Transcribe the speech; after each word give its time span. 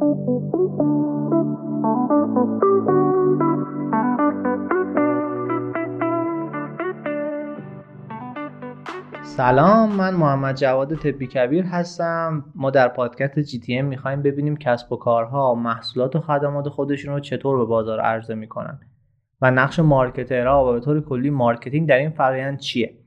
سلام 0.00 0.12
من 9.92 10.14
محمد 10.14 10.56
جواد 10.56 10.94
تبی 10.94 11.26
کبیر 11.26 11.64
هستم. 11.64 12.44
ما 12.54 12.70
در 12.70 12.88
پادکست 12.88 13.38
GTM 13.38 13.84
می‌خوایم 13.84 14.22
ببینیم 14.22 14.56
کسب 14.56 14.92
و 14.92 14.96
کارها 14.96 15.54
محصولات 15.54 16.16
و 16.16 16.20
خدمات 16.20 16.68
خودشون 16.68 17.14
رو 17.14 17.20
چطور 17.20 17.58
به 17.58 17.64
بازار 17.64 18.00
عرضه 18.00 18.34
می‌کنن 18.34 18.80
و 19.42 19.50
نقش 19.50 19.78
marketer 19.78 20.60
ها 20.60 20.70
و 20.70 20.72
به 20.72 20.80
طور 20.80 21.00
کلی 21.00 21.30
marketing 21.30 21.88
در 21.88 21.98
این 21.98 22.10
فرآیند 22.10 22.58
چیه. 22.58 22.98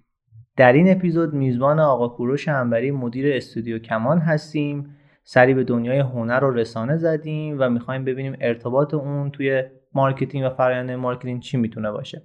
در 0.57 0.73
این 0.73 0.91
اپیزود 0.91 1.34
میزبان 1.34 1.80
آقا 1.80 2.07
کوروش 2.07 2.48
عنبری 2.47 2.91
مدیر 2.91 3.36
استودیو 3.36 3.80
کمان 3.80 4.20
هستیم. 4.20 4.96
سری 5.25 5.53
به 5.53 5.63
دنیای 5.63 5.99
هنر 5.99 6.43
و 6.43 6.51
رسانه 6.51 6.97
زدیم 6.97 7.57
و 7.59 7.69
می‌خوایم 7.69 8.05
ببینیم 8.05 8.37
ارتباط 8.41 8.93
اون 8.93 9.31
توی 9.31 9.64
marketing 9.93 10.46
و 10.45 10.50
فرآیند 10.50 10.91
marketing 10.92 11.42
چی 11.41 11.57
می‌تونه 11.57 11.91
باشه. 11.91 12.23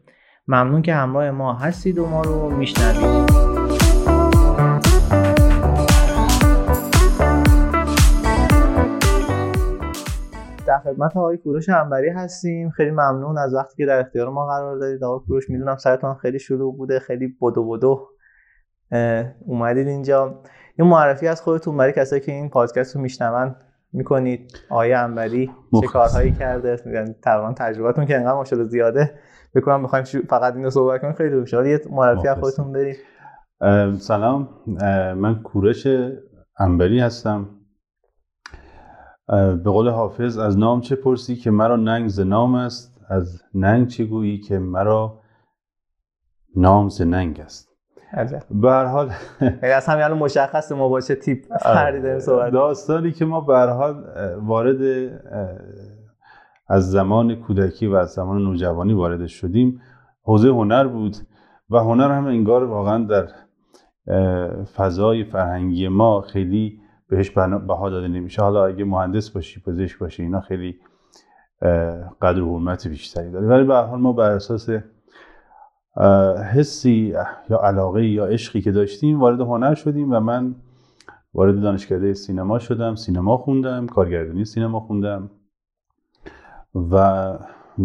ممنون 0.48 0.82
که 0.82 0.94
همراه 0.94 1.30
ما 1.30 1.54
هستید 1.54 1.98
و 1.98 2.06
ما 2.06 2.22
رو 2.22 2.50
میشنوید. 2.50 3.28
در 10.66 10.78
خدمت 10.78 11.16
آقای 11.16 11.36
کوروش 11.36 11.68
عنبری 11.68 12.08
هستیم. 12.08 12.70
خیلی 12.70 12.90
ممنون 12.90 13.38
از 13.38 13.54
وقتی 13.54 13.76
که 13.76 13.86
در 13.86 14.00
اختیار 14.00 14.28
ما 14.28 14.46
قرار 14.46 14.78
دادید. 14.78 15.04
آقای 15.04 15.26
کوروش 15.26 15.50
می‌دونم 15.50 15.76
سرتان 15.76 16.14
خیلی 16.14 16.38
شلوغ 16.38 16.76
بوده 16.76 16.98
خیلی 16.98 17.36
بدو 17.42 17.68
بدو 17.68 18.08
اومدید 19.46 19.88
اینجا. 19.88 20.42
یه 20.78 20.84
معرفی 20.84 21.28
از 21.28 21.42
خودتون 21.42 21.76
برای 21.76 21.92
کسایی 21.92 22.22
که 22.22 22.32
این 22.32 22.50
پادکست 22.50 22.96
رو 22.96 23.02
میشنون 23.02 23.56
می‌کنید. 23.92 24.52
آقای 24.70 24.92
انبری 24.92 25.50
چه 25.80 25.86
کارهایی 25.86 26.32
کرده؟ 26.32 26.76
تقریبا 27.22 27.52
تجربتون 27.52 28.06
که 28.06 28.16
انقدر 28.16 28.34
ماشاءالله 28.34 28.70
زیاده. 28.70 29.18
بکنم 29.54 29.80
می‌خوایم 29.80 30.04
فقط 30.04 30.54
اینو 30.54 30.70
صحبت 30.70 31.00
کنیم. 31.00 31.12
خیلی 31.12 31.40
خوشحال 31.40 31.66
یه 31.66 31.80
معرفی 31.90 32.28
از 32.28 32.38
خودتون 32.38 32.72
برید 32.72 32.96
سلام. 33.98 34.48
من 35.16 35.42
کوروش 35.42 35.86
انبری 36.58 37.00
هستم. 37.00 37.48
به 39.64 39.70
قول 39.70 39.88
حافظ 39.88 40.38
از 40.38 40.58
نام 40.58 40.80
چه 40.80 40.96
پرسی 40.96 41.36
که 41.36 41.50
مرا 41.50 41.76
ننگ 41.76 42.08
ز 42.08 42.20
نام 42.20 42.54
است؟ 42.54 43.00
از 43.08 43.42
ننگ 43.54 43.86
چه 43.86 44.04
گویی 44.04 44.40
که 44.40 44.58
مرا 44.58 45.20
نام 46.56 46.88
ز 46.88 47.02
ننگ 47.02 47.40
است؟ 47.40 47.67
به 48.50 48.70
هر 48.70 48.84
حال 48.84 49.10
یعنی 49.40 49.74
از 49.74 49.86
همین 49.86 50.04
الان 50.04 50.18
مشخصه 50.18 50.74
ما 50.74 50.88
با 50.88 51.00
چه 51.00 51.14
تیپ 51.14 51.56
فردی 51.56 52.00
داریم 52.00 52.18
صحبت 52.18 52.52
داستانی 52.52 53.12
که 53.12 53.24
ما 53.24 53.40
به 53.40 53.58
حال 53.58 54.04
وارد 54.42 55.10
از 56.68 56.90
زمان 56.90 57.34
کودکی 57.34 57.86
و 57.86 57.94
از 57.94 58.10
زمان 58.10 58.42
نوجوانی 58.42 58.92
وارد 58.92 59.26
شدیم. 59.26 59.80
حوزه 60.22 60.48
هنر 60.48 60.86
بود 60.86 61.16
و 61.70 61.78
هنر 61.78 62.10
هم 62.10 62.26
انگار 62.26 62.64
واقعا 62.64 63.04
در 63.04 63.28
فضای 64.76 65.24
فرهنگی 65.24 65.88
ما 65.88 66.20
خیلی 66.20 66.80
بهش 67.08 67.30
بها 67.30 67.90
داده 67.90 68.08
نمیشه. 68.08 68.42
حالا 68.42 68.66
اگه 68.66 68.84
مهندس 68.84 69.30
باشی 69.30 69.60
پزشک 69.60 69.98
باشی 69.98 70.22
اینا 70.22 70.40
خیلی 70.40 70.78
قدر 72.22 72.42
و 72.42 72.58
حرمت 72.58 72.88
بیشتری 72.88 73.30
داره. 73.30 73.46
ولی 73.46 73.64
به 73.64 73.74
حال 73.74 74.00
ما 74.00 74.12
بر 74.12 74.30
اساس 74.30 74.68
حسی 76.52 77.14
یا 77.50 77.58
علاقه 77.58 78.06
یا 78.06 78.26
عشقی 78.26 78.60
که 78.60 78.72
داشتیم 78.72 79.20
وارد 79.20 79.40
هنر 79.40 79.74
شدیم 79.74 80.12
و 80.12 80.20
من 80.20 80.54
وارد 81.34 81.60
دانشکده 81.60 82.14
سینما 82.14 82.58
شدم 82.58 82.94
سینما 82.94 83.36
خوندم 83.36 83.86
کارگردانی 83.86 84.44
سینما 84.44 84.80
خوندم 84.80 85.30
و 86.74 87.32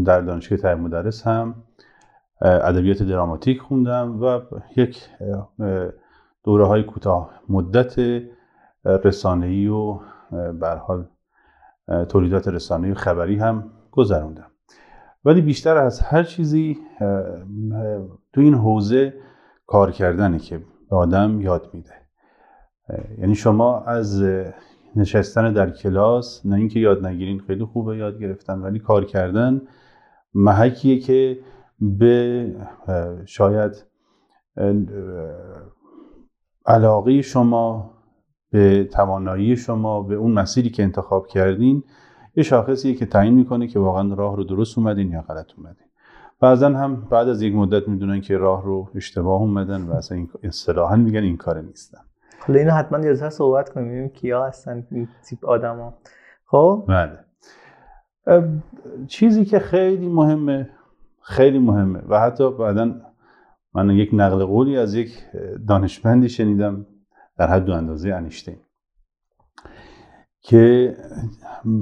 در 0.05 0.21
دانشگاه 0.21 0.57
تایر 0.57 0.75
مدرس 0.75 1.27
هم 1.27 1.55
ادبیات 2.41 3.03
دراماتیک 3.03 3.61
خوندم 3.61 4.23
و 4.23 4.39
یک 4.75 5.09
دوره 6.43 6.65
های 6.65 6.83
کوتاه 6.83 7.29
مدت 7.49 7.95
رسانه‌ای 8.85 9.67
و 9.67 9.99
به 10.59 10.69
حال 10.69 11.07
تولیدات 12.09 12.47
رسانه‌ای 12.47 12.93
خبری 12.93 13.35
هم 13.35 13.71
گذروندم. 13.91 14.52
ولی 15.25 15.41
بیشتر 15.41 15.77
از 15.77 15.99
هر 15.99 16.23
چیزی 16.23 16.77
تو 18.33 18.41
این 18.41 18.53
حوزه 18.53 19.13
کار 19.67 19.91
کردنه 19.91 20.39
که 20.39 20.57
به 20.89 20.95
آدم 20.95 21.41
یاد 21.41 21.69
میده. 21.73 21.93
یعنی 23.17 23.35
شما 23.35 23.79
از 23.79 24.23
نشستن 24.95 25.53
در 25.53 25.69
کلاس 25.69 26.45
نه 26.45 26.55
اینکه 26.55 26.79
یاد 26.79 27.05
نگیرین 27.05 27.39
خیلی 27.39 27.65
خوبه 27.65 27.97
یاد 27.97 28.19
گرفتن 28.19 28.59
ولی 28.59 28.79
کار 28.79 29.05
کردن 29.05 29.61
محکیه 30.33 30.99
که 30.99 31.39
به 31.79 32.45
شاید 33.25 33.85
علاقه 36.65 37.21
شما 37.21 37.93
به 38.51 38.83
توانایی 38.83 39.57
شما 39.57 40.01
به 40.01 40.15
اون 40.15 40.31
مسیری 40.31 40.69
که 40.69 40.83
انتخاب 40.83 41.27
کردین 41.27 41.83
یه 42.35 42.43
شاخصیه 42.43 42.93
که 42.93 43.05
تعیین 43.05 43.33
می‌کنه 43.33 43.67
که 43.67 43.79
واقعا 43.79 44.13
راه 44.13 44.35
رو 44.35 44.43
درست 44.43 44.77
اومدین 44.77 45.11
یا 45.11 45.21
غلط 45.21 45.51
اومدین. 45.57 45.87
بعضا 46.39 46.69
هم 46.69 46.95
بعد 46.95 47.29
از 47.29 47.41
یک 47.41 47.55
مدت 47.55 47.87
می‌دونن 47.87 48.21
که 48.21 48.37
راه 48.37 48.63
رو 48.63 48.89
اشتباه 48.95 49.41
اومدن 49.41 49.81
و 49.81 49.93
اصلا 49.93 50.17
این 50.17 50.29
اصطلاحا 50.43 50.95
میگن 50.95 51.23
این 51.23 51.37
کار 51.37 51.61
نیستن. 51.61 51.99
حالا 52.39 52.59
اینو 52.59 52.71
حتما 52.71 52.99
یه 52.99 53.29
صحبت 53.29 53.69
کنیم 53.69 53.87
ببینیم 53.87 54.09
کیا 54.09 54.45
هستن 54.45 54.87
این 54.91 55.07
تیپ 55.29 55.45
آدما. 55.45 55.93
خب؟ 56.45 56.85
بله. 56.87 57.19
چیزی 59.07 59.45
که 59.45 59.59
خیلی 59.59 60.07
مهمه 60.07 60.69
خیلی 61.21 61.59
مهمه 61.59 61.99
و 62.09 62.19
حتی 62.19 62.51
بعدا 62.51 62.95
من 63.73 63.89
یک 63.89 64.09
نقل 64.13 64.45
قولی 64.45 64.77
از 64.77 64.95
یک 64.95 65.19
دانشمندی 65.67 66.29
شنیدم 66.29 66.85
در 67.37 67.47
حد 67.47 67.69
و 67.69 67.73
اندازه 67.73 68.09
انیشتین. 68.09 68.57
که 70.43 70.95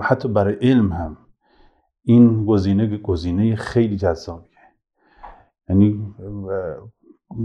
حتی 0.01 0.27
برای 0.27 0.53
علم 0.53 0.91
هم 0.91 1.17
این 2.03 2.45
گزینه 2.45 2.97
گزینه 2.97 3.55
خیلی 3.55 3.97
جذابیه. 3.97 4.49
یعنی 5.69 6.13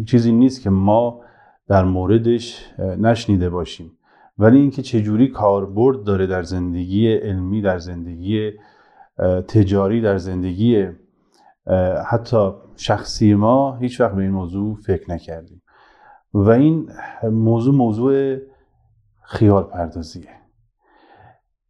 چیزی 0.07 0.33
نیست 0.33 0.63
که 0.63 0.71
ما 0.71 1.21
در 1.69 1.85
موردش 1.85 2.75
نشنیده 2.79 3.51
باشیم. 3.51 3.93
ولی 4.39 4.61
اینکه 4.61 4.83
چجوری 4.83 5.29
کاربرد 5.29 6.05
داره 6.05 6.27
در 6.27 6.43
زندگی 6.43 7.15
علمی 7.15 7.63
در 7.63 7.79
زندگی 7.79 8.53
تجاری 9.49 10.01
در 10.01 10.19
زندگی 10.19 10.87
حتی 12.11 12.51
شخصی 12.77 13.35
ما 13.35 13.77
هیچ 13.77 14.01
وقت 14.01 14.15
به 14.15 14.23
این 14.23 14.31
موضوع 14.31 14.75
فکر 14.75 15.11
نکردیم. 15.11 15.63
و 16.35 16.51
این 16.51 16.91
موضوع 17.23 17.75
موضوع 17.75 18.37
خیال 19.23 19.63
پردازیه 19.63 20.46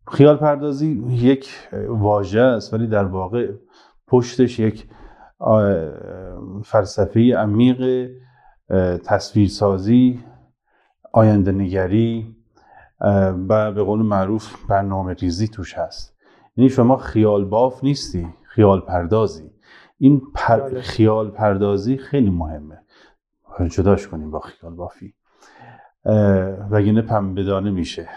خیال 0.09 0.37
پردازی 0.37 1.03
یک 1.09 1.51
واژه 1.89 2.41
است 2.41 2.75
ولی 2.75 2.87
در 2.87 3.05
واقع 3.05 3.53
پشتش 4.07 4.59
یک 4.59 4.89
فلسفه 6.65 7.37
عمیق 7.37 8.11
تصویرسازی 9.05 10.25
آینده 11.13 11.53
نگری 11.53 12.37
و 13.49 13.73
به 13.73 13.83
قول 13.83 14.03
معروف 14.03 14.67
برنامه 14.69 15.15
ریزی 15.15 15.49
توش 15.49 15.79
هست. 15.79 16.17
یعنی 16.57 16.71
شما 16.71 16.97
خیال 16.97 17.45
باف 17.45 17.85
نیستی 17.85 18.29
خیال 18.43 18.81
پردازی 18.81 19.51
این 19.99 20.23
پر... 20.35 20.81
خیال 20.81 21.31
پردازی 21.31 21.97
خیلی 21.97 22.31
مهمه. 22.31 22.79
جداش 23.71 24.09
کنیم 24.09 24.31
با 24.31 24.41
خیال 24.41 24.75
بافی 24.75 25.15
وگرنه 26.71 27.03
پنبهدانه 27.03 27.71
میشه. 27.71 28.09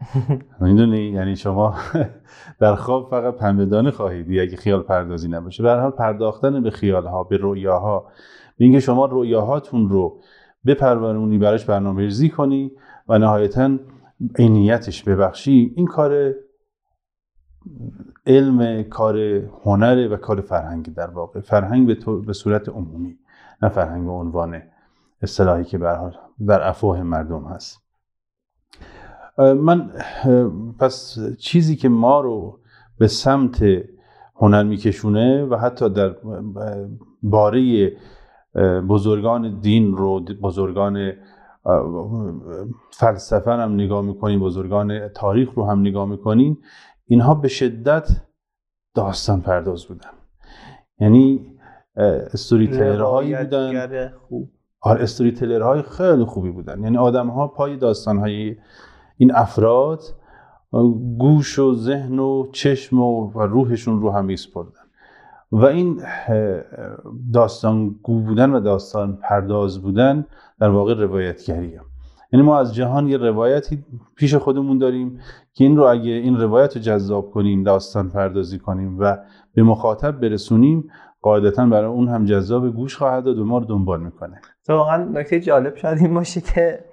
می‌دونی؟ 0.60 0.98
یعنی 0.98 1.36
شما 1.36 1.74
در 2.60 2.74
خواب 2.74 3.10
فقط 3.10 3.34
پنبهدانه 3.34 3.90
خواهید 3.90 4.40
اگه 4.40 4.56
خیال 4.56 4.82
پردازی 4.82 5.28
نباشه. 5.28 5.62
به 5.62 5.74
حال 5.74 5.90
پرداختن 5.90 6.62
به 6.62 6.70
خیال 6.70 7.06
ها 7.06 7.24
به 7.24 7.36
رویاها 7.36 8.00
به 8.58 8.64
اینکه 8.64 8.80
شما 8.80 9.06
رویاهاتون 9.06 9.88
رو 9.88 10.20
بپرورونی 10.66 11.38
براش 11.38 11.64
برنامه 11.64 12.02
ریزی 12.02 12.28
کنی 12.28 12.72
و 13.08 13.18
نهایتا 13.18 13.78
عینیتش 14.38 15.02
ببخشی 15.02 15.72
این 15.76 15.86
کار 15.86 16.34
علم 18.26 18.82
کار 18.82 19.18
هنره 19.64 20.08
و 20.08 20.16
کار 20.16 20.40
فرهنگ 20.40 20.94
در 20.94 21.10
واقع. 21.10 21.40
فرهنگ 21.40 21.86
به, 21.86 21.96
به 22.26 22.32
صورت 22.32 22.68
عمومی 22.68 23.18
نه 23.62 23.68
فرهنگ 23.68 24.04
به 24.04 24.12
عنوان 24.12 24.62
اصطلاحی 25.22 25.64
که 25.64 25.78
به 25.78 26.12
در 26.46 26.68
افواه 26.68 27.02
مردم 27.02 27.44
هست. 27.44 27.83
من 29.38 29.90
پس 30.80 31.18
چیزی 31.38 31.76
که 31.76 31.88
ما 31.88 32.20
رو 32.20 32.58
به 32.98 33.06
سمت 33.06 33.64
هنر 34.36 34.62
میکشونه 34.62 35.44
و 35.44 35.56
حتی 35.56 35.88
در 35.88 36.14
باره 37.22 37.92
بزرگان 38.88 39.60
دین 39.60 39.96
رو 39.96 40.20
بزرگان 40.20 41.12
فلسفه 42.90 43.50
هم 43.50 43.74
نگاه 43.74 44.02
می‌کنیم 44.02 44.40
بزرگان 44.40 45.08
تاریخ 45.08 45.54
رو 45.54 45.66
هم 45.66 45.80
نگاه 45.80 46.08
می‌کنیم 46.08 46.58
اینها 47.06 47.34
به 47.34 47.48
شدت 47.48 48.08
داستان 48.94 49.40
پرداز 49.40 49.86
بودن. 49.86 50.10
یعنی 51.00 51.46
استوری 51.96 52.66
هایی 52.96 53.36
بودن. 53.36 54.12
خوب. 54.28 54.50
آره 54.80 55.02
استوری 55.02 55.58
های 55.58 55.82
خیلی 55.82 56.24
خوبی 56.24 56.50
بودن. 56.50 56.82
یعنی 56.82 56.96
آدم 56.96 57.28
ها 57.28 57.48
پای 57.48 57.76
داستان 57.76 58.18
های 58.18 58.56
این 59.16 59.34
افراد 59.34 60.02
گوش 61.18 61.58
و 61.58 61.74
ذهن 61.74 62.18
و 62.18 62.46
چشم 62.52 62.98
و, 63.00 63.32
روحشون 63.34 64.00
رو 64.00 64.10
هم 64.10 64.24
میسپردن 64.24 64.80
و 65.52 65.64
این 65.64 66.02
داستان 67.32 67.94
گو 68.02 68.20
بودن 68.20 68.50
و 68.50 68.60
داستان 68.60 69.18
پرداز 69.22 69.82
بودن 69.82 70.26
در 70.60 70.68
واقع 70.68 70.94
روایتگریه. 70.94 71.80
یعنی 72.32 72.46
ما 72.46 72.58
از 72.58 72.74
جهان 72.74 73.08
یه 73.08 73.16
روایتی 73.16 73.84
پیش 74.16 74.34
خودمون 74.34 74.78
داریم 74.78 75.20
که 75.52 75.64
این 75.64 75.76
رو 75.76 75.84
اگه 75.84 76.10
این 76.10 76.40
روایت 76.40 76.76
رو 76.76 76.82
جذاب 76.82 77.30
کنیم 77.30 77.62
داستان 77.62 78.10
پردازی 78.10 78.58
کنیم 78.58 78.98
و 79.00 79.16
به 79.54 79.62
مخاطب 79.62 80.20
برسونیم 80.20 80.90
قاعدتا 81.22 81.66
برای 81.66 81.90
اون 81.90 82.08
هم 82.08 82.24
جذاب 82.24 82.70
گوش 82.70 82.96
خواهد 82.96 83.24
داد 83.24 83.38
و 83.38 83.44
ما 83.44 83.58
رو 83.58 83.64
دنبال 83.64 84.00
می‌کنه. 84.00 84.40
واقعا 84.68 85.04
نکته 85.04 85.40
جالب 85.40 85.76
شاید 85.76 85.98
این 85.98 86.14
باشه 86.14 86.40
که 86.40 86.84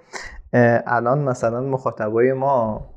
الان 0.88 1.19
مثلا 1.19 1.62
مخاطبای 1.62 2.33
ما 2.33 2.88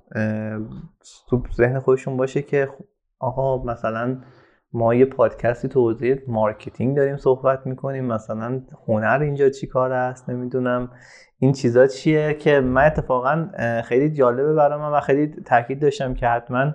تو 1.29 1.43
ذهن 1.57 1.79
خودشون 1.79 2.17
باشه 2.17 2.43
که 2.43 2.69
خب، 2.79 2.85
آقا 3.19 3.65
مثلا 3.65 4.17
ما 4.73 4.95
یه 4.95 5.05
پادکستی 5.05 5.69
تو 5.69 5.81
حوزه 5.81 6.23
marketing 6.29 6.97
داریم 6.97 7.17
صحبت 7.17 7.67
می‌کنیم 7.67 8.05
مثلا 8.05 8.61
هنر 8.89 9.19
اینجا 9.23 9.49
چی 9.49 9.67
کار 9.67 9.93
است 9.93 10.31
نمی‌دونم 10.31 10.91
این 11.39 11.53
چیزا 11.53 11.87
چیه 11.87 12.35
که 12.35 12.61
من 12.61 12.85
اتفاقا 12.85 13.49
خیلی 13.85 14.11
جالبه 14.11 14.55
برای 14.55 14.79
من 14.79 14.91
و 14.91 15.01
خیلی 15.01 15.27
تاکید 15.27 15.81
داشتم 15.81 16.15
که 16.15 16.27
حتما 16.27 16.75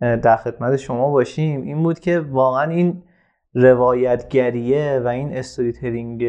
در 0.00 0.36
خدمت 0.36 0.76
شما 0.76 1.10
باشیم. 1.10 1.62
این 1.62 1.82
بود 1.82 1.98
که 1.98 2.20
واقعا 2.20 2.70
این 2.70 3.02
روایتگریه 3.54 5.00
و 5.04 5.08
این 5.08 5.36
storytelling 5.36 6.24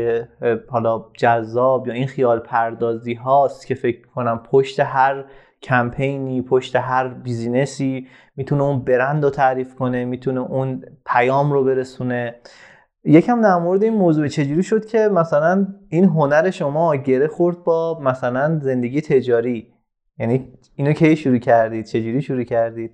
حالا 0.69 1.05
جذاب 1.17 1.87
یا 1.87 1.93
این 1.93 2.07
خیال 2.07 2.39
پردازی 2.39 3.13
هاست 3.13 3.67
که 3.67 3.75
فکر 3.75 4.07
کنم 4.07 4.43
پشت 4.51 4.79
هر 4.79 5.25
کمپینی 5.61 6.41
پشت 6.41 6.75
هر 6.75 7.07
بیزینسی 7.07 8.07
می‌تونه 8.35 8.63
اون 8.63 8.83
برند 8.83 9.23
رو 9.23 9.29
تعریف 9.29 9.75
کنه 9.75 10.05
می‌تونه 10.05 10.41
اون 10.41 10.83
پیام 11.05 11.51
رو 11.51 11.63
برسونه. 11.63 12.35
یکم 13.03 13.41
در 13.41 13.55
مورد 13.55 13.83
این 13.83 13.93
موضوع 13.93 14.27
چجوری 14.27 14.63
شد 14.63 14.85
که 14.85 14.97
مثلا 14.97 15.67
این 15.89 16.05
هنر 16.05 16.49
شما 16.49 16.95
گره 16.95 17.27
خورد 17.27 17.63
با 17.63 17.99
مثلا 17.99 18.59
زندگی 18.59 19.01
تجاری؟ 19.01 19.73
یعنی 20.19 20.53
اینو 20.75 20.93
کی 20.93 21.15
شروع 21.15 21.37
کردید؟ 21.37 21.85
چجوری 21.85 22.21
شروع 22.21 22.43
کردید؟ 22.43 22.91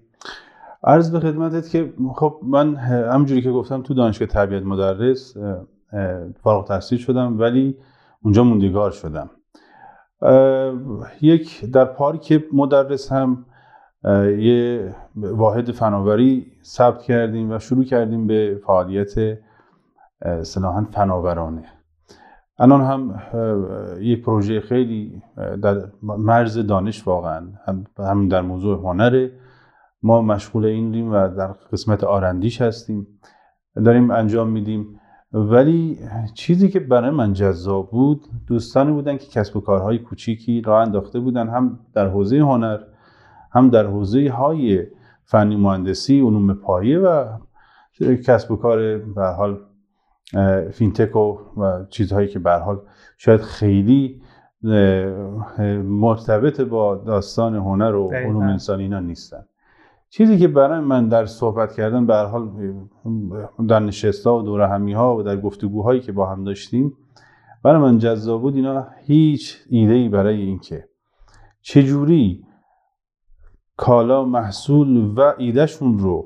عرض 0.83 1.11
به 1.11 1.19
خدمتت 1.19 1.69
که 1.69 1.93
خب 2.15 2.39
من 2.43 2.75
همجوری 2.75 3.41
که 3.41 3.51
گفتم 3.51 3.81
تو 3.81 3.93
دانشگاه 3.93 4.27
تربیت 4.27 4.63
مدرس 4.63 5.37
فارغ 6.43 6.67
تحصیل 6.67 6.97
شدم 6.97 7.39
ولی 7.39 7.77
اونجا 8.23 8.43
موندگار 8.43 8.91
شدم. 8.91 9.29
یک 11.21 11.71
در 11.71 11.85
پارک 11.85 12.43
مدرس 12.53 13.11
هم 13.11 13.45
یه 14.39 14.95
واحد 15.15 15.71
فناوری 15.71 16.51
ثبت 16.63 17.01
کردیم 17.01 17.51
و 17.51 17.59
شروع 17.59 17.83
کردیم 17.83 18.27
به 18.27 18.61
فعالیت 18.65 19.37
صلاحا 20.41 20.87
فناورانه. 20.91 21.63
الان 22.59 22.81
هم 22.81 23.21
یه 24.01 24.21
پروژه 24.21 24.59
خیلی 24.59 25.21
در 25.61 25.81
مرز 26.03 26.57
دانش 26.57 27.07
واقعا 27.07 27.47
هم 27.97 28.27
در 28.27 28.41
موضوع 28.41 28.79
هنره. 28.79 29.31
ما 30.03 30.21
مشغول 30.21 30.65
این 30.65 31.09
و 31.09 31.35
در 31.35 31.47
قسمت 31.47 32.03
آرندیش 32.03 32.61
هستیم. 32.61 33.07
داریم 33.85 34.11
انجام 34.11 34.49
میدیم. 34.49 34.99
ولی 35.33 35.99
چیزی 36.33 36.69
که 36.69 36.79
برای 36.79 37.09
من 37.09 37.33
جذاب 37.33 37.91
بود 37.91 38.25
دوستانی 38.47 38.91
بودن 38.91 39.17
که 39.17 39.27
کسب 39.27 39.57
و 39.57 39.61
کارهای 39.61 39.99
کوچیکی 39.99 40.61
راه 40.61 40.81
انداخته 40.81 41.19
بودن 41.19 41.47
هم 41.47 41.79
در 41.93 42.07
حوزه 42.07 42.37
هنر 42.37 42.79
هم 43.51 43.69
در 43.69 43.85
حوزه 43.85 44.29
های 44.29 44.87
فنی 45.23 45.55
مهندسی 45.55 46.19
علوم 46.19 46.53
پایه 46.53 46.99
و 46.99 47.25
کسب 47.99 48.51
و 48.51 48.55
کار 48.55 48.97
به 48.97 49.27
حال 49.27 49.59
فینتک 50.71 51.15
و, 51.15 51.37
و 51.57 51.85
چیزهایی 51.89 52.27
که 52.27 52.39
به 52.39 52.51
حال 52.51 52.81
شاید 53.17 53.41
خیلی 53.41 54.21
مرتبط 55.83 56.61
با 56.61 56.95
داستان 56.95 57.55
هنر 57.55 57.95
و 57.95 58.11
علوم 58.11 58.47
انسانی 58.47 58.83
اینا 58.83 58.99
نیستن. 58.99 59.45
چیزی 60.09 60.37
که 60.37 60.47
برای 60.47 60.79
من 60.79 61.07
در 61.07 61.25
صحبت 61.25 61.73
کردن 61.73 62.05
به 62.05 62.15
حال 62.15 62.49
در 63.67 63.79
نشستا 63.79 64.37
و 64.37 64.41
دور 64.41 64.61
همی 64.61 64.93
ها 64.93 65.17
و 65.17 65.23
در 65.23 65.37
گفتگوهایی 65.37 65.99
که 65.99 66.11
با 66.11 66.25
هم 66.25 66.43
داشتیم 66.43 66.97
برای 67.63 67.81
من 67.81 67.97
جذاب 67.97 68.41
بود 68.41 68.55
اینا 68.55 68.87
هیچ 69.05 69.57
ایده 69.69 69.93
ای 69.93 70.09
برای 70.09 70.41
اینکه 70.41 70.89
چجوری 71.61 72.43
کالا 73.77 74.25
محصول 74.25 75.13
و 75.17 75.33
ایدهشون 75.37 75.99
رو 75.99 76.25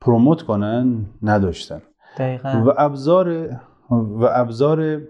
پروموت 0.00 0.42
کنن 0.42 1.06
نداشتن 1.22 1.82
دقیقا. 2.18 2.64
و 2.66 2.72
ابزار 2.78 3.48
و 3.90 4.24
ابزار 4.30 5.02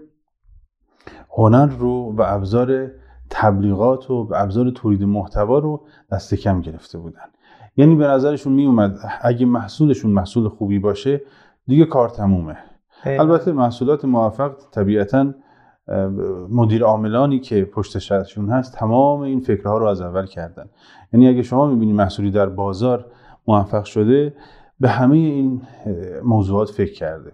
هنر 1.37 1.65
رو 1.65 2.15
و 2.17 2.21
ابزار 2.25 2.91
تبلیغات 3.29 4.11
و 4.11 4.27
ابزار 4.35 4.69
تولید 4.69 5.03
محتوا 5.03 5.59
رو 5.59 5.81
دست 6.11 6.35
کم 6.35 6.61
گرفته 6.61 6.97
بودن. 6.97 7.21
یعنی 7.77 7.95
به 7.95 8.07
نظرشون 8.07 8.53
می 8.53 8.65
اومد 8.65 8.99
اگه 9.21 9.45
محصولشون 9.45 10.11
محصول 10.11 10.49
خوبی 10.49 10.79
باشه 10.79 11.21
دیگه 11.67 11.85
کار 11.85 12.09
تمومه. 12.09 12.57
البته 13.05 13.51
محصولات 13.51 14.05
موفق 14.05 14.51
طبیعتا 14.71 15.33
مدیر 16.49 16.83
عاملانی 16.83 17.39
که 17.39 17.65
پشت 17.65 17.97
سرشون 17.97 18.49
هست 18.49 18.75
تمام 18.75 19.21
این 19.21 19.39
فکرها 19.39 19.77
رو 19.77 19.85
از 19.85 20.01
اول 20.01 20.25
کردن. 20.25 20.65
یعنی 21.13 21.27
اگه 21.27 21.41
شما 21.41 21.67
می‌بینید 21.67 21.95
محصولی 21.95 22.31
در 22.31 22.49
بازار 22.49 23.05
موفق 23.47 23.83
شده 23.83 24.33
به 24.79 24.89
همه 24.89 25.15
این 25.15 25.61
موضوعات 26.23 26.69
فکر 26.69 26.93
کرده. 26.93 27.31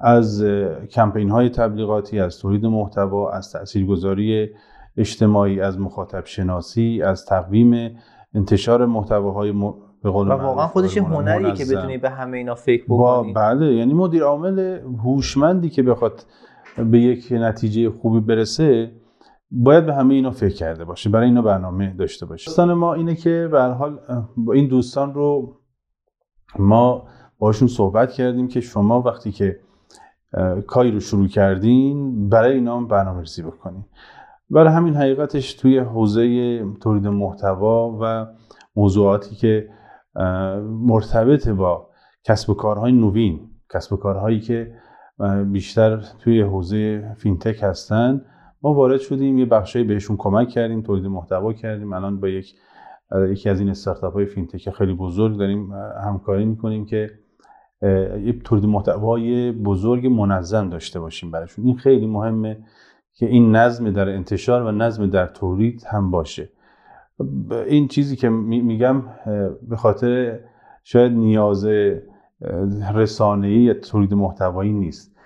از 0.00 0.44
کمپین 0.90 1.30
های 1.30 1.48
تبلیغاتی 1.48 2.20
از 2.20 2.38
تولید 2.38 2.66
محتوا 2.66 3.30
از 3.30 3.52
تاثیرگذاری 3.52 4.50
اجتماعی 4.96 5.60
از 5.60 5.80
مخاطب 5.80 6.24
شناسی 6.24 7.02
از 7.04 7.26
تقویم 7.26 7.96
انتشار 8.34 8.86
محتواهای 8.86 9.52
م... 9.52 9.74
به 10.02 10.10
قول 10.10 10.28
و 10.28 10.30
واقعا 10.30 10.66
خودش 10.66 10.98
هنریه 10.98 11.52
که 11.52 11.64
بتونی 11.64 11.98
به 11.98 12.10
همه 12.10 12.38
اینا 12.38 12.54
فکر 12.54 12.84
بکنی. 12.84 13.32
بله 13.32 13.74
یعنی 13.74 13.94
مدیر 13.94 14.22
عامل 14.22 14.80
هوشمندی 15.04 15.70
که 15.70 15.82
بخواد 15.82 16.26
به 16.90 17.00
یک 17.00 17.32
نتیجه 17.32 17.90
خوبی 17.90 18.20
برسه 18.20 18.92
باید 19.50 19.86
به 19.86 19.94
همه 19.94 20.14
اینا 20.14 20.30
فکر 20.30 20.54
کرده 20.54 20.84
باشه 20.84 21.10
برای 21.10 21.26
اینا 21.26 21.42
برنامه 21.42 21.94
داشته 21.98 22.26
باشه. 22.26 22.46
داستان 22.46 22.72
ما 22.72 22.94
اینه 22.94 23.14
که 23.14 23.48
به 23.52 23.62
حال 23.62 23.98
با 24.36 24.52
این 24.52 24.68
دوستان 24.68 25.14
رو 25.14 25.56
ما 26.58 27.08
باشون 27.38 27.68
صحبت 27.68 28.12
کردیم 28.12 28.48
که 28.48 28.60
شما 28.60 29.00
وقتی 29.00 29.32
که 29.32 29.60
کاری 30.66 30.90
رو 30.90 31.00
شروع 31.00 31.28
کردین 31.28 32.28
برای 32.28 32.54
اینا 32.54 32.80
برنامه 32.80 33.20
ریزی 33.20 33.42
بکنین. 33.42 33.84
برای 34.50 34.72
همین 34.72 34.94
حقیقتش 34.94 35.54
توی 35.54 35.78
حوزه 35.78 36.64
تولید 36.80 37.06
محتوا 37.06 37.98
و 38.00 38.26
موضوعاتی 38.76 39.34
که 39.34 39.68
مرتبط 40.64 41.48
با 41.48 41.88
کسب 42.24 42.50
و 42.50 42.54
کارهای 42.54 42.92
نوین 42.92 43.40
کسب 43.74 43.92
و 43.92 43.96
کارهایی 43.96 44.40
که 44.40 44.74
بیشتر 45.52 46.04
توی 46.18 46.40
حوزه 46.40 47.14
فینتک 47.18 47.62
هستن 47.62 48.24
ما 48.62 48.74
وارد 48.74 49.00
شدیم 49.00 49.38
یه 49.38 49.46
بخشی 49.46 49.84
بهشون 49.84 50.16
کمک 50.16 50.48
کردیم 50.48 50.82
تولید 50.82 51.06
محتوا 51.06 51.52
کردیم. 51.52 51.92
الان 51.92 52.20
با 52.20 52.28
یک 52.28 52.54
یکی 53.30 53.48
از 53.50 53.60
این 53.60 53.68
استارتاپ 53.68 54.14
های 54.14 54.26
فینتک 54.26 54.70
خیلی 54.70 54.92
بزرگ 54.92 55.38
داریم 55.38 55.72
همکاری 56.04 56.44
می‌کنیم 56.44 56.84
که 56.84 57.10
یه 58.24 58.32
تولید 58.44 58.64
محتوای 58.66 59.52
بزرگ 59.52 60.06
منظم 60.06 60.70
داشته 60.70 61.00
باشیم 61.00 61.30
براشون. 61.30 61.64
این 61.64 61.76
خیلی 61.76 62.06
مهمه. 62.06 62.58
که 63.18 63.26
این 63.26 63.56
نظم 63.56 63.90
در 63.90 64.08
انتشار 64.08 64.62
و 64.62 64.70
نظم 64.70 65.06
در 65.06 65.26
تولید 65.26 65.84
هم 65.90 66.10
باشه. 66.10 66.48
این 67.66 67.88
چیزی 67.88 68.16
که 68.16 68.28
میگم 68.28 69.02
به 69.68 69.76
خاطر 69.76 70.40
شاید 70.84 71.12
نیاز 71.12 71.68
رسانه‌ای 72.94 73.60
یا 73.60 73.74
تولید 73.74 74.14
محتوایی 74.14 74.72
نیست. 74.72 75.16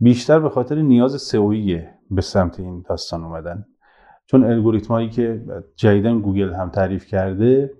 بیشتر 0.00 0.38
به 0.40 0.48
خاطر 0.48 0.74
نیاز 0.74 1.22
سئویی 1.22 1.82
به 2.10 2.20
سمت 2.22 2.60
این 2.60 2.84
داستان 2.88 3.24
اومدن. 3.24 3.64
چون 4.26 4.44
الگوریتمایی 4.44 5.08
که 5.08 5.42
جدیدن 5.76 6.20
گوگل 6.20 6.52
هم 6.52 6.70
تعریف 6.70 7.06
کرده 7.06 7.70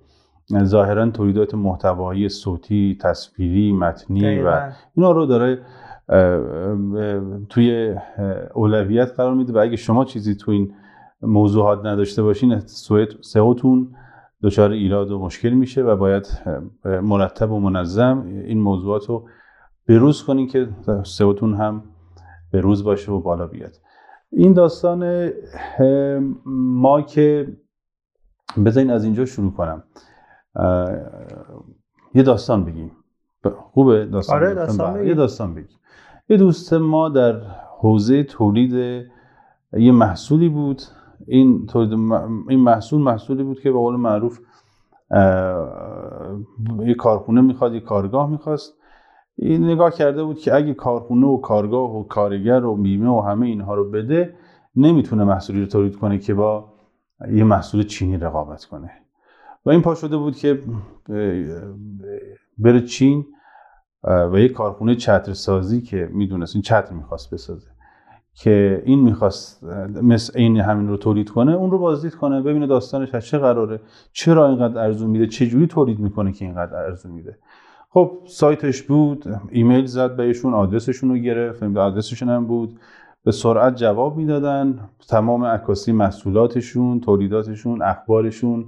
ظاهرا 0.65 1.11
تولیدات 1.11 1.55
محتوایی 1.55 2.29
صوتی 2.29 2.99
تصویری 3.01 3.73
متنی 3.73 4.39
و 4.39 4.73
اینا 4.97 5.13
رو 5.13 5.27
داره 5.27 5.59
توی 7.49 7.97
اولویت 8.55 9.13
قرار 9.13 9.35
میده. 9.35 9.53
و 9.53 9.59
اگه 9.59 9.77
شما 9.77 10.05
چیزی 10.05 10.35
تو 10.35 10.51
این 10.51 10.75
موضوعات 11.23 11.87
نداشته 11.87 12.23
باشین 12.23 12.59
سئوتون 13.21 13.95
دچار 14.43 14.71
ایراد 14.71 15.11
و 15.11 15.19
مشکل 15.19 15.51
میشه 15.51 15.83
و 15.83 15.97
باید 15.97 16.27
مرتب 16.85 17.53
و 17.53 17.61
منظم 17.61 18.25
این 18.27 18.61
موضوعات 18.61 19.07
رو 19.07 19.29
بروز 19.89 20.25
کنین 20.25 20.47
که 20.47 20.69
سئوتون 21.05 21.55
هم 21.55 21.83
به 22.53 22.61
روز 22.61 22.85
باشه 22.85 23.13
و 23.13 23.21
بالا 23.21 23.47
بیاد. 23.47 23.77
این 24.33 24.53
داستان 24.53 25.31
ما 26.47 27.03
که 27.03 27.57
بذارین 28.67 28.91
از 28.91 29.05
اینجا 29.05 29.25
شروع 29.25 29.53
کنم. 29.53 29.85
یه 32.15 32.23
داستان 32.23 32.65
بگیم. 32.65 32.93
خوبه 33.49 34.07
داستان, 34.07 34.37
آره 34.37 34.55
داستان 34.55 34.95
بله. 34.95 35.09
یه 35.09 35.15
داستان 35.15 35.55
بگیم. 35.55 35.79
یه 36.29 36.37
دوست 36.37 36.73
ما 36.73 37.09
در 37.09 37.41
حوزه 37.79 38.23
تولید 38.23 38.73
یه 39.73 39.93
محصولی 39.93 40.49
بود. 40.49 40.83
این 41.27 41.67
تولید 41.67 41.93
این 42.49 42.61
محصول 42.61 43.01
محصولی 43.01 43.43
بود 43.43 43.61
که 43.61 43.71
به 43.71 43.79
قول 43.79 43.97
معروف 43.97 44.41
یه 46.87 46.95
کارخونه 46.99 47.41
می‌خواد 47.41 47.75
یه 47.75 47.81
کارگاه 47.81 48.31
می‌خواست. 48.31 48.75
این 49.37 49.65
نگاه 49.65 49.91
کرده 49.91 50.25
بود 50.25 50.39
که 50.39 50.55
اگه 50.55 50.75
کارخونه 50.75 51.27
و 51.27 51.41
کارگاه 51.41 51.97
و 51.97 52.03
کارگر 52.03 52.65
و 52.65 52.77
بیمه 52.77 53.11
و 53.11 53.21
همه 53.21 53.47
اینها 53.47 53.75
رو 53.75 53.91
بده 53.91 54.35
نمی‌تونه 54.77 55.25
محصولی 55.25 55.61
رو 55.61 55.67
تولید 55.67 55.97
کنه 55.97 56.19
که 56.19 56.35
با 56.35 56.73
یه 57.33 57.45
محصول 57.45 57.83
چینی 57.83 58.17
رقابت 58.17 58.65
کنه. 58.65 58.91
و 59.67 59.71
این 59.71 59.83
پا 59.83 59.95
شده 59.95 60.17
بود 60.17 60.37
که 60.37 60.59
بره 62.63 62.81
چین 62.81 63.27
و 64.05 64.39
یه 64.39 64.49
کارخونه 64.49 64.95
چتر 64.95 65.33
سازی 65.33 65.81
که 65.81 66.09
می‌دونست 66.13 66.57
این 66.57 66.63
چتر 66.63 66.93
می‌خواست 66.95 67.35
بسازه 67.35 67.69
که 68.35 68.83
این 68.87 69.01
می‌خواست 69.01 69.65
مثل 70.03 70.39
این 70.39 70.57
همین 70.57 70.89
رو 70.89 70.97
تولید 70.97 71.31
کنه 71.31 71.53
اون 71.53 71.71
رو 71.71 71.79
بازدید 71.79 72.15
کنه 72.15 72.43
ببینه 72.43 72.67
داستانش 72.67 73.15
از 73.15 73.27
چه 73.27 73.39
قراره 73.39 73.81
چرا 74.13 74.49
اینقدر 74.49 74.79
ارزون 74.79 75.11
میده 75.11 75.27
چه 75.27 75.47
جوری 75.47 75.67
تولید 75.67 75.99
می‌کنه 75.99 76.33
که 76.33 76.45
اینقدر 76.45 76.77
ارزون 76.77 77.13
میده. 77.13 77.39
خب 77.91 78.19
سایتش 78.27 78.83
بود 78.83 79.25
ایمیل 79.51 79.87
زد 79.87 80.17
بهشون 80.17 80.55
آدرسشون 80.55 81.11
رو 81.11 81.17
گرفت 81.17 81.63
آدرسشون 81.63 82.29
هم 82.29 82.47
بود 82.47 82.79
به 83.25 83.33
سرعت 83.33 83.77
جواب 83.77 84.17
می‌دادن 84.17 84.89
تمام 85.09 85.45
عکاسی 85.45 85.93
محصولاتشون 85.93 87.01
تولیداتشون 87.01 87.83
اخبارشون 87.83 88.67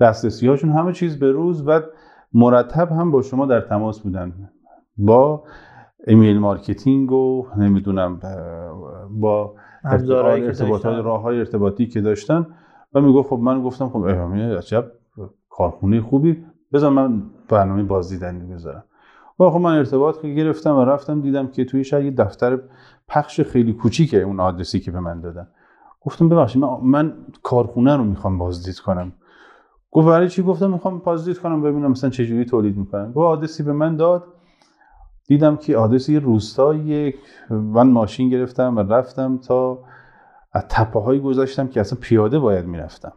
دسترسی 0.00 0.46
هاشون 0.46 0.70
همه 0.70 0.92
چیز 0.92 1.18
به 1.18 1.32
روز. 1.32 1.62
و 1.66 1.80
مرتب 2.36 2.92
هم 2.92 3.10
با 3.10 3.22
شما 3.22 3.46
در 3.46 3.60
تماس 3.60 4.00
بودن. 4.00 4.32
با 4.96 5.44
ایمیل 6.06 6.38
marketing 6.38 7.12
و 7.12 7.46
نمی‌دونم 7.56 8.20
با 9.10 9.54
ارتباطات 9.84 11.04
راه 11.04 11.22
های 11.22 11.38
ارتباطی 11.38 11.86
که 11.86 12.00
داشتن 12.00 12.46
و 12.94 13.00
می‌گفت 13.00 13.28
خب 13.28 13.38
من 13.38 13.62
گفتم 13.62 13.88
خب 13.88 14.06
عجب 14.08 14.92
کارخونه 15.50 16.00
خوبی 16.00 16.44
بذار 16.72 16.90
من 16.90 17.22
برنامه 17.48 17.82
بازدیدنی 17.82 18.54
بذارم. 18.54 18.84
و 19.40 19.50
خب 19.50 19.60
من 19.60 19.78
ارتباط 19.78 20.26
گرفتم 20.26 20.76
و 20.76 20.84
رفتم 20.84 21.20
دیدم 21.20 21.46
که 21.46 21.64
توی 21.64 21.84
شهر 21.84 22.02
یه 22.02 22.10
دفتر 22.10 22.58
پخش 23.08 23.40
خیلی 23.40 23.72
کوچیکه 23.72 24.22
اون 24.22 24.40
آدرسی 24.40 24.80
که 24.80 24.90
به 24.90 25.00
من 25.00 25.20
دادن. 25.20 25.48
گفتم 26.00 26.28
ببخشید 26.28 26.62
من, 26.62 26.68
من 26.82 27.12
کارخونه 27.42 27.96
رو 27.96 28.04
می‌خوام 28.04 28.38
بازدید 28.38 28.78
کنم. 28.78 29.12
گفت 29.90 30.08
برای 30.08 30.28
چی 30.28 30.42
گفتم؟ 30.42 30.70
می‌خوام 30.70 30.98
بازدید 30.98 31.38
کنم 31.38 31.62
ببینم 31.62 31.90
مثلا 31.90 32.10
چجوری 32.10 32.44
تولید 32.44 32.76
می‌کنن. 32.76 33.08
گفت 33.12 33.18
آدرسی 33.18 33.62
به 33.62 33.72
من 33.72 33.96
داد. 33.96 34.24
دیدم 35.28 35.56
که 35.56 35.76
آدرس 35.76 36.08
یه 36.08 36.18
روستایی 36.18 37.14
من 37.50 37.90
ماشین 37.90 38.30
گرفتم 38.30 38.76
و 38.76 38.80
رفتم 38.80 39.38
تا 39.38 39.78
از 40.52 40.64
تپه 40.68 41.00
هایی 41.00 41.20
گذاشتم 41.20 41.66
که 41.66 41.80
اصلا 41.80 41.98
پیاده 42.02 42.38
باید 42.38 42.66
می‌رفتم. 42.66 43.12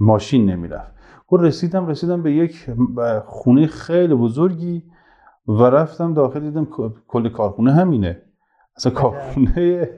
ماشین 0.00 0.50
نمی‌رفت. 0.50 0.92
گفت 1.28 1.42
رسیدم 1.42 1.86
رسیدم 1.86 2.22
به 2.22 2.32
یک 2.32 2.70
خونه 3.24 3.66
خیلی 3.66 4.14
بزرگی 4.14 4.82
و 5.48 5.62
رفتم 5.62 6.14
داخل 6.14 6.40
دیدم 6.40 6.68
کل 7.08 7.28
کارخونه 7.28 7.72
همینه. 7.72 8.22
اصلا 8.76 8.92
کارخونه 8.92 9.88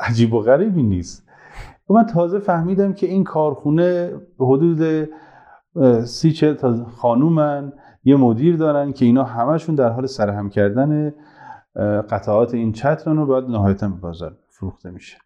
عجیب 0.00 0.34
و 0.34 0.40
غریبی 0.40 0.82
نیست. 0.82 1.28
و 1.90 1.94
من 1.94 2.06
تازه 2.06 2.38
فهمیدم 2.38 2.92
که 2.92 3.06
این 3.06 3.24
کارخونه 3.24 4.12
به 4.38 4.46
حدود 4.46 5.08
سی 6.04 6.32
چه 6.32 6.54
تا 6.54 6.84
خانومن 6.84 7.72
یه 8.04 8.16
مدیر 8.16 8.56
دارن 8.56 8.92
که 8.92 9.04
اینا 9.04 9.24
همشون 9.24 9.74
در 9.74 9.88
حال 9.88 10.06
سرهم 10.06 10.48
کردن 10.48 11.14
قطعات 12.10 12.54
این 12.54 12.72
چترن 12.72 13.18
و 13.18 13.26
باید 13.26 13.44
نهایتا 13.44 13.88
به 13.88 13.94
بازار 13.94 14.36
فروخته 14.48 14.90
میشه. 14.90 15.18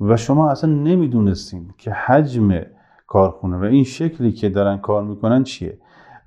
و 0.00 0.16
شما 0.16 0.50
اصلا 0.50 0.70
نمی‌دونستین 0.70 1.70
که 1.78 1.90
حجم 1.90 2.60
کارخونه 3.06 3.56
و 3.56 3.64
این 3.64 3.84
شکلی 3.84 4.32
که 4.32 4.48
دارن 4.48 4.76
کار 4.78 5.04
می‌کنن 5.04 5.42
چیه. 5.42 5.78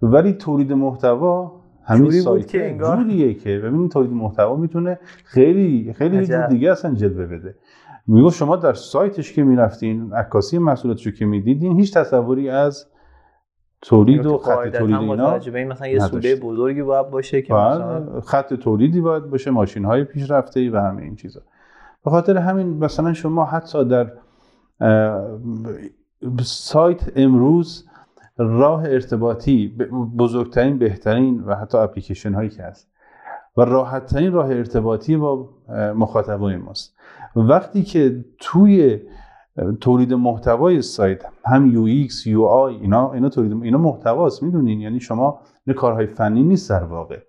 ولی 0.01 0.33
تولید 0.33 0.73
محتوا 0.73 1.61
همین 1.83 2.11
سایت 2.11 2.47
که 2.47 2.77
جوریه 2.79 3.33
که 3.33 3.59
ببینید 3.59 3.91
تولید 3.91 4.11
محتوا 4.11 4.55
می‌تونه 4.55 4.99
خیلی 5.23 5.93
خیلی 5.93 6.25
جور 6.25 6.47
دیگه 6.47 6.71
اصلا 6.71 6.93
جلوه 6.93 7.25
بده. 7.25 7.55
می‌گفت 8.07 8.37
شما 8.37 8.55
در 8.55 8.73
سایتش 8.73 9.33
که 9.33 9.43
می‌رفتین 9.43 10.13
عکاسی 10.13 10.57
محصولاتش 10.57 11.07
که 11.07 11.25
می‌دیدین 11.25 11.79
هیچ 11.79 11.97
تصوری 11.97 12.49
از 12.49 12.87
تولید 13.81 14.25
و 14.25 14.37
خط 14.37 14.67
تولید 14.67 14.95
اینا 14.95 15.35
این 15.35 15.67
مثلا 15.67 15.87
یه 15.87 15.99
سوده 15.99 16.35
بزرگی 16.35 16.83
باید 16.83 17.09
باشه 17.09 17.41
که 17.41 17.53
بله، 17.53 17.75
مثلا 17.75 18.21
خط 18.21 18.53
تولیدی 18.53 19.01
باید 19.01 19.29
باشه 19.29 19.51
ماشین 19.51 19.85
های 19.85 20.03
پیشرفته 20.03 20.59
ای 20.59 20.69
و 20.69 20.79
همه 20.79 21.01
این 21.01 21.15
چیزا. 21.15 21.41
به 22.05 22.11
خاطر 22.11 22.37
همین 22.37 22.67
مثلا 22.67 23.13
شما 23.13 23.45
حتی 23.45 23.85
در 23.85 24.11
سایت 26.41 27.11
امروز 27.15 27.85
راه 28.37 28.83
ارتباطی 28.83 29.75
بزرگترین 30.17 30.77
بهترین 30.77 31.43
و 31.43 31.55
حتی 31.55 31.77
اپلیکیشن 31.77 32.33
هایی 32.33 32.49
که 32.49 32.63
هست 32.63 32.91
و 33.57 33.61
راحت 33.61 34.15
راه 34.15 34.49
ارتباطی 34.49 35.17
با 35.17 35.49
مخاطبای 35.95 36.55
ماست. 36.55 36.95
وقتی 37.35 37.83
که 37.83 38.25
توی 38.39 38.99
تولید 39.81 40.13
محتوای 40.13 40.81
سایت 40.81 41.23
هم 41.45 41.71
UX 41.71 42.27
UI 42.27 42.75
اینا 42.75 43.13
اینا 43.13 43.29
تولید 43.29 43.63
اینا 43.63 43.77
محتواست 43.77 44.43
می‌دونین؟ 44.43 44.81
یعنی 44.81 44.99
شما 44.99 45.39
این 45.67 45.75
کارهای 45.75 46.07
فنی 46.07 46.43
نیست 46.43 46.69
در 46.69 46.83
واقع. 46.83 47.19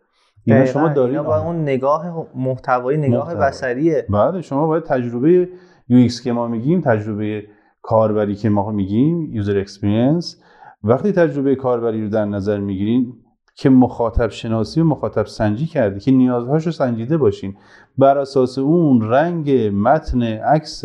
اینا 0.45 0.65
شما 0.65 0.89
دارین 0.89 1.19
اینا 1.19 1.29
با 1.29 1.39
اون 1.39 1.63
نگاه 1.63 2.27
محتوایی 2.35 2.99
نگاه. 2.99 3.35
بصریه. 3.35 4.07
بعد 4.11 4.41
شما 4.41 4.67
باید 4.67 4.83
تجربه 4.83 5.49
UX 5.89 6.23
که 6.23 6.33
ما 6.33 6.49
میگیم 6.49 6.81
تجربه 6.81 7.45
کاربری 7.83 8.35
که 8.35 8.49
ما 8.49 8.71
میگیم 8.71 9.33
user 9.33 9.59
experience 9.59 10.43
وقتی 10.85 11.13
تجربه 11.13 11.55
کاربری 11.55 12.03
رو 12.03 12.09
در 12.09 12.25
نظر 12.25 12.59
می‌گیرین 12.59 13.13
که 13.55 13.71
مخاطب 13.71 14.29
شناسی 14.31 14.81
و 14.81 14.85
مخاطب 14.85 15.27
سنجی 15.27 15.67
کرده 15.67 16.01
که 16.01 16.11
نیازهاش 16.11 16.67
رو 16.67 16.73
سنجیده 16.73 17.17
باشین. 17.17 17.55
بر 17.99 18.19
اساس 18.19 18.59
اون 18.59 19.11
رنگ 19.11 19.51
متن 19.75 20.23
عکس 20.23 20.85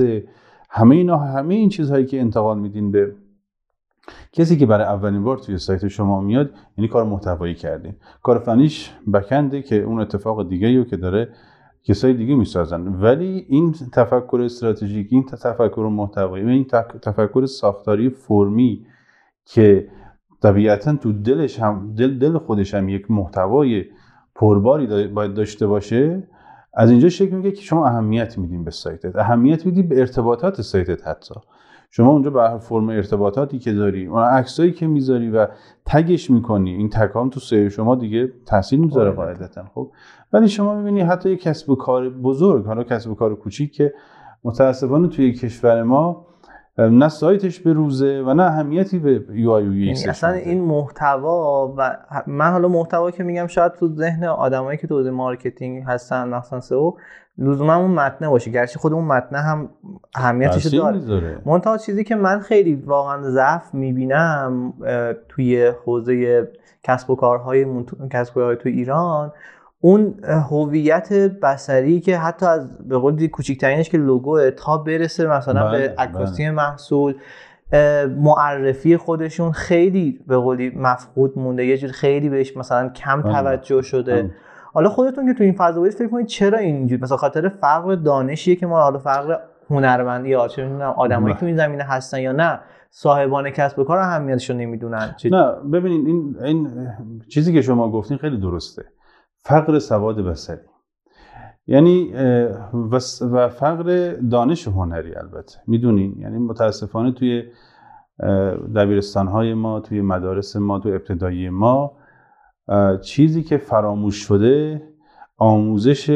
همه 0.78 0.96
اینا 0.96 1.18
همه 1.18 1.56
این 1.56 1.70
چیزهایی 1.70 2.06
که 2.06 2.20
انتقال 2.20 2.60
میدین 2.60 2.92
به 2.92 3.16
کسی 4.32 4.58
که 4.58 4.66
برای 4.66 4.86
اولین 4.86 5.24
بار 5.24 5.38
توی 5.38 5.58
سایت 5.58 5.88
شما 5.88 6.22
میاد 6.22 6.50
یعنی 6.78 6.88
کار 6.88 7.04
محتوایی 7.04 7.56
کردین. 7.56 7.94
کار 8.24 8.40
فنیش 8.40 8.92
بکنده 9.14 9.62
که 9.62 9.76
اون 9.76 10.00
اتفاق 10.02 10.50
دیگه 10.50 10.78
رو 10.78 10.84
که 10.84 10.98
داره 10.98 11.30
کسای 11.84 12.14
دیگه 12.14 12.36
می‌سازن. 12.36 12.88
ولی 12.88 13.46
این 13.50 13.72
تفکر 13.72 14.42
استراتژیک 14.44 15.08
این 15.12 15.26
تفکر 15.26 15.90
محتوایی 15.92 16.50
این 16.50 16.66
تفکر 17.02 17.46
ساختاری 17.46 18.10
فرمی 18.10 18.86
که 19.46 19.88
طبیعتا 20.42 20.96
تو 20.96 21.14
دلش 21.14 21.60
هم 21.60 21.94
دل, 21.98 22.20
دل 22.20 22.38
خودش 22.38 22.74
هم 22.74 22.90
یک 22.90 23.12
محتوای 23.12 23.86
پرباری 24.36 25.08
باید 25.08 25.34
داشته 25.34 25.68
باشه 25.68 26.28
از 26.80 26.92
اینجا 26.92 27.10
شکل 27.10 27.36
میگه 27.36 27.52
که 27.52 27.62
شما 27.62 27.86
اهمیت 27.86 28.38
میدین 28.38 28.64
به 28.64 28.72
سایتت. 28.72 29.16
اهمیت 29.16 29.66
میدی 29.66 29.84
به 29.84 30.00
ارتباطات 30.00 30.62
سایتت 30.62 31.08
حتی. 31.08 31.36
شما 31.90 32.12
اونجا 32.12 32.30
به 32.30 32.42
هر 32.42 32.58
فرم 32.58 32.90
ارتباطاتی 32.90 33.60
که 33.60 33.74
داری 33.74 34.06
اون 34.06 34.24
عکسایی 34.24 34.72
که 34.72 34.88
می‌ذاری 34.88 35.30
و 35.30 35.48
tag 35.86 36.13
ش 36.13 36.32
می‌کنی 36.32 36.74
این 36.74 36.90
tag 36.90 37.30
تو 37.30 37.40
سایت 37.40 37.70
شما 37.70 37.96
دیگه 37.96 38.34
تاثیر 38.46 38.80
می‌ذاره 38.80 39.12
قاعدتا. 39.12 39.64
خب؟ 39.74 39.92
ولی 40.34 40.48
شما 40.48 40.76
می‌بینی 40.76 41.02
حتی 41.02 41.30
یک 41.30 41.42
کسب 41.42 41.70
و 41.70 41.76
کار 41.76 42.10
بزرگ 42.10 42.66
حالا 42.66 42.84
کسب 42.84 43.12
و 43.12 43.16
کار 43.16 43.36
کوچیک 43.36 43.74
که 43.74 43.94
متاسفانه 44.44 45.08
توی 45.08 45.34
کشور 45.34 45.84
ما 45.84 46.27
نه 46.78 47.10
سایتش 47.10 47.60
به 47.60 47.74
روزه 47.74 48.24
و 48.26 48.34
نه 48.34 48.44
اهمیتی 48.44 49.00
به 49.00 49.24
UI 49.32 49.64
یعنی 49.64 50.08
اصلا 50.08 50.32
این 50.32 50.62
محتوا 50.62 51.74
و 51.78 51.98
من 52.28 52.52
حالا 52.52 52.68
محتوا 52.68 53.12
که 53.12 53.24
میگم 53.24 53.48
شاید 53.48 53.72
تو 53.74 53.96
ذهن 53.96 54.24
آدمایی 54.24 54.78
که 54.78 54.88
تو 54.88 55.12
marketing 55.12 55.84
هستن 55.84 56.28
مثلا 56.28 56.62
SEO 56.62 56.98
لزوما 57.38 57.76
اون 57.76 57.92
متنه 57.92 58.30
باشه. 58.30 58.52
گرچه 58.52 58.80
خود 58.80 58.94
اون 58.94 59.06
متنه 59.06 59.40
هم 59.40 59.70
اهمیتش 60.16 60.66
داره. 60.66 61.42
منتها 61.46 61.78
چیزی 61.78 62.04
که 62.04 62.16
من 62.16 62.40
خیلی 62.40 62.76
واقعا 62.76 63.22
ضعف 63.22 63.74
می‌بینم 63.74 64.74
توی 65.30 65.74
حوزه 65.86 66.48
کسب 66.84 67.10
و 67.10 67.16
کارهای 67.16 67.66
کسب 68.12 68.38
و 68.38 68.40
کارهای 68.40 68.56
تو 68.56 68.70
ایران 68.70 69.32
اون 69.82 70.16
هویت 70.24 71.14
بصری 71.14 72.00
که 72.00 72.18
حتی 72.18 72.46
از 72.46 72.88
به 72.88 72.98
قول 72.98 73.28
کوچکترینش 73.28 73.90
که 73.90 73.98
لوگوه 73.98 74.52
تا 74.52 74.78
برسه 74.78 75.28
مثلا 75.28 75.72
به 75.72 75.78
بله، 75.78 75.96
عکاسی 75.98 76.44
بله. 76.44 76.52
محصول 76.52 77.16
معرفی 78.18 78.98
خودشون 78.98 79.52
خیلی 79.52 80.20
به 80.28 80.38
قولی 80.38 80.70
مفقود 80.70 81.38
مونده 81.40 81.66
یه 81.66 81.78
جور 81.78 81.92
خیلی 81.92 82.30
بهش 82.30 82.58
مثلا 82.58 82.90
کم 82.90 83.22
بله. 83.22 83.34
توجه 83.34 83.82
شده 83.82 84.22
بله. 84.22 84.32
حالا 84.74 84.90
خودتون 84.90 85.28
که 85.28 85.34
تو 85.34 85.44
این 85.44 85.54
فضا 85.54 85.80
بودید 85.80 85.94
فکر 85.98 86.08
کنید 86.08 86.26
چرا 86.26 86.58
اینجوری 86.58 87.02
مثلا 87.02 87.18
خاطر 87.18 87.50
فقر 87.50 87.96
دانشیه 87.96 88.56
که 88.56 88.66
ما 88.68 88.82
حالا 88.82 89.00
فقر 89.00 89.38
هنرمندی 89.70 90.30
یا 90.30 90.48
چه 90.48 90.64
می‌دونم 90.64 90.90
آدمایی 90.98 91.34
بله. 91.34 91.40
تو 91.40 91.46
این 91.46 91.56
زمینه 91.58 91.84
هستن 91.84 92.20
یا 92.20 92.32
نه 92.32 92.60
صاحبان 92.90 93.50
کسب 93.50 93.80
و 93.80 93.84
کار 93.84 93.98
اهمیتشو 93.98 94.54
نمی‌دونن 94.54 95.16
چه- 95.18 95.30
نه 95.30 95.52
ببینید 95.74 96.08
این 96.08 96.36
این 96.44 96.70
چیزی 97.30 97.54
که 97.54 97.62
شما 97.62 97.92
گفتین 97.92 98.18
خیلی 98.18 98.38
درسته 98.38 98.86
فقر 99.48 99.80
سواد 99.80 100.22
بصری. 100.22 100.58
یعنی 101.68 102.14
و 103.32 103.50
فقر 103.50 104.14
دانش 104.32 104.68
هنری 104.68 105.16
البته. 105.16 105.60
می‌دونین؟ 105.68 106.16
یعنی 106.20 106.38
متاسفانه 106.38 107.12
توی 107.12 107.44
دبیرستان 108.76 109.28
های 109.28 109.54
ما 109.54 109.80
توی 109.80 110.02
مدارس 110.02 110.56
ما 110.56 110.80
توی 110.80 110.92
ابتدایی 110.92 111.50
ما 111.50 111.98
چیزی 113.02 113.44
که 113.44 113.58
فراموش 113.58 114.16
شده 114.16 114.82
آموزش 115.38 116.10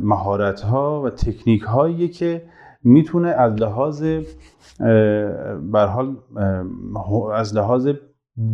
مهارت 0.00 0.60
ها 0.60 1.02
و 1.02 1.10
تکنیک 1.10 1.62
هایی 1.62 2.08
که 2.08 2.42
می‌تونه 2.82 3.28
از 3.28 3.52
لحاظ 3.52 4.04
بر 5.72 5.86
حال 5.86 6.16
از 7.34 7.56
لحاظ 7.56 7.88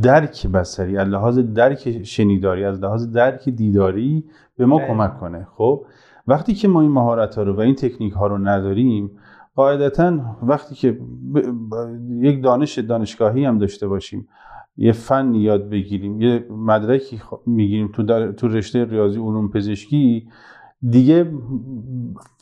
درک 0.02 0.46
بصری 0.46 0.98
از 0.98 1.08
لحاظ 1.08 1.38
درک 1.38 2.02
شنیداری 2.02 2.64
از 2.64 2.80
لحاظ 2.80 3.12
درک 3.12 3.48
دیداری 3.48 4.24
به 4.56 4.66
ما 4.66 4.78
بله. 4.78 4.86
کمک 4.86 5.20
کنه 5.20 5.46
خب 5.56 5.86
وقتی 6.26 6.54
که 6.54 6.68
ما 6.68 6.80
این 6.80 6.90
مهارت 6.90 7.34
ها 7.34 7.42
رو 7.42 7.56
و 7.56 7.60
این 7.60 7.74
تکنیک 7.74 8.12
ها 8.12 8.26
رو 8.26 8.38
نداریم 8.38 9.10
قاعدتا 9.56 10.18
وقتی 10.42 10.74
که 10.74 10.92
ب- 10.92 11.38
ب- 11.38 12.24
یک 12.24 12.42
دانش 12.42 12.78
دانشگاهی 12.78 13.44
هم 13.44 13.58
داشته 13.58 13.88
باشیم 13.88 14.28
یه 14.76 14.92
فن 14.92 15.34
یاد 15.34 15.68
بگیریم 15.68 16.20
یه 16.20 16.46
مدرکی 16.50 17.18
خ- 17.18 17.38
می‌گیریم 17.46 17.88
تو, 17.92 18.02
در- 18.02 18.32
تو 18.32 18.48
رشته 18.48 18.84
ریاضی 18.84 19.18
علوم 19.18 19.48
پزشکی 19.50 20.28
دیگه 20.90 21.32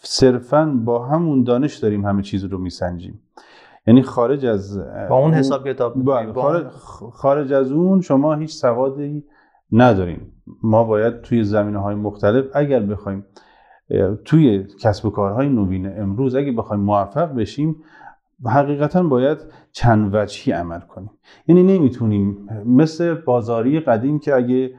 صرفا 0.03 0.67
با 0.85 1.07
همون 1.07 1.43
دانش 1.43 1.77
داریم 1.77 2.07
همه 2.07 2.23
چیز 2.23 2.45
رو 2.45 2.59
میسنجیم 2.59 3.21
یعنی 3.87 4.03
خارج 4.03 4.47
از 4.47 4.79
با 5.11 5.19
اون 5.19 5.35
حساب 5.35 5.69
کتاب 5.69 5.95
با 5.95 6.33
خارج, 6.33 6.67
خارج 7.13 7.53
از 7.53 7.73
اون 7.73 8.01
شما 8.01 8.35
هیچ 8.35 8.53
سوادی 8.53 9.25
نداریم 9.73 10.33
ما 10.63 10.85
باید 10.85 11.21
توی 11.21 11.45
زمینه 11.45 11.79
های 11.79 11.95
مختلف 11.95 12.45
اگر 12.55 12.81
بخوایم 12.81 13.27
توی 14.25 14.67
کسب 14.81 15.07
و 15.07 15.11
کارهای 15.11 15.49
نوین 15.49 16.01
امروز 16.01 16.35
اگر 16.35 16.53
بخوایم 16.53 16.83
موفق 16.83 17.35
بشیم 17.35 17.77
حقیقتا 18.47 19.03
باید 19.03 19.39
چند 19.73 20.15
وجهی 20.15 20.53
عمل 20.53 20.81
کنیم. 20.81 21.11
یعنی 21.47 21.63
نمی‌تونیم 21.63 22.49
مثل 22.67 23.15
بازاری 23.15 23.81
قدیم 23.81 24.19
که 24.19 24.35
اگه 24.35 24.71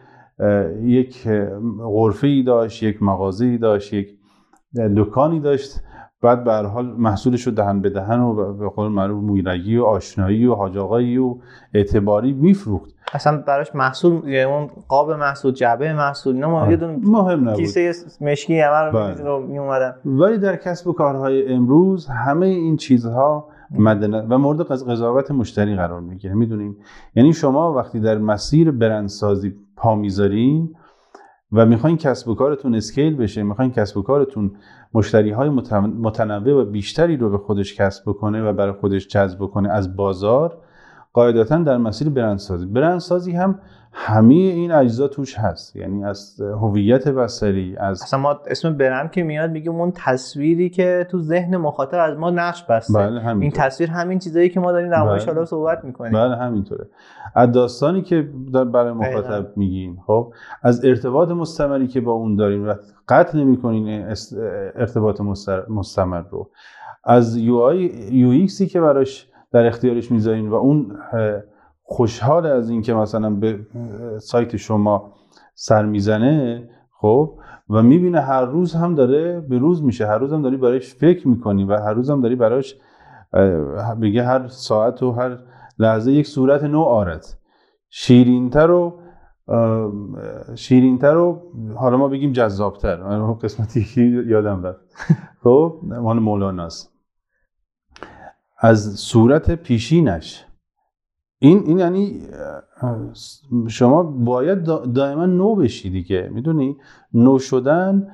یک 0.82 1.28
غرفه 1.80 2.28
ای 2.28 2.44
داشت 2.44 2.84
یک 2.84 3.04
مغازه 3.04 3.46
ای 3.46 3.58
داشت 3.58 3.94
یک 3.94 4.08
دکانی 4.98 5.40
داشت 5.40 5.82
بعد 6.24 6.44
به 6.44 6.52
هر 6.52 6.64
حال 6.66 6.86
محصولش 6.86 7.42
رو 7.42 7.52
دهن 7.54 7.82
به 7.82 7.90
دهن 7.90 8.20
و 8.20 8.54
به 8.54 8.70
قول 8.70 8.88
معروف 8.88 9.24
مویرگی 9.24 9.78
و 9.78 9.84
آشنایی 9.84 10.46
و 10.46 10.54
حاج 10.54 10.78
آقایی 10.78 11.18
و 11.18 11.36
اعتباری 11.74 12.34
میفروخت. 12.34 12.90
اصلا 13.14 13.44
براش 13.48 13.76
محصول 13.76 14.28
یعنی 14.28 14.52
اون 14.52 14.68
قاب 14.88 15.12
محصول 15.12 15.52
جعبه 15.54 15.94
محصول 15.94 16.46
ما 16.46 16.72
یه 16.72 16.76
دونه 16.76 17.00
مهم 17.04 17.40
نبود. 17.40 17.56
کیسه 17.56 17.92
مشکی 18.22 18.60
همه 18.60 18.92
بله. 18.92 19.14
رو 19.24 19.48
می 19.48 19.58
اومدن 19.58 19.96
ولی 20.06 20.38
در 20.38 20.56
کسب 20.56 20.88
و 20.88 20.94
کارهای 20.94 21.54
امروز 21.54 22.08
همه 22.08 22.46
این 22.46 22.78
چیزها 22.78 23.48
مد 23.72 24.04
نظر- 24.04 24.26
و 24.30 24.38
مورد 24.38 24.62
قض- 24.62 24.90
قضاوت 24.90 25.32
مشتری 25.32 25.76
قرار 25.76 26.02
می‌گیره. 26.02 26.34
می‌دونین؟ 26.34 26.76
یعنی 27.16 27.34
شما 27.34 27.74
وقتی 27.74 28.00
در 28.00 28.18
مسیر 28.18 28.72
برندسازی 28.72 29.54
پا 29.78 29.96
می‌ذارین 29.96 30.76
و 31.54 31.66
می‌خواین 31.66 31.98
کسب 31.98 32.28
و 32.28 32.36
کارتون 32.36 32.76
اسکیل 32.76 33.16
بشه 33.16 33.44
می‌خواین 33.44 33.72
کسب 33.72 33.98
و 33.98 34.02
کارتون 34.02 34.52
مشتری 34.94 35.32
های 35.32 35.50
متنوع 36.00 36.62
و 36.62 36.66
بیشتری 36.66 37.18
رو 37.18 37.30
به 37.30 37.38
خودش 37.38 37.76
کسب 37.76 38.04
بکنه 38.06 38.44
و 38.44 38.54
برای 38.54 38.74
خودش 38.74 39.08
جذب 39.08 39.38
بکنه 39.40 39.70
از 39.70 39.96
بازار 39.96 40.58
قاعدتا 41.14 41.58
در 41.58 41.78
مسیر 41.78 42.10
برندسازی. 42.10 42.66
برندسازی 42.66 43.32
هم 43.32 43.60
همه 43.96 44.34
این 44.34 44.72
اجزا 44.72 45.08
توش 45.08 45.40
هست. 45.40 45.76
یعنی 45.76 46.06
از 46.06 46.42
هویت 46.42 47.08
بصری 47.08 47.78
از 47.78 48.02
اصلا 48.02 48.20
ما 48.20 48.40
اسم 48.48 48.78
برند 48.78 49.12
که 49.12 49.24
میاد 49.24 49.52
میگیم 49.52 49.76
اون 49.76 49.92
تصویری 49.96 50.70
که 50.70 51.08
تو 51.12 51.22
ذهن 51.22 51.58
مخاطب 51.58 51.98
از 52.00 52.18
ما 52.18 52.30
نقش 52.30 52.64
بسته. 52.64 52.94
بله 52.94 53.28
این 53.28 53.52
تصویر 53.52 53.90
همین 53.90 54.20
چیزایی 54.20 54.50
که 54.50 54.60
ما 54.60 54.72
داریم 54.72 54.90
در 54.90 55.04
موردش 55.04 55.24
بله. 55.24 55.34
حالا 55.34 55.46
صحبت 55.46 55.86
می‌کنیم. 55.86 56.14
بله 56.14 56.36
همینطوره. 56.36 56.88
از 57.36 57.52
داستانی 57.52 58.02
که 58.02 58.30
در- 58.54 58.64
برای. 58.64 58.94
مخاطب 58.94 59.58
میگین 59.58 59.98
خب؟ 60.08 60.34
از 60.64 60.86
ارتباط 60.86 61.30
مستمری 61.30 61.88
که 61.88 62.02
با 62.02 62.12
اون 62.12 62.36
دارین 62.36 62.68
و 62.68 62.74
قطع 63.10 63.38
نمی‌کنین 63.38 64.06
ارتباط 64.76 65.22
مستمر 65.70 66.22
رو. 66.30 66.50
از 67.04 67.38
یو 67.38 67.58
آی 67.58 67.78
یو 68.12 68.30
ایکسی 68.30 68.68
که 68.68 68.82
براش 68.82 69.28
در 69.54 69.66
اختیارش 69.68 70.12
می‌ذارین 70.12 70.50
و 70.50 70.54
اون 70.54 70.96
خوشحال 71.84 72.46
از 72.46 72.70
اینکه 72.70 72.94
مثلا 72.94 73.30
به 73.30 73.60
سایت 74.22 74.58
شما 74.58 75.14
سر 75.54 75.86
می‌زنه 75.86 76.70
خب 76.92 77.40
و 77.70 77.84
می‌بینه 77.84 78.22
هر 78.22 78.46
روز 78.46 78.74
هم 78.74 78.96
داره 78.96 79.42
به 79.42 79.58
روز 79.58 79.84
میشه 79.84 80.08
هر 80.08 80.18
روز 80.18 80.34
هم 80.34 80.42
داری 80.42 80.58
براش 80.58 80.94
فکر 80.94 81.28
می‌کنی 81.28 81.64
و 81.64 81.78
هر 81.78 81.94
روز 81.94 82.10
هم 82.10 82.22
داری 82.22 82.36
براش 82.36 82.76
اه، 83.34 83.96
بگه 83.96 84.24
هر 84.24 84.48
ساعت 84.48 85.04
و 85.04 85.12
هر 85.12 85.38
لحظه 85.80 86.12
یک 86.12 86.28
صورت 86.28 86.64
نو 86.64 86.82
آرد 86.82 87.26
شیرینتر 87.90 88.72
و 88.72 89.00
شیرینتر 90.56 91.18
و 91.18 91.42
حالا 91.76 91.98
ما 91.98 92.08
بگیم 92.08 92.32
جذابتر. 92.32 93.04
من 93.04 93.34
قسمتی 93.34 93.84
که 93.84 94.02
یادم 94.02 94.64
رفت. 94.64 94.80
خب 95.44 95.80
مال 95.84 96.20
مولاناست. 96.20 96.93
از 98.64 98.96
صورت 98.96 99.52
پیشینش. 99.52 100.46
این 101.42 101.64
این 101.66 101.80
یعنی 101.80 102.22
شما 103.68 104.04
باید 104.04 104.66
دا- 104.66 104.88
دائما 104.96 105.26
نو 105.26 105.56
بشی 105.56 105.90
دیگه 105.90 106.30
می‌دونی 106.34 106.78
نو 107.14 107.40
شدن 107.40 108.08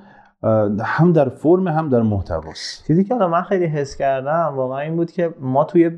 هم 0.83 1.13
در 1.13 1.29
فرم 1.29 1.67
هم 1.67 1.89
در 1.89 2.01
محتواست. 2.01 2.87
چیزی 2.87 3.03
که 3.03 3.15
من 3.15 3.41
خیلی 3.41 3.65
حس 3.65 3.95
کردم 3.95 4.53
واقعا 4.55 4.79
این 4.79 4.95
بود 4.95 5.11
که 5.11 5.33
ما 5.39 5.63
توی 5.63 5.91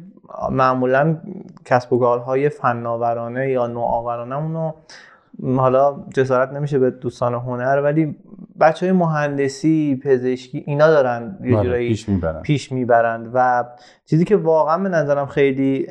معمولا 0.51 1.21
کسب 1.65 1.93
و 1.93 1.99
کارهای 1.99 2.49
فناورانه 2.49 3.49
یا 3.49 3.67
نوآورانه 3.67 4.35
اونو 4.35 4.71
حالا 5.57 6.05
جسارت 6.13 6.53
نمیشه 6.53 6.79
به 6.79 6.91
دوستان 6.91 7.33
هنر 7.33 7.81
ولی 7.83 8.15
بچه 8.59 8.85
های 8.85 8.93
مهندسی 8.93 10.01
پزشکی 10.03 10.63
اینا 10.67 10.87
دارن 10.87 11.37
یه 11.43 11.55
بله، 11.55 11.63
جورایی 11.63 11.87
پیش 11.87 12.09
می‌برن. 12.09 12.41
پیش 12.41 12.71
می‌برند 12.71 13.31
و 13.33 13.65
چیزی 14.05 14.25
که 14.25 14.37
واقعا 14.37 14.77
به 14.77 14.89
نظرم 14.89 15.25
خیلی 15.25 15.87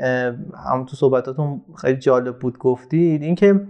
هم 0.67 0.85
تو 0.89 0.97
صحبتاتون 0.97 1.61
خیلی 1.77 1.99
جالب 1.99 2.39
بود 2.39 2.59
گفتید 2.59 3.23
اینکه 3.23 3.61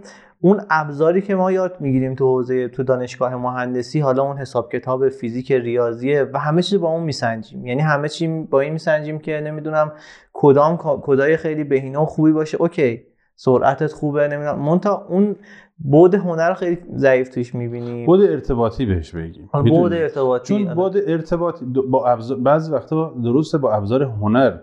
اون 0.40 0.61
ابزاری 0.71 1.23
که 1.23 1.35
ما 1.35 1.53
یاد 1.53 1.77
می‌گیریم 1.81 2.14
تو 2.14 2.25
حوزه 2.25 2.69
تو 2.69 2.83
دانشگاه 2.83 3.37
مهندسی 3.37 4.01
حالا 4.01 4.23
اون 4.23 4.37
حساب 4.37 4.73
کتاب 4.73 5.09
فیزیک 5.09 5.53
ریاضیه 5.53 6.31
و 6.33 6.38
همه 6.38 6.62
چیز 6.62 6.81
با 6.81 6.88
اون 6.88 7.03
میسنجیم. 7.03 7.66
یعنی 7.66 7.81
همه 7.81 8.09
چی 8.09 8.29
با 8.29 8.61
این 8.61 8.73
میسنجیم 8.73 9.19
که 9.19 9.40
نمی‌دونم 9.40 9.93
کدام 10.33 10.79
کدای 11.03 11.37
خیلی 11.37 11.64
بهینه 11.64 11.99
و 11.99 12.05
خوبی 12.05 12.33
باشه. 12.33 12.57
اوکی. 12.61 13.10
سرعتت 13.42 13.92
خوبه 13.92 14.29
نمی‌دونم. 14.29 14.59
مونتا 14.59 15.07
اون 15.09 15.37
بود 15.79 16.14
هنر 16.14 16.55
خیلی 16.55 16.79
ضعیف 16.96 17.29
توش 17.35 17.55
می‌بینیم 17.55 18.07
بود 18.07 18.20
ارتباطی 18.20 18.87
بهش 18.87 19.14
بگیم. 19.14 19.48
بود؟ 19.53 19.92
ارتباطی. 19.92 20.55
چون 20.55 20.66
آره. 20.66 20.74
بود 20.74 20.96
ارتباطی 21.07 21.64
با 21.90 22.07
ابزار 22.07 22.38
بعضی 22.38 22.72
وقتا 22.72 23.14
درسته 23.24 23.59
با 23.59 23.72
ابزار 23.72 24.03
هنر. 24.03 24.59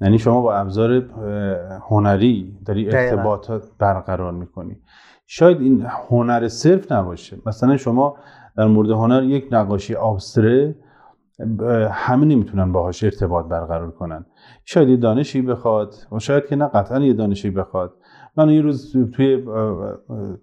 یعنی 0.00 0.18
شما 0.18 0.40
با 0.40 0.54
ابزار 0.54 0.90
هنری 1.88 2.56
داری. 2.66 2.90
ارتباطات 2.90 3.64
برقرار 3.78 4.32
می‌کنی. 4.32 4.76
شاید 5.26 5.60
این 5.60 5.86
هنر 6.08 6.48
صرف 6.48 6.92
نباشه. 6.92 7.36
مثلا 7.46 7.76
شما 7.76 8.16
در 8.56 8.66
مورد 8.66 8.90
هنر 8.90 9.22
یک 9.22 9.48
نقاشی 9.50 9.94
آبستره 9.94 10.76
همه 11.90 12.26
نمی‌تونن 12.26 12.72
باهاش 12.72 13.04
ارتباط 13.04 13.46
برقرار 13.46 13.90
کنن. 13.90 14.26
شاید 14.64 14.88
یه 14.88 14.96
دانشی 14.96 15.42
بخواد 15.42 15.94
و 16.12 16.18
شاید 16.18 16.46
که 16.46 16.56
نه 16.56 16.66
قطعا 16.68 17.00
یه 17.00 17.12
دانشی 17.12 17.50
بخواد. 17.50 17.92
من 18.38 18.50
یه 18.50 18.60
روز 18.60 18.96
توی 19.12 19.44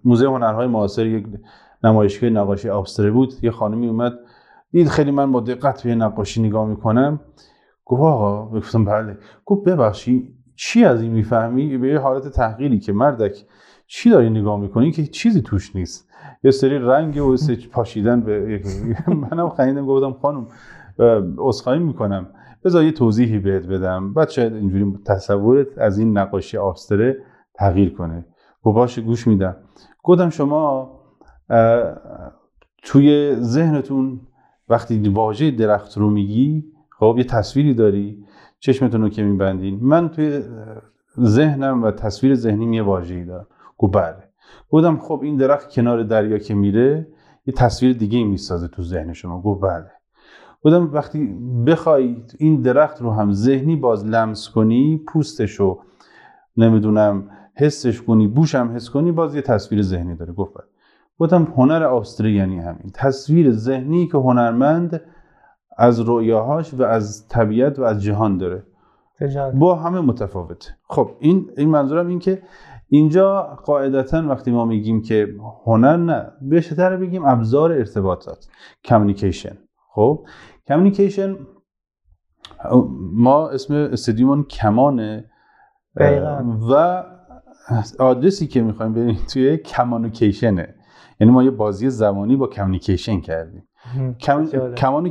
موزه 0.04 0.26
هنرهای 0.26 0.66
معاصر 0.66 1.06
یک 1.06 1.26
نمایشگاه 1.84 2.30
نقاشی 2.30 2.68
آبستره 2.68 3.10
بود 3.10 3.32
یه 3.42 3.50
خانمی 3.50 3.88
اومد 3.88 4.12
دید 4.70 4.88
خیلی 4.88 5.10
من 5.10 5.32
با 5.32 5.40
دقت 5.40 5.82
به 5.82 5.94
نقاشی 5.94 6.42
نگاه 6.42 6.68
می‌کنم. 6.68 7.20
گفت 7.84 8.02
آقا 8.02 8.58
گفتم 8.58 8.84
بله. 8.84 9.18
گفت 9.44 9.68
ببخشی 9.68 10.34
چی 10.56 10.84
از 10.84 11.02
این 11.02 11.12
می‌فهمی؟ 11.12 11.78
به 11.78 11.88
یه 11.88 11.98
حالت 11.98 12.28
تحقیری 12.28 12.78
که 12.78 12.92
مردک 12.92 13.44
چی 13.86 14.10
داری 14.10 14.30
نگاه 14.30 14.60
می‌کنی 14.60 14.90
که 14.90 15.06
چیزی 15.06 15.42
توش 15.42 15.76
نیست؟ 15.76 16.08
یه 16.44 16.50
سری 16.50 16.78
رنگ 16.78 17.26
و 17.26 17.36
سری 17.36 17.66
پاشیدن 17.72 18.20
به 18.20 18.60
منم 19.30 19.48
خندیدم 19.48 19.86
گفتم 19.86 20.12
خانم 20.12 20.46
اه، 20.98 21.22
عذرخواهی 21.38 21.78
می‌کنم. 21.78 22.26
بذار 22.64 22.84
یه 22.84 22.92
توضیحی 22.92 23.38
بهت 23.38 23.66
بدم. 23.66 24.14
بعد 24.14 24.28
شاید 24.28 24.54
اینجوری 24.54 24.98
تصورت 25.06 25.78
از 25.78 25.98
این 25.98 26.18
نقاشی 26.18 26.56
آبستره 26.56 27.16
تغییر 27.58 27.94
کنه. 27.94 28.26
گفت 28.62 28.74
باشه 28.74 29.02
گوش 29.02 29.26
میدم. 29.26 29.56
گفتم 30.02 30.30
شما 30.30 30.90
توی 32.82 33.34
ذهنتون 33.34 34.20
وقتی 34.68 35.08
واژه 35.08 35.50
درخت 35.50 35.98
رو 35.98 36.10
میگی 36.10 36.64
خب 36.98 37.14
یه 37.18 37.24
تصویری 37.24 37.74
داری 37.74 38.24
چشمتون 38.58 39.02
رو 39.02 39.08
که 39.08 39.22
میبندین. 39.22 39.78
من 39.82 40.08
توی 40.08 40.42
ذهنم 41.20 41.82
و 41.82 41.90
تصویر 41.90 42.34
ذهنی 42.34 42.76
یه 42.76 42.82
واژه‌ای 42.82 43.24
دارم. 43.24 43.46
گفت 43.78 43.96
بله. 43.96 44.22
گفتم 44.70 44.98
خب 44.98 45.20
این 45.22 45.36
درخت 45.36 45.70
کنار 45.70 46.02
دریا 46.02 46.38
که 46.38 46.54
میره 46.54 47.08
یه 47.46 47.54
تصویر 47.54 47.96
دیگه 47.96 48.24
می‌سازه 48.24 48.68
تو 48.68 48.82
ذهن 48.82 49.12
شما. 49.12 49.40
گفت 49.42 49.60
بله. 49.60 49.90
گفتم 50.64 50.90
وقتی 50.92 51.26
بخوای 51.66 52.22
این 52.38 52.60
درخت 52.60 53.02
رو 53.02 53.10
هم 53.10 53.32
ذهنی 53.32 53.76
باز 53.76 54.06
لمس 54.06 54.48
کنی 54.48 55.02
پوستشو 55.08 55.78
نمی‌دونم 56.56 57.30
حسش 57.56 58.02
کنی 58.02 58.26
بوش 58.26 58.54
هم 58.54 58.76
حس 58.76 58.90
کنی 58.90 59.12
باز 59.12 59.34
یه 59.34 59.42
تصویر 59.42 59.82
ذهنی 59.82 60.14
داره. 60.16 60.32
گفت 60.32 60.54
بله. 60.54 60.64
گفتم 61.18 61.52
هنر 61.56 61.84
آستری 61.84 62.32
یعنی 62.32 62.58
همین. 62.58 62.90
تصویر 62.94 63.52
ذهنی 63.52 64.06
که 64.06 64.18
هنرمند 64.18 65.00
از 65.78 66.00
رویاهاش 66.00 66.74
و 66.74 66.82
از 66.82 67.28
طبیعت 67.28 67.78
و 67.78 67.82
از 67.82 68.02
جهان 68.02 68.38
داره. 68.38 68.62
با 69.54 69.74
همه 69.74 70.00
متفاوته. 70.00 70.76
خب 70.82 71.10
این 71.18 71.50
این 71.56 71.68
منظورم 71.68 72.06
این 72.06 72.18
که 72.18 72.42
اینجا 72.88 73.42
قاعدتا 73.42 74.28
وقتی 74.28 74.50
ما 74.50 74.64
میگیم 74.64 75.02
که 75.02 75.34
هنر 75.66 75.96
نه 75.96 76.32
بهتر 76.42 76.96
بگیم 76.96 77.24
ابزار 77.24 77.72
ارتباطات. 77.72 78.48
کمیونیکیشن. 78.84 79.58
خب 79.94 80.26
کمیونیکیشن 80.68 81.36
ما 83.12 83.48
اسم 83.48 83.74
استدیومون 83.74 84.42
کمانه 84.42 85.30
و 86.70 87.04
آدرسی 87.98 88.46
که 88.46 88.62
می‌خوایم 88.62 88.92
بریم 88.92 89.18
توی 89.32 89.56
کمانوکیشنه 89.56 90.74
یعنی 91.20 91.32
ما 91.32 91.42
یه 91.42 91.50
بازی 91.50 91.90
زمانی 91.90 92.36
با 92.36 92.46
کمیونیکیشن 92.46 93.20
کردیم. 93.20 93.68
کام 94.80 95.10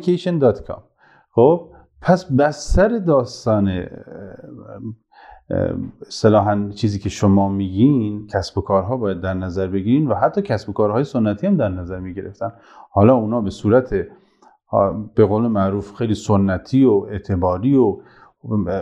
خب 1.32 1.70
پس 2.02 2.32
بستر 2.32 2.98
داستان 2.98 3.86
صلاحا 6.10 6.70
چیزی 6.76 7.00
که 7.00 7.10
شما 7.10 7.50
میگین 7.50 8.28
کسب 8.28 8.58
و 8.58 8.62
کارها 8.62 8.98
باید 8.98 9.22
در 9.22 9.34
نظر 9.34 9.68
بگیرین 9.68 10.08
و 10.08 10.16
حتی 10.16 10.42
کسب 10.42 10.70
و 10.70 10.74
کارهای 10.74 11.04
سنتی 11.04 11.48
هم 11.48 11.58
در 11.58 11.70
نظر 11.70 12.00
می‌گرفتن. 12.00 12.52
حالا 12.92 13.16
اونا 13.16 13.42
به 13.42 13.50
صورت 13.50 13.94
به 15.16 15.26
قول 15.26 15.48
معروف 15.48 15.96
خیلی 15.96 16.16
سنتی 16.16 16.86
و 16.86 16.92
اعتباری 16.92 17.76
و 17.76 17.98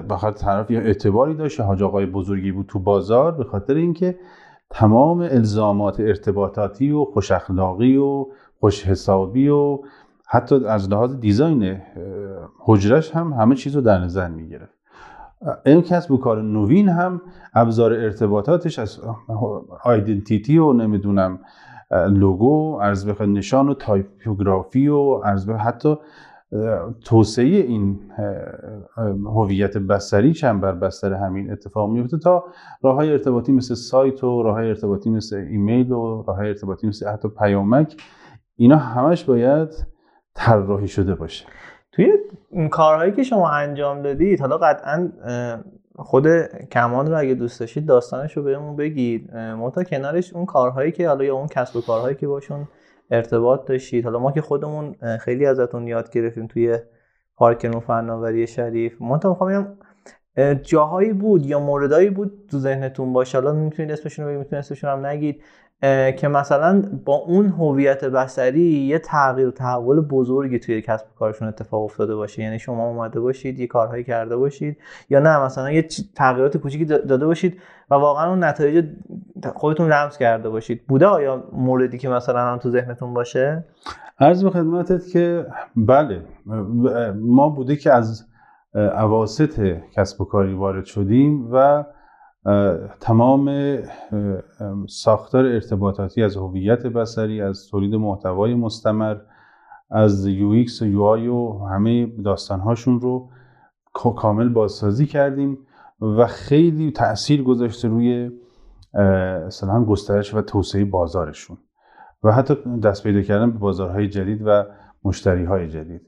به 0.08 0.16
خاطر 0.18 0.46
طرف 0.46 0.72
یا 0.72 0.80
اعتباری 0.80 1.34
داشت 1.36 1.62
حاج 1.62 1.84
آقای 1.84 2.06
بزرگی 2.06 2.52
بود 2.52 2.66
تو 2.66 2.80
بازار 2.80 3.32
به 3.32 3.44
خاطر 3.44 3.76
اینکه 3.76 4.20
تمام 4.70 5.20
الزامات 5.20 6.00
ارتباطاتی 6.00 6.92
و 6.92 7.06
خوش 7.06 7.32
اخلاقی 7.32 7.98
و 7.98 8.26
خوش 8.60 8.88
حسابی 8.88 9.48
و 9.48 9.80
حتی 10.28 10.66
از 10.66 10.90
لحاظ 10.90 11.16
دیزاین 11.16 11.82
حجرش 12.60 13.12
هم 13.12 13.34
همه 13.34 13.56
چیز 13.56 13.76
رو 13.76 13.82
در 13.82 14.00
نظر 14.00 14.28
می‌گرفت. 14.28 14.74
این 15.66 15.82
کسب 15.82 16.12
و 16.12 16.18
کار 16.18 16.42
نوین 16.42 16.90
هم 16.90 17.22
ابزار 17.54 17.94
ارتباطاتش 17.94 18.80
از 18.80 19.00
آیدنتیتی 19.84 20.58
و 20.58 20.74
نمی‌دونم 20.74 21.40
لوگو 22.10 22.80
به 23.18 23.26
نشان 23.26 23.70
و 23.70 23.74
تایپوگرافی 23.74 24.88
و 24.88 25.20
به 25.48 25.58
حتی 25.58 25.98
توسعه 27.06 27.46
این 27.46 28.00
هویت 29.26 29.78
بصری 29.78 30.34
چند 30.34 30.62
بر 30.62 30.72
بستر 30.72 31.14
همین 31.14 31.52
اتفاق 31.52 31.90
میفته 31.90 32.18
تا 32.18 32.44
راه 32.84 32.96
های 32.96 33.12
ارتباطی 33.12 33.52
مثل 33.52 33.76
سایت 33.76 34.24
و 34.24 34.44
راه 34.44 34.56
های 34.56 34.68
ارتباطی 34.68 35.10
مثل 35.10 35.36
ایمیل 35.36 35.92
و 35.92 36.24
راه 36.28 36.36
های 36.36 36.48
ارتباطی 36.48 36.88
مثل 36.88 37.10
حتی 37.10 37.28
پیامک 37.30 38.02
اینا 38.56 38.78
همش 38.78 39.24
باید 39.24 39.70
طراحی 40.36 40.88
شده 40.88 41.16
باشه. 41.16 41.46
توی 41.92 42.14
کارهایی 42.72 43.12
که 43.12 43.24
شما 43.24 43.50
انجام 43.50 44.02
دادید 44.02 44.40
حالا 44.40 44.58
قطعا 44.58 45.12
خود 45.96 46.28
کمان 46.72 47.08
رو 47.08 47.20
اگه 47.20 47.34
دوست 47.34 47.60
داشتید 47.60 47.86
داستانش 47.86 48.38
رو 48.38 48.44
بهمون 48.44 48.76
بگید. 48.76 49.30
تا 49.76 49.84
کنارش 49.84 50.34
اون 50.34 50.46
کارهایی 50.46 50.92
که 50.92 51.08
حالا 51.08 51.24
یا 51.24 51.36
اون 51.36 51.48
کسب 51.48 51.76
و 51.76 51.82
کارهایی 51.82 52.16
که 52.16 52.28
باشون 52.28 52.68
ارتباط 53.14 53.68
داشتید. 53.68 54.06
حالا 54.06 54.20
ما 54.20 54.32
که 54.32 54.42
خودمون 54.42 54.96
خیلی 55.20 55.46
ازتون 55.46 55.88
یاد 55.88 56.12
گرفتیم 56.12 56.48
توی 56.48 56.78
پارک 57.36 57.80
فناوری 57.80 58.48
شریف. 58.48 58.96
ما 59.00 59.18
تا 59.18 59.30
می‌خوام 59.30 59.78
جاهایی 60.62 61.14
بود 61.14 61.46
یا 61.46 61.60
موردایی 61.60 62.10
بود 62.10 62.48
تو 62.52 62.60
ذهنتون 62.60 63.14
باشه. 63.14 63.38
حالا 63.38 63.54
می‌تونید 63.54 63.92
اسمشون 63.92 64.26
رو 64.26 64.32
بگید 64.32 64.40
می‌تونید 64.40 64.66
اسمشون 64.66 64.90
هم 64.90 65.06
نگید. 65.06 65.44
که 66.18 66.28
مثلا 66.28 66.84
با 67.06 67.16
اون 67.16 67.46
هویت 67.46 68.06
بصری 68.06 68.62
یه 68.62 69.00
تغییر 69.00 69.48
و 69.48 69.52
تحول 69.52 70.00
بزرگی 70.00 70.60
توی 70.60 70.82
کسب 70.82 71.06
کارشون 71.20 71.48
اتفاق 71.48 71.84
افتاده 71.84 72.16
باشه. 72.16 72.44
یعنی 72.44 72.60
شما 72.60 72.88
اومده 72.88 73.20
باشید 73.20 73.60
یه 73.60 73.68
کارهایی 73.68 74.04
کرده 74.04 74.38
باشید 74.38 74.78
یا 75.10 75.20
نه 75.20 75.44
مثلا 75.44 75.72
یه 75.72 75.88
تغییرات 76.16 76.58
کوچیکی 76.58 76.86
داده 76.86 77.26
باشید 77.26 77.62
و 77.92 77.96
واقعا 77.96 78.30
اون 78.30 78.44
نتایج 78.44 78.86
خودتون 79.56 79.92
لمس 79.92 80.18
کرده 80.18 80.50
باشید. 80.50 80.82
بوده 80.88 81.06
آیا 81.06 81.44
موردی 81.54 81.98
که 81.98 82.10
مثلا 82.10 82.40
هم 82.40 82.58
تو 82.58 82.70
ذهنتون 82.70 83.14
باشه؟ 83.14 83.66
عرض 84.20 84.44
به 84.44 84.50
خدمتت 84.50 85.08
که 85.08 85.46
بله 85.76 86.22
ما 87.16 87.50
بوده 87.50 87.76
که 87.76 87.94
از 87.94 88.26
اواسط 88.76 89.78
کسب 89.92 90.22
و 90.22 90.26
کاری 90.26 90.54
وارد 90.54 90.86
شدیم 90.86 91.50
و 91.52 91.84
تمام 93.00 93.78
ساختار 94.88 95.46
ارتباطاتی 95.46 96.24
از 96.24 96.38
هویت 96.38 96.86
بصری 96.86 97.42
از 97.42 97.68
تولید 97.68 97.96
محتوای 97.96 98.56
مستمر 98.56 99.18
از 99.92 100.28
UX 100.28 100.82
و 100.82 100.86
UI 100.86 101.28
و 101.28 101.58
همه 101.58 102.06
داستانهاشون 102.06 103.02
رو 103.02 103.30
کامل 103.94 104.50
بازسازی 104.50 105.06
کردیم 105.06 105.58
و 106.02 106.28
خیلی 106.28 106.92
تاثیر 106.92 107.44
گذاشته 107.44 107.88
روی 107.88 108.32
مثلا 109.46 109.86
گسترش 109.86 110.34
و 110.34 110.42
توسعه 110.42 110.86
بازارشون 110.86 111.58
و 112.24 112.32
حتی 112.32 112.56
دست 112.84 113.04
پیدا 113.04 113.22
کردن 113.22 113.52
به 113.52 113.58
بازارهای 113.58 114.08
جدید 114.08 114.42
و 114.46 114.66
مشتری 115.04 115.46
های 115.46 115.68
جدید. 115.68 116.02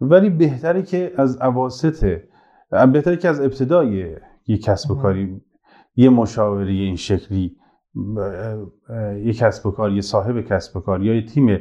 ولی 0.00 0.30
بهتره 0.30 0.82
که 0.82 1.12
از 1.16 1.42
اواسط 1.42 2.20
بهتره 2.92 3.16
که 3.16 3.28
از 3.28 3.40
ابتدای 3.40 4.16
یک 4.46 4.62
کسب 4.62 4.90
و 4.90 4.94
کاری 4.94 5.40
یه 5.96 6.10
مشاوره 6.10 6.70
این 6.70 6.96
شکلی 6.96 7.56
یه 9.24 9.32
کسب 9.32 9.66
و 9.66 9.70
کار 9.70 9.92
یه 9.92 10.00
صاحب 10.00 10.40
کسب 10.40 10.76
و 10.76 10.80
کار 10.80 11.02
یا 11.02 11.14
یه 11.14 11.26
تیم 11.26 11.60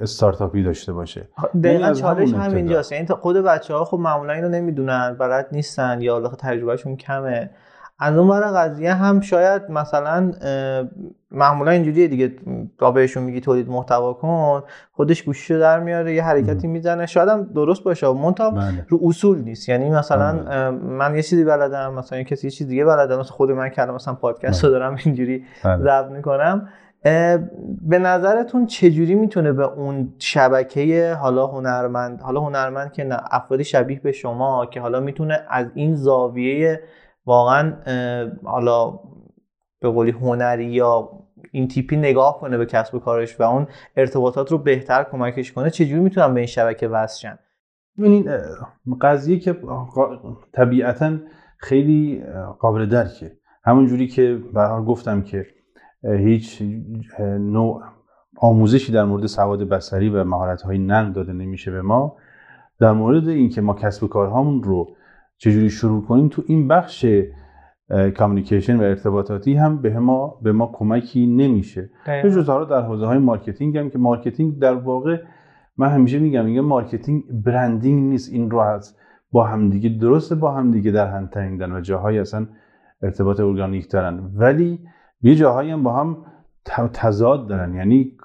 استارتاپی 0.00 0.62
داشته 0.62 0.92
باشه. 0.92 1.28
دقیقا 1.64 1.92
چالش 1.92 2.34
همینجاست 2.34 2.92
یعنی 2.92 3.06
خود 3.06 3.36
بچه 3.36 3.74
ها 3.74 3.84
خب 3.84 3.98
معمولا 3.98 4.32
اینو 4.32 4.48
نمی‌دونن. 4.48 5.16
بلد 5.20 5.48
نیستن 5.52 6.00
یا 6.00 6.28
تجربهشون 6.28 6.96
کمه. 6.96 7.50
از 8.02 8.16
اون 8.16 8.28
ور 8.28 8.40
قضیه 8.40 8.94
هم 8.94 9.20
شاید 9.20 9.62
مثلا 9.70 10.32
معمولا 11.30 11.70
اینجوریه 11.70 12.08
دیگه. 12.08 12.32
تا 12.78 12.90
بهشون 12.90 13.22
میگی 13.22 13.40
تولید 13.40 13.68
محتوا 13.68 14.12
کن 14.12 14.62
خودش 14.92 15.22
گوشیشو 15.22 15.58
در 15.58 15.80
میاره 15.80 16.14
یه 16.14 16.22
حرکتی 16.22 16.66
می‌زنه. 16.66 17.06
شاید 17.06 17.28
هم 17.28 17.42
درست 17.54 17.84
باشه. 17.84 18.12
منتها 18.12 18.50
بله. 18.50 18.86
رو 18.88 18.98
اصول 19.02 19.38
نیست. 19.38 19.68
یعنی 19.68 19.90
مثلا 19.90 20.32
بله. 20.32 20.70
من 20.70 21.14
یه 21.14 21.22
چیزی 21.22 21.44
بلدم 21.44 21.94
مثلا 21.94 22.18
یه 22.18 22.24
کسی 22.24 22.46
یه 22.46 22.50
چیز 22.50 22.68
دیگه 22.68 22.84
بلدم 22.84 23.18
مثلا 23.18 23.32
خود 23.32 23.50
من 23.50 23.68
که 23.68 23.82
مثلا 23.82 24.14
پادکست 24.14 24.64
رو 24.64 24.70
بله. 24.70 24.78
دارم 24.78 24.96
اینجوری 25.04 25.44
ضبط 25.64 26.10
می‌کنم. 26.10 26.68
به 27.82 27.98
نظرتون 27.98 28.66
چجوری 28.66 29.14
می‌تونه 29.14 29.52
به 29.52 29.64
اون 29.64 30.12
شبکه 30.18 31.16
حالا 31.20 31.46
هنرمند 31.46 32.20
حالا 32.20 32.40
هنرمند 32.40 32.92
که 32.92 33.04
نه 33.04 33.16
افرادی 33.30 33.64
شبیه 33.64 34.00
به 34.00 34.12
شما 34.12 34.66
که 34.66 34.80
حالا 34.80 35.00
می‌تونه 35.00 35.40
از 35.50 35.66
این 35.74 35.94
زاویه 35.94 36.80
واقعا 37.26 37.76
حالا 38.44 38.98
به 39.80 39.88
قولی 39.88 40.10
هنری 40.10 40.64
یا 40.64 41.10
این 41.52 41.68
تیپی 41.68 41.96
نگاه 41.96 42.40
کنه 42.40 42.58
به 42.58 42.66
کسب 42.66 42.94
و 42.94 42.98
کارش 42.98 43.40
و 43.40 43.42
اون 43.42 43.66
ارتباطات 43.96 44.52
رو 44.52 44.58
بهتر 44.58 45.04
کمکش 45.04 45.52
کنه 45.52 45.70
چجوری 45.70 46.00
می‌تونن 46.00 46.34
به 46.34 46.40
این 46.40 46.46
شبکه 46.46 46.88
وصل 46.88 47.28
ببینید 47.98 48.28
قضیه 49.00 49.38
که 49.38 49.56
طبیعتا 50.52 51.18
خیلی 51.58 52.22
قابل 52.58 52.86
درکه. 52.86 53.32
همون 53.64 53.86
جوری 53.86 54.06
که 54.06 54.40
به 54.52 54.63
هر 54.63 54.73
حال 54.73 54.84
گفتم 54.84 55.22
که 55.22 55.46
هیچ 56.04 56.62
نوع 57.38 57.82
آموزشی 58.36 58.92
در 58.92 59.04
مورد 59.04 59.26
سواد 59.26 59.68
بصری 59.68 60.08
و 60.08 60.24
مهارت 60.24 60.62
های 60.62 60.78
نرم 60.78 61.12
داده 61.12 61.32
نمیشه 61.32 61.70
به 61.70 61.82
ما. 61.82 62.16
در 62.80 62.92
مورد 62.92 63.28
اینکه 63.28 63.60
ما 63.60 63.74
کسب 63.74 64.04
و 64.04 64.08
کارهامون 64.08 64.62
رو 64.62 64.96
چجوری 65.42 65.70
شروع 65.70 66.04
کنیم؟ 66.04 66.28
تو 66.28 66.42
این 66.46 66.68
بخش 66.68 67.06
communication 68.16 68.76
و 68.76 68.82
ارتباطاتی 68.82 69.54
هم 69.54 69.82
به 69.82 69.98
ما 69.98 70.38
به 70.42 70.52
ما 70.52 70.70
کمکی 70.74 71.26
نمیشه. 71.26 71.90
به 72.22 72.30
جز 72.30 72.46
در 72.46 72.80
حوزه 72.80 73.06
های 73.06 73.18
marketing 73.18 73.78
هم 73.78 73.90
که 73.90 73.98
marketing 73.98 74.58
در 74.58 74.74
واقع 74.74 75.16
من 75.76 75.88
همیشه 75.88 76.18
میگم 76.18 76.44
میگم 76.44 76.60
marketing 76.60 77.22
branding 77.44 78.10
نیست. 78.10 78.32
این 78.32 78.50
رو 78.50 78.58
از 78.58 78.96
با 79.32 79.44
همدیگه 79.44 79.88
درسته 79.88 80.34
با 80.34 80.54
همدیگه 80.54 80.90
در 80.90 81.06
هم 81.06 81.26
تنیدن 81.26 81.72
و 81.72 81.80
جاهایی 81.80 82.18
اصلا 82.18 82.46
ارتباط 83.02 83.40
ارگانیک 83.40 83.90
دارن. 83.90 84.30
ولی 84.34 84.78
یه 85.22 85.34
جاهایی 85.34 85.70
هم 85.70 85.82
با 85.82 85.92
هم 85.92 86.16
تضاد 86.92 87.48
دارن. 87.48 87.74
یعنی 87.74 88.16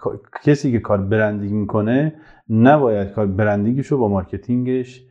کسی 0.44 0.72
که 0.72 0.80
کار 0.80 0.98
branding 0.98 1.54
می‌کنه 1.54 2.14
نباید 2.50 3.12
کار 3.12 3.28
branding 3.28 3.76
ش 3.76 3.88
رو 3.88 3.98
با 3.98 4.08
marketing 4.08 4.89
ش 4.89 5.07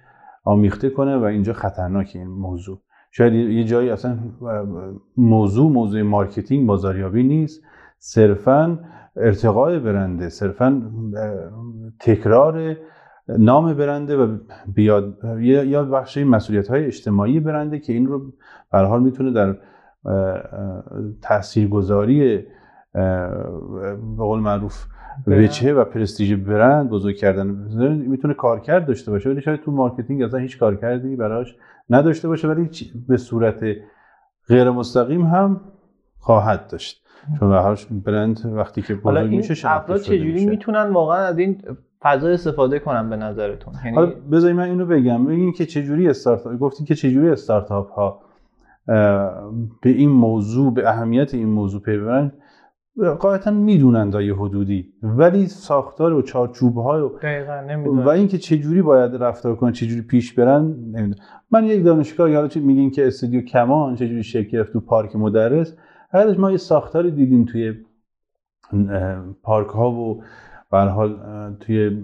آمیخته 0.46 0.90
کنه 0.90 1.16
و 1.16 1.22
اینجا 1.22 1.52
خطرناکه 1.52 2.18
این 2.18 2.28
موضوع. 2.28 2.80
شاید 3.10 3.32
یه 3.34 3.64
جایی 3.64 3.90
اصلا 3.90 4.18
موضوع 5.16 5.72
موضوع 5.72 6.02
marketing 6.02 6.66
بازاریابی 6.66 7.22
نیست. 7.22 7.62
صرفا 7.98 8.78
ارتقاء 9.16 9.78
برنده 9.78 10.28
صرفا 10.28 10.82
تکرار 12.00 12.76
نام 13.28 13.74
برنده 13.74 14.16
و 14.16 14.38
بیاد 14.74 15.18
یا 15.40 15.84
بخشی 15.84 16.24
مسئولیت 16.24 16.68
های 16.68 16.84
اجتماعی 16.84 17.40
برنده 17.40 17.78
که 17.78 17.92
این 17.92 18.06
رو 18.06 18.32
به 18.72 18.75
هر 18.75 18.78
حال 18.78 19.02
می‌تونه 19.02 19.32
در 19.32 19.56
تاثیرگذاری 21.22 22.44
به 22.92 24.16
قول 24.18 24.40
معروف 24.40 24.84
وجهه 25.26 25.72
و 25.72 25.84
پرستیژ 25.84 26.32
برند 26.32 26.88
بزرگ 26.88 27.16
کردن. 27.16 27.46
می‌تونه 27.86 28.34
کارکرد 28.34 28.86
داشته 28.86 29.10
باشه 29.10 29.30
ولی 29.30 29.40
شاید 29.40 29.60
تو 29.60 29.70
marketing 29.70 30.22
اصلا 30.22 30.40
هیچ 30.40 30.58
کارکردی 30.58 31.16
براش 31.16 31.56
نداشته 31.90 32.28
باشه 32.28 32.48
ولی 32.48 32.70
به 33.08 33.16
صورت 33.16 33.64
غیر 34.48 34.70
مستقیم 34.70 35.22
هم 35.22 35.60
خواهد 36.18 36.66
داشت. 36.66 37.06
چون 37.40 37.50
به 37.50 37.76
برند 38.04 38.52
وقتی 38.56 38.82
که 38.82 38.94
بزرگ 38.94 39.30
میشه 39.30 39.70
افراد 39.70 40.00
چجوری 40.00 40.46
می‌تونن 40.46 40.90
واقعا 40.90 41.18
از 41.18 41.38
این 41.38 41.62
فضا 42.02 42.28
استفاده 42.28 42.78
کنن 42.78 43.10
به 43.10 43.16
نظرتون؟ 43.16 43.74
یعنی 43.84 43.96
حالا 43.96 44.12
بذاری 44.32 44.54
من 44.54 44.64
اینو 44.64 44.86
بگم. 44.86 45.24
بگین 45.24 45.52
که 45.52 45.66
چجوری 45.66 46.08
استارتاپ 46.08 46.58
گفتین 46.58 46.86
که 46.86 46.94
چجوری 46.94 47.28
استارتاپ 47.28 47.90
ها 47.90 48.20
به 49.80 49.90
این 49.90 50.10
موضوع 50.10 50.74
به 50.74 50.88
اهمیت 50.88 51.34
این 51.34 51.48
موضوع 51.48 51.80
پی 51.80 51.98
ببرن 51.98 52.32
قاعدتا 53.04 53.50
می‌دونن 53.50 54.10
تا 54.10 54.22
یه 54.22 54.34
حدودی 54.34 54.92
ولی 55.02 55.46
ساختار 55.46 56.12
و 56.12 56.22
چارچوب 56.22 56.76
ها 56.76 57.08
و, 57.08 58.02
و 58.02 58.08
اینکه 58.08 58.38
چه 58.38 58.58
جوری 58.58 58.82
باید 58.82 59.14
رفتار 59.14 59.56
کنن 59.56 59.72
چه 59.72 59.86
جوری 59.86 60.02
پیش 60.02 60.32
برن 60.32 60.62
نمی‌دونم. 60.62 61.14
من 61.50 61.64
یک 61.64 61.84
دانشگاه 61.84 62.34
حالا 62.34 62.48
چه 62.48 62.60
میگین 62.60 62.90
که 62.90 63.06
استودیو 63.06 63.40
کمان 63.40 63.94
چه 63.94 64.08
جوری 64.08 64.22
شکل 64.22 64.48
گرفت 64.48 64.72
تو 64.72 64.80
پارک 64.80 65.16
مدرس 65.16 65.76
حالش 66.12 66.38
ما 66.38 66.50
یه 66.50 66.56
ساختاری 66.56 67.10
دیدیم 67.10 67.44
توی 67.44 67.74
پارک 69.42 69.68
ها 69.68 69.90
و 69.90 70.22
به 70.70 70.78
حال 70.78 71.16
توی 71.60 72.02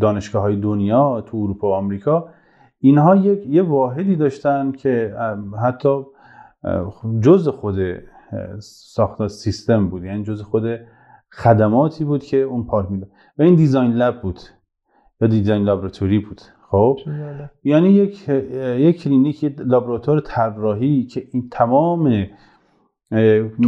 دانشگاه 0.00 0.42
های 0.42 0.56
دنیا 0.56 1.20
تو 1.20 1.36
اروپا 1.36 1.68
و 1.68 1.72
آمریکا. 1.72 2.28
اینها 2.80 3.16
یک 3.16 3.46
یه 3.46 3.62
واحدی 3.62 4.16
داشتن 4.16 4.72
که 4.72 5.14
حتی 5.62 6.02
جز 7.20 7.48
خود 7.48 7.76
ساخت 8.60 9.26
سیستم 9.26 9.88
بود. 9.88 10.04
یعنی 10.04 10.24
جز 10.24 10.42
خود 10.42 10.64
خدماتی 11.32 12.04
بود 12.04 12.24
که 12.24 12.36
اون 12.36 12.66
پارک 12.66 12.90
می‌داد. 12.90 13.10
و 13.38 13.42
این 13.42 13.54
دیزاین 13.54 13.92
لب 13.92 14.22
بود. 14.22 14.40
یا 15.20 15.28
دیزاین 15.28 15.62
لابراتوری 15.62 16.18
بود. 16.18 16.40
خب؟ 16.70 16.98
یعنی 17.64 17.88
یک 17.88 18.28
یک 18.78 19.02
کلینیک 19.02 19.44
لابراتوار 19.58 20.20
طراحی 20.20 21.04
که 21.04 21.28
این 21.32 21.48
تمام 21.50 22.26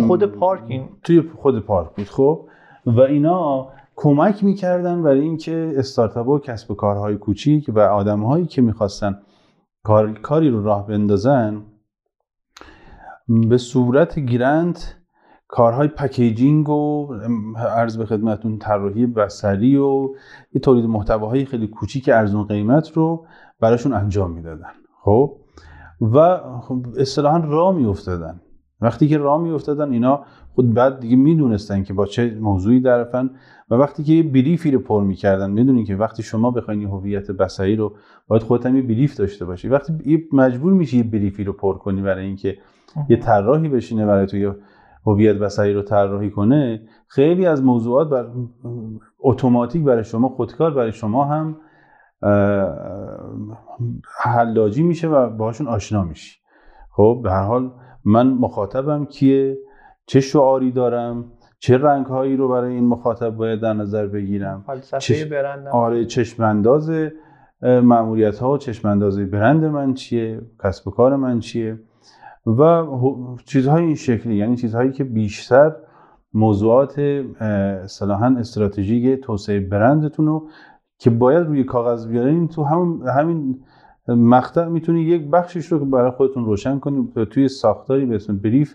خود 0.07 0.25
پارک 0.25 0.62
این؟ 0.68 0.88
توی 1.03 1.23
خود 1.37 1.61
پارک 1.66 1.90
بود. 1.96 2.07
خب؟ 2.07 2.46
و 2.87 3.01
اینا 3.01 3.68
کمک 3.96 4.44
می‌کردن 4.44 5.03
برای 5.03 5.20
اینکه 5.20 5.73
استارتاپ 5.77 6.29
و 6.29 6.38
کسب 6.38 6.70
و 6.70 6.75
کارهای 6.75 7.16
کوچیک 7.16 7.70
و 7.75 7.81
آدمهایی 7.81 8.46
که 8.46 8.62
می‌خواستن 8.62 9.18
کار، 9.85 10.12
کاری 10.12 10.51
رو 10.51 10.64
راه 10.64 10.87
بندازن 10.87 11.62
به 13.49 13.59
صورت 13.59 14.19
گیرند 14.19 14.79
کارهای 15.49 15.88
پکیجینگ 15.88 16.69
و 16.69 17.14
عرض 17.57 17.97
به 17.97 18.07
خدمتون 18.07 18.59
طراحی 18.59 19.07
بصری 19.07 19.77
و 19.77 20.09
یه 20.53 20.61
تولید 20.62 20.85
محتواهای 20.85 21.45
خیلی 21.45 21.66
کوچیک 21.66 22.09
ارزون 22.09 22.45
قیمت 22.45 22.93
رو 22.93 23.27
براشون 23.61 23.93
انجام 23.93 24.31
می‌دادن. 24.31 24.71
خب؟ 25.03 25.37
و 26.01 26.38
خب 26.61 26.87
اصطلاحا 26.99 27.38
راه 27.38 27.75
میافتادن. 27.75 28.40
وقتی 28.81 29.09
که 29.09 29.19
راه 29.19 29.40
میافتادن 29.43 29.93
اینا 29.93 30.25
خود 30.61 30.75
بعد 30.75 31.01
دیگه 31.01 31.16
می‌دونستن 31.16 31.83
که 31.83 31.94
با 31.94 32.07
چه 32.07 32.38
موضوعی 32.40 32.81
درفن 32.81 33.31
و 33.70 33.75
وقتی 33.75 34.03
که 34.03 34.12
یه 34.12 34.23
بریفی 34.23 34.70
رو 34.70 34.79
پر 34.79 35.05
می‌کردن 35.05 35.51
می‌دونین 35.51 35.85
که 35.85 35.96
وقتی 35.96 36.23
شما 36.23 36.51
بخواید 36.51 36.85
هویت 36.85 37.31
بصری 37.31 37.77
رو 37.77 37.92
باید 38.29 38.42
خودت 38.42 38.66
هم 38.66 38.77
یه 38.77 38.83
بریف 38.83 39.16
داشته 39.16 39.44
باشی. 39.44 39.68
وقتی 39.68 40.27
مجبور 40.33 40.73
میشی 40.73 40.96
یه 40.96 41.03
بریفی 41.03 41.44
رو 41.44 41.53
پر 41.53 41.79
کنی 41.79 42.03
برای 42.03 42.27
اینکه 42.27 42.59
یه 43.09 43.16
طراحی 43.16 43.68
بشینه 43.68 44.07
برای 44.07 44.27
تو 44.27 44.55
هویت 45.07 45.37
بصری 45.37 45.75
رو 45.75 45.83
طراحی 45.83 46.31
کنه 46.31 46.83
خیلی 47.09 47.46
از 47.46 47.62
موضوعات 47.62 48.09
بر 48.09 48.27
اتوماتیک 49.20 49.85
برای 49.85 50.05
شما 50.05 50.29
خودکار 50.29 50.75
برای 50.75 50.92
شما 50.92 51.25
هم 51.25 51.57
حلاجی 54.23 54.83
میشه 54.83 55.09
و 55.09 55.31
باهاشون 55.31 55.66
آشنا 55.66 56.05
میشی. 56.05 56.38
خب 56.90 57.20
به 57.23 57.31
هر 57.31 57.42
حال 57.42 57.70
من 58.05 58.29
مخاطبم 58.29 59.05
کیه؟ 59.05 59.59
چه 60.11 60.20
شعاری 60.20 60.70
دارم 60.70 61.25
چه 61.59 61.79
رنگ 61.79 62.07
هایی 62.07 62.37
رو 62.37 62.49
برای 62.49 62.75
این 62.75 62.87
مخاطب 62.87 63.31
باید 63.31 63.61
در 63.61 63.73
نظر 63.73 64.07
بگیرم؟ 64.07 64.64
چش... 64.99 65.25
برندم 65.25 65.70
آره 65.70 66.05
چشم 66.05 66.42
انداز 66.42 66.90
معمولیت 67.62 68.38
ها 68.38 68.53
و 68.53 68.59
چشم 68.59 68.88
انداز 68.88 69.18
برند 69.18 69.64
من 69.64 69.94
چیه؟ 69.94 70.40
کسب 70.64 70.88
و 70.88 70.90
کار 70.90 71.16
من 71.16 71.40
چیه؟ 71.40 71.79
و 72.46 72.87
چیزهای 73.46 73.85
این 73.85 73.94
شکلی 73.94 74.37
یعنی 74.37 74.57
چیزهایی 74.57 74.92
که 74.92 75.05
بیشتر 75.05 75.73
موضوعات 76.35 77.23
صلاحا 77.87 78.37
استراتژیک 78.38 79.20
توسعه 79.20 79.61
برندتون 79.61 80.27
رو 80.27 80.49
که 80.99 81.11
باید 81.11 81.46
روی 81.46 81.64
کاغذ 81.64 82.09
بیارین 82.09 82.49
تو 82.49 82.64
همین 82.64 83.09
همین 83.09 83.61
مقطع 84.09 84.64
می‌تونی 84.64 85.03
یک 85.03 85.31
بخشش 85.31 85.66
رو 85.66 85.85
برای 85.85 86.11
خودتون 86.11 86.44
روشن 86.44 86.79
کنید 86.79 87.25
توی 87.25 87.49
ساختاری 87.49 88.07
به 88.07 88.14
اسم 88.14 88.38
بریف 88.38 88.75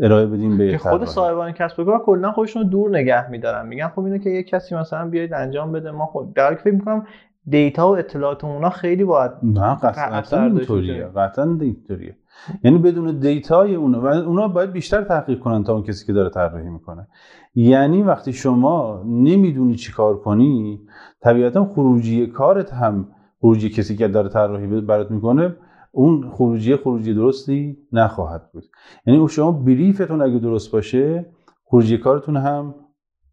ارائه 0.00 0.26
بدیم 0.26 0.58
به 0.58 0.78
خود 0.78 1.04
صاحبان 1.04 1.52
کسب 1.52 1.78
و 1.78 1.84
کار 1.84 2.02
کلا 2.04 2.32
خودشون 2.32 2.62
رو 2.62 2.68
دور 2.68 2.90
نگه 2.90 3.30
میدارن. 3.30 3.68
میگن 3.68 3.88
خب 3.88 4.00
اینو 4.00 4.18
که 4.18 4.30
یک 4.30 4.48
کسی 4.48 4.74
مثلا 4.74 5.08
بیاید 5.08 5.32
انجام 5.32 5.72
بده 5.72 5.90
ما 5.90 6.06
خود 6.06 6.34
در 6.34 6.54
فکر 6.54 6.74
می‌کنم 6.74 7.06
دیتا 7.48 7.88
و 7.88 7.98
اطلاعات 7.98 8.44
اونا 8.44 8.70
خیلی 8.70 9.04
باید 9.04 9.30
نه 9.42 9.74
قطعا 9.74 10.44
اینطوریه. 10.44 11.04
قطعا 11.04 11.58
اینطوریه. 11.60 12.16
یعنی 12.64 12.78
بدون 12.78 13.18
دیتای 13.18 13.74
اونا 13.74 14.00
و 14.00 14.06
اونا 14.06 14.48
باید 14.48 14.72
بیشتر 14.72 15.02
تحقیق 15.02 15.38
کنن 15.38 15.64
تا 15.64 15.72
اون 15.72 15.82
کسی 15.82 16.06
که 16.06 16.12
داره 16.12 16.30
طراحی 16.30 16.68
می‌کنه. 16.68 17.08
یعنی 17.54 18.02
وقتی 18.02 18.32
شما 18.32 19.02
نمی‌دونی 19.06 19.74
چی 19.74 19.92
کار 19.92 20.18
کنی 20.18 20.80
طبیعتا 21.20 21.64
خروجی 21.64 22.26
کارت 22.26 22.72
هم 22.72 23.08
خروجی 23.40 23.70
کسی 23.70 23.96
که 23.96 24.08
داره 24.08 24.28
طراحی 24.28 24.80
برات 24.80 25.10
می‌کنه 25.10 25.56
اون 25.98 26.30
خروجی 26.30 26.76
خروجی 26.76 27.14
درستی 27.14 27.78
نخواهد 27.92 28.52
بود. 28.52 28.64
یعنی 29.06 29.28
شما 29.28 29.52
بریفتون 29.52 30.22
اگه 30.22 30.38
درست 30.38 30.72
باشه 30.72 31.26
خروجی 31.64 31.98
کارتون 31.98 32.36
هم 32.36 32.74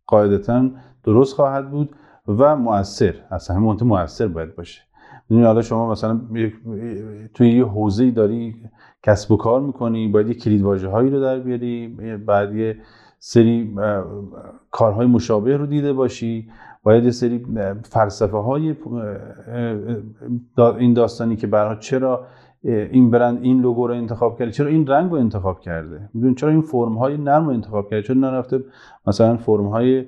قاعدتا 0.07 0.69
درست 1.03 1.35
خواهد 1.35 1.71
بود 1.71 1.95
و 2.27 2.55
مؤثر 2.55 3.13
اصلا 3.31 3.55
همون 3.55 3.77
مؤثر 3.81 4.27
باید 4.27 4.55
باشه. 4.55 4.81
می‌دونی 5.29 5.47
حالا 5.47 5.61
شما 5.61 5.91
مثلا 5.91 6.21
توی 7.33 7.49
یه 7.49 7.65
حوزه‌ای 7.65 8.11
داری 8.11 8.55
کسب 9.03 9.31
و 9.31 9.37
کار 9.37 9.61
می‌کنی 9.61 10.07
باید 10.07 10.27
یه 10.27 10.33
کلید 10.33 10.85
هایی 10.85 11.09
رو 11.09 11.21
در 11.21 11.39
بیاری 11.39 11.87
بعد 12.27 12.55
یه 12.55 12.77
سری 13.19 13.75
کارهای 14.71 15.07
مشابه 15.07 15.57
رو 15.57 15.65
دیده 15.65 15.93
باشی 15.93 16.49
باید 16.83 17.03
یه 17.03 17.11
سری 17.11 17.45
فلسفه 17.83 18.37
های 18.37 18.75
این 20.57 20.93
داستانی 20.93 21.35
که 21.35 21.47
برای 21.47 21.77
چرا 21.79 22.25
این 22.65 23.11
برند 23.11 23.39
این 23.41 23.61
لوگو 23.61 23.87
رو 23.87 23.93
انتخاب 23.93 24.39
کرده. 24.39 24.51
چرا 24.51 24.67
این 24.67 24.87
رنگ 24.87 25.11
رو 25.11 25.17
انتخاب 25.17 25.59
کرده؟ 25.59 26.09
میدون 26.13 26.35
چرا 26.35 26.49
این 26.49 26.61
فرم 26.61 26.97
های 26.97 27.17
نرم 27.17 27.45
رو 27.45 27.53
انتخاب 27.53 27.89
کرده؟ 27.89 28.03
چرا 28.03 28.15
نرفته 28.15 28.63
مثلا 29.07 29.37
فرم 29.37 29.67
های 29.67 30.05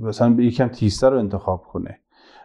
مثلا 0.00 0.30
یکم 0.38 0.68
تیسته 0.68 1.08
رو 1.08 1.18
انتخاب 1.18 1.62
کنه؟ 1.62 1.98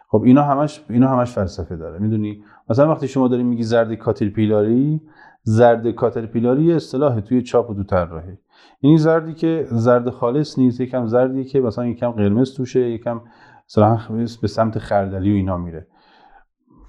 خب 0.08 0.22
اینا 0.22 0.42
همش 0.42 0.84
اینا 0.90 1.08
همش 1.08 1.32
فلسفه 1.32 1.76
داره. 1.76 1.98
می‌دونی؟ 1.98 2.42
مثلا 2.70 2.90
وقتی 2.90 3.08
شما 3.08 3.28
داری 3.28 3.42
میگی 3.42 3.62
زرد 3.62 3.94
کاترپیلاری 3.94 5.00
زرد 5.42 5.90
کاترپیلاری 5.90 6.72
اصطلاح 6.72 7.20
توی 7.20 7.42
چاپ 7.42 7.70
و 7.70 7.74
تو 7.74 7.84
طراحی 7.84 8.38
یعنی 8.82 8.98
زردی 8.98 9.34
که 9.34 9.66
زرد 9.70 10.10
خالص 10.10 10.58
نیست 10.58 10.80
یکم 10.80 11.06
زردی 11.06 11.44
که 11.44 11.60
مثلا 11.60 11.86
یکم 11.86 12.10
قرمز 12.10 12.54
توشه 12.54 12.80
یکم 12.80 13.20
مثلا 13.68 13.98
به 14.42 14.48
سمت 14.48 14.78
خردلی 14.78 15.32
و 15.32 15.34
اینا 15.34 15.56
میره. 15.56 15.86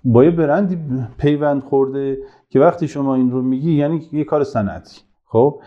با 0.04 0.24
یه 0.24 0.32
برندی 0.32 0.80
پیوند 1.18 1.62
خورده 1.62 2.18
که 2.50 2.60
وقتی 2.60 2.88
شما 2.88 3.16
این 3.16 3.32
رو 3.32 3.42
میگی 3.42 3.74
یعنی 3.74 4.02
یه 4.12 4.24
کار 4.24 4.44
صنعتی. 4.44 5.02
خب؟ 5.26 5.62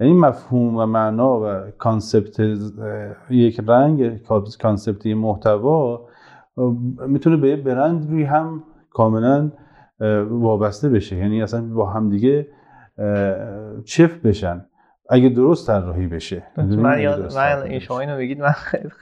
یعنی 0.00 0.12
مفهوم 0.12 0.76
و 0.76 0.86
معنا 0.86 1.40
و 1.40 1.70
concept 1.78 2.40
یک 3.30 3.60
رنگ 3.66 4.22
concept 4.60 5.06
محتوا 5.06 6.08
می‌تونه 7.06 7.36
به 7.36 7.48
یه 7.48 7.56
برند 7.56 8.10
روی 8.10 8.22
هم 8.22 8.62
کاملا 8.90 9.52
وابسته 10.28 10.88
بشه. 10.88 11.16
یعنی 11.16 11.42
اصلا 11.42 11.62
با 11.62 11.86
همدیگه 11.90 12.48
چفت 13.84 14.26
بشن. 14.26 14.64
اگه 15.10 15.28
درست 15.28 15.66
طراحی 15.66 16.06
بشه. 16.06 16.42
من 16.56 17.00
یاد 17.00 17.34
من 17.34 17.78
شما 17.78 18.00
اینو 18.00 18.16
بگید 18.16 18.40
من 18.40 18.52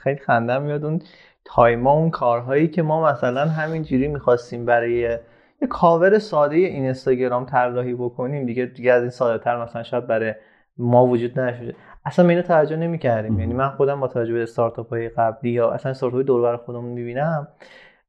خیلی 0.03 0.19
خندم 0.19 0.61
میاد. 0.61 0.85
اون 0.85 0.99
تایما 1.45 1.91
اون 1.91 2.09
کارهایی 2.09 2.67
که 2.67 2.81
ما 2.81 3.11
مثلا 3.11 3.45
همینجوری 3.45 4.07
می‌خواستیم 4.07 4.65
برای 4.65 4.93
یه 5.61 5.67
کاور 5.69 6.19
ساده 6.19 6.55
این 6.55 6.83
اینستاگرام 6.83 7.45
طراحی 7.45 7.93
بکنیم 7.93 8.45
دیگه 8.45 8.65
دیگه 8.65 8.91
از 8.91 9.01
این 9.01 9.09
ساده 9.09 9.43
تر 9.43 9.63
مثلا 9.63 9.83
شاید 9.83 10.07
برای 10.07 10.33
ما 10.77 11.05
وجود 11.05 11.39
نشده 11.39 11.75
اصلا 12.05 12.29
اینو 12.29 12.41
توجه 12.41 12.75
نمی‌کردیم. 12.75 13.39
یعنی 13.39 13.53
من 13.53 13.69
خودم 13.69 13.99
با 13.99 14.07
توجه 14.07 14.33
به 14.33 14.43
استارتاپ 14.43 14.89
های 14.89 15.09
قبلی 15.09 15.51
یا 15.51 15.71
اصلا 15.71 15.89
استارتاپ 15.89 16.15
های 16.15 16.23
دور 16.23 16.57
خودمون 16.57 16.91
می‌بینم 16.91 17.47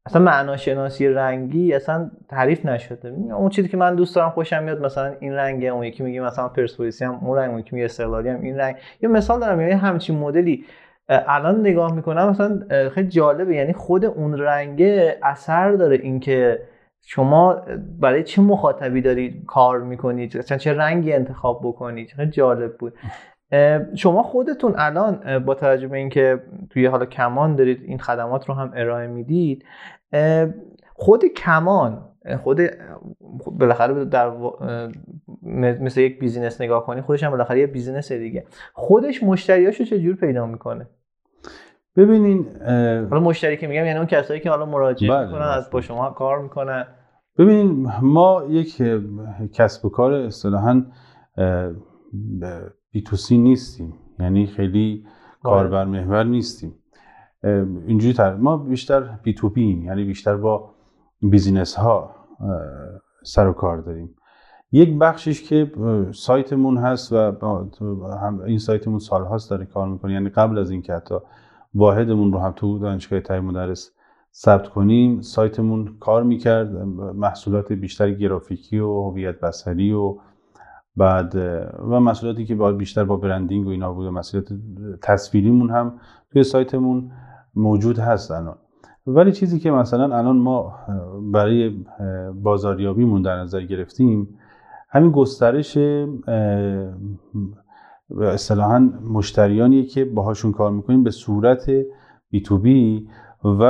اصلا 0.07 0.23
معناشناسی 0.23 1.09
رنگی 1.09 1.75
اصلا 1.75 2.11
تعریف 2.29 2.67
نشده. 2.67 3.09
اون 3.09 3.49
چیزی 3.49 3.69
که 3.69 3.77
من 3.77 3.95
دوست 3.95 4.17
دارم 4.17 4.31
خوشم 4.31 4.63
میاد 4.63 4.81
مثلا 4.81 5.15
این 5.21 5.33
رنگه 5.33 5.69
اون 5.69 5.85
یکی 5.85 6.03
میگه 6.03 6.21
مثلا 6.21 6.49
پرسپولیسی 6.49 7.05
هم 7.05 7.19
اون 7.23 7.39
رنگ 7.39 7.51
اون 7.51 7.59
یکی 7.59 7.71
میگه 7.73 7.85
استقلالی 7.85 8.29
هم 8.29 8.41
این 8.41 8.57
رنگ. 8.57 8.77
یه 9.03 9.09
مثال 9.09 9.41
دارم 9.41 9.61
یعنی 9.61 9.73
همچین 9.73 10.19
مدلی 10.19 10.65
الان 11.09 11.61
نگاه 11.61 11.95
می‌کنم 11.95 12.29
مثلا 12.29 12.61
خیلی 12.89 13.09
جالبه. 13.09 13.55
یعنی 13.55 13.73
خود 13.73 14.05
اون 14.05 14.39
رنگه 14.39 15.19
اثر 15.23 15.73
داره 15.73 15.97
اینکه 15.97 16.61
شما 17.07 17.63
برای 18.01 18.23
چه 18.23 18.43
مخاطبی 18.43 19.01
دارید 19.01 19.45
کار 19.47 19.81
می‌کنید 19.81 20.41
چه 20.41 20.73
رنگی 20.73 21.13
انتخاب 21.13 21.61
بکنید 21.65 22.11
خیلی 22.17 22.31
جالب 22.31 22.77
بود. 22.77 22.95
شما 23.95 24.23
خودتون 24.23 24.75
الان 24.77 25.39
با 25.39 25.55
توجه 25.55 25.89
به 25.89 25.97
اینکه 25.97 26.43
توی 26.71 26.87
حالا 26.87 27.07
کمان 27.07 27.57
دارید 27.57 27.83
این 27.83 27.99
خدمات 27.99 28.49
رو 28.49 28.55
هم 28.55 28.73
ارائه 28.75 29.07
می‌دید 29.07 29.65
خود 30.95 31.25
کمان 31.25 32.09
خود 32.43 32.61
بالاخره 33.47 34.05
در 34.05 34.33
مثل 35.45 36.01
یک 36.01 36.19
business 36.19 36.61
نگاه 36.61 36.87
کنی 36.87 37.01
خودش 37.01 37.23
هم 37.23 37.31
بالاخره 37.31 37.61
یه 37.61 37.67
business 37.67 38.13
دیگه. 38.13 38.47
خودش 38.73 39.23
مشتریاشو 39.23 39.85
چجور 39.85 40.15
پیدا 40.15 40.47
می‌کنه؟ 40.47 40.89
ببینین 41.97 42.47
حالا 43.11 43.21
مشتری 43.21 43.57
که 43.57 43.67
میگم 43.67 43.85
یعنی 43.85 43.99
اون 43.99 44.07
کسایی 44.07 44.41
که 44.41 44.51
حالا 44.51 44.67
مراجعه 44.67 45.11
بله 45.11 45.27
می‌کنن 45.27 45.49
از 45.49 45.71
با 45.71 45.81
شما 45.81 46.11
کار 46.11 46.43
می‌کنن. 46.43 46.87
ببینین 47.39 47.91
ما 48.03 48.45
یک 48.49 48.83
کسب 49.53 49.85
و 49.85 49.89
کار 49.89 50.13
اصطلاحا 50.13 50.83
B2C 52.93 53.39
نیستیم. 53.39 53.95
یعنی 54.19 54.47
خیلی 54.47 55.03
بله. 55.05 55.13
کاربر 55.43 55.85
محور 55.85 56.25
نیستیم. 56.25 56.75
اینجوری 57.87 58.15
تر 58.15 58.35
ما 58.35 58.57
بیشتر 58.57 59.01
B2B 59.01 59.83
یعنی 59.85 60.05
بیشتر 60.05 60.37
با 60.37 60.75
business 61.23 61.75
ها 61.75 62.15
سر 63.25 63.49
و 63.49 63.53
کار 63.53 63.81
داریم. 63.81 64.15
یک 64.73 64.99
بخشش 64.99 65.43
که 65.43 65.73
سایتمون 66.13 66.77
هست 66.77 67.13
و 67.13 67.33
این 68.47 68.59
سایتمون 68.59 68.99
سالهاست 68.99 69.51
داره 69.51 69.65
کار 69.65 69.89
می‌کنه. 69.89 70.13
یعنی 70.13 70.29
قبل 70.29 70.59
از 70.59 70.71
اینکه 70.71 70.93
حتی 70.93 71.15
واحدمون 71.75 72.33
رو 72.33 72.39
هم 72.39 72.53
تو 72.57 72.79
دانشگاه 72.79 73.21
تای 73.21 73.41
مدرس 73.41 73.91
ثبت 74.35 74.69
کنیم 74.69 75.21
سایتمون 75.21 75.97
کار 76.01 76.23
می‌کرد. 76.23 76.77
محصولات 77.15 77.73
بیشتر 77.73 78.11
گرافیکی 78.11 78.79
و 78.79 79.11
هویت 79.11 79.41
بصری 79.41 79.93
و 79.93 80.17
بعد 80.97 81.35
و 81.91 82.01
مسئولیتی 82.01 82.45
که 82.45 82.55
باید 82.55 82.77
بیشتر 82.77 83.05
با 83.05 83.17
برندینگ 83.17 83.67
و 83.67 83.71
اینا 83.71 83.93
بود 83.93 84.07
و 84.07 84.11
مسئولیت 84.11 84.49
تصویریمون 85.03 85.71
هم 85.71 85.93
توی 86.33 86.43
سایتمون 86.43 87.11
موجود 87.55 87.99
هست 87.99 88.31
الان. 88.31 88.57
ولی 89.07 89.33
چیزی 89.33 89.59
که 89.59 89.71
مثلا 89.71 90.17
الان 90.17 90.37
ما 90.37 90.75
برای 91.33 91.85
بازاریابیمون 92.35 93.23
در 93.23 93.37
نظر 93.37 93.61
گرفتیم 93.61 94.39
همین 94.95 95.11
گسترش 95.11 95.79
اصطلاحا 98.21 98.79
مشتریانیه 99.13 99.85
که 99.85 100.05
باهاشون 100.05 100.53
کار 100.53 100.71
می‌کنیم 100.71 101.05
به 101.05 101.11
صورت 101.11 101.71
بی 102.31 102.43
تو 102.43 102.59
بی 102.59 103.09
و 103.45 103.63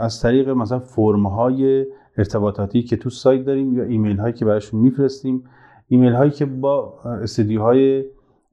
از 0.00 0.20
طریق 0.20 0.48
مثلا 0.48 0.78
فرم 0.78 1.26
های 1.26 1.86
ارتباطاتی 2.18 2.82
که 2.82 2.96
تو 2.96 3.10
سایت 3.10 3.44
داریم 3.44 3.74
یا 3.74 3.84
ایمیل 3.84 4.16
هایی 4.16 4.34
که 4.34 4.44
براشون 4.44 4.80
میفرستیم. 4.80 5.44
ایمیل 5.86 6.12
هایی 6.12 6.30
که 6.30 6.46
با 6.46 6.94
استدیو 7.22 7.62
های 7.62 8.04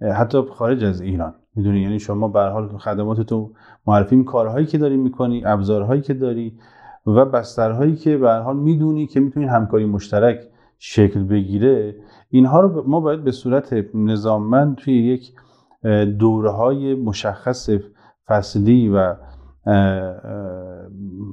حتی 0.02 0.42
خارج 0.42 0.84
از 0.84 1.02
ایران. 1.02 1.34
می‌دونی؟ 1.56 1.82
یعنی 1.82 2.00
شما 2.00 2.28
به 2.28 2.42
حال 2.42 2.78
خدمات 2.78 3.22
تو 3.22 3.52
معرفی 3.88 4.24
کارهایی 4.24 4.66
که 4.66 4.78
داری 4.78 4.98
می‌کنی 4.98 5.46
ابزارهایی 5.46 6.02
که 6.02 6.14
داری 6.14 6.58
و 7.08 7.26
بسترهایی 7.26 7.96
که 7.96 8.18
به 8.18 8.34
حال 8.34 8.58
می‌دونی 8.58 9.08
که 9.08 9.20
می‌تونی 9.20 9.46
همکاری 9.46 9.86
مشترک 9.86 10.40
شکل 10.80 11.24
بگیره 11.24 11.96
اینها 12.30 12.60
رو 12.60 12.84
ما 12.88 13.00
باید 13.00 13.24
به 13.24 13.32
صورت 13.32 13.74
نظاممند 13.94 14.76
توی 14.76 14.94
یک 14.94 15.34
دوره 16.20 16.52
های 16.52 16.96
مشخص 16.96 17.70
فصلی 18.28 18.90
و 18.90 19.16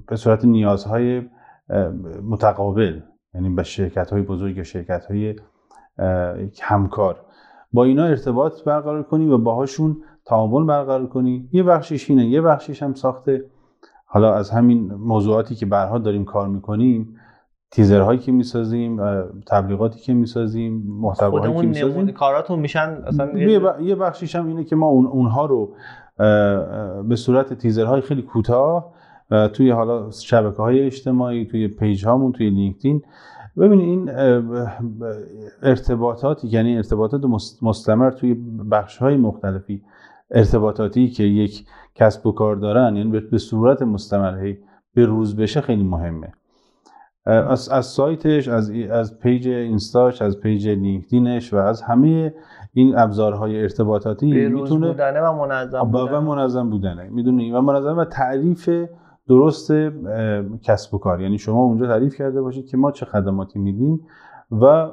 به 0.08 0.16
صورت 0.16 0.44
نیازهای 0.44 1.22
متقابل 2.22 3.00
یعنی 3.34 3.50
به 3.50 3.62
شرکت 3.62 4.10
های 4.10 4.22
بزرگ 4.22 4.56
یا 4.56 4.62
شرکت 4.62 5.06
های 5.06 5.34
همکار. 6.62 7.20
با 7.72 7.84
اینا 7.84 8.04
ارتباط 8.04 8.64
برقرار 8.64 9.02
کنی 9.02 9.28
و 9.28 9.38
باهاشون 9.38 9.96
تعامل 10.26 10.66
برقرار 10.66 11.06
کنی. 11.06 11.48
یه 11.52 11.62
بخشیش 11.62 12.10
اینه 12.10 12.26
یه 12.26 12.40
بخشیش 12.40 12.82
هم 12.82 12.94
ساخته. 12.94 13.44
حالا 14.06 14.34
از 14.34 14.50
همین 14.50 14.94
موضوعاتی 14.94 15.54
که 15.54 15.66
برها 15.66 15.98
داریم 15.98 16.24
کار 16.24 16.48
می‌کنیم 16.48 17.16
تیزرهایی 17.70 18.18
که 18.18 18.32
می‌سازیم 18.32 19.00
تبلیغاتی 19.46 20.00
که 20.00 20.14
می‌سازیم 20.14 20.82
محتواهایی 20.86 21.54
که 21.54 21.66
می‌سازیم. 21.66 22.10
کاراتون 22.10 22.58
میشن 22.58 22.98
اصلا 23.06 23.38
یه 23.80 23.94
بخشیش 23.94 24.36
هم 24.36 24.46
اینه 24.46 24.64
که 24.64 24.76
ما 24.76 24.86
اون 24.86 25.06
اونها 25.06 25.46
رو 25.46 25.74
به 27.08 27.16
صورت 27.16 27.54
تیزرهای 27.54 28.00
خیلی 28.00 28.22
کوتاه 28.22 28.94
توی 29.52 29.70
حالا 29.70 30.10
شبکه 30.10 30.56
های 30.56 30.80
اجتماعی 30.80 31.46
توی 31.46 31.68
پیج 31.68 32.06
هامون 32.06 32.32
توی 32.32 32.50
لینکدین. 32.50 33.02
ببینید 33.56 33.88
این 33.88 34.10
ارتباطاتی 35.62 36.48
یعنی 36.48 36.76
ارتباطات 36.76 37.20
مستمر 37.62 38.10
توی 38.10 38.34
بخش 38.70 38.96
های 38.96 39.16
مختلفی. 39.16 39.82
ارتباطاتی 40.30 41.08
که 41.08 41.22
یک 41.24 41.66
کسب 41.94 42.26
و 42.26 42.32
کار 42.32 42.56
دارن 42.56 42.96
یعنی 42.96 43.20
به 43.20 43.38
صورت 43.38 43.82
مستمر 43.82 44.54
به 44.94 45.06
روز 45.06 45.36
بشه 45.36 45.60
خیلی 45.60 45.84
مهمه. 45.84 46.32
از, 47.26 47.68
از 47.68 47.86
سایتش 47.86 48.48
از, 48.48 48.70
از 48.90 49.18
page 49.18 49.48
اینستاش 49.48 50.22
از 50.22 50.40
page 50.40 50.68
LinkedIn 50.68 51.36
ش 51.36 51.52
و 51.52 51.56
از 51.56 51.82
همه 51.82 52.34
این 52.72 52.98
ابزارهای 52.98 53.62
ارتباطاتی 53.62 54.48
می‌تونه 54.48 54.88
بودنه 54.88 55.20
و 55.20 55.32
منظم 55.32 55.82
بودنه 55.82 56.18
و 56.18 56.20
منظم 56.20 56.70
بودنه 56.70 57.08
می‌دونی؟ 57.10 57.52
و 57.52 57.60
منظم 57.60 57.98
و 57.98 58.04
تعریف 58.04 58.70
درست 59.28 59.72
کسب 60.62 60.94
و 60.94 60.98
کار. 60.98 61.20
یعنی 61.20 61.38
شما 61.38 61.62
اونجا 61.62 61.86
تعریف 61.86 62.16
کرده 62.16 62.42
باشید 62.42 62.66
که 62.66 62.76
ما 62.76 62.90
چه 62.90 63.06
خدماتی 63.06 63.58
میدیم 63.58 64.00
و 64.52 64.88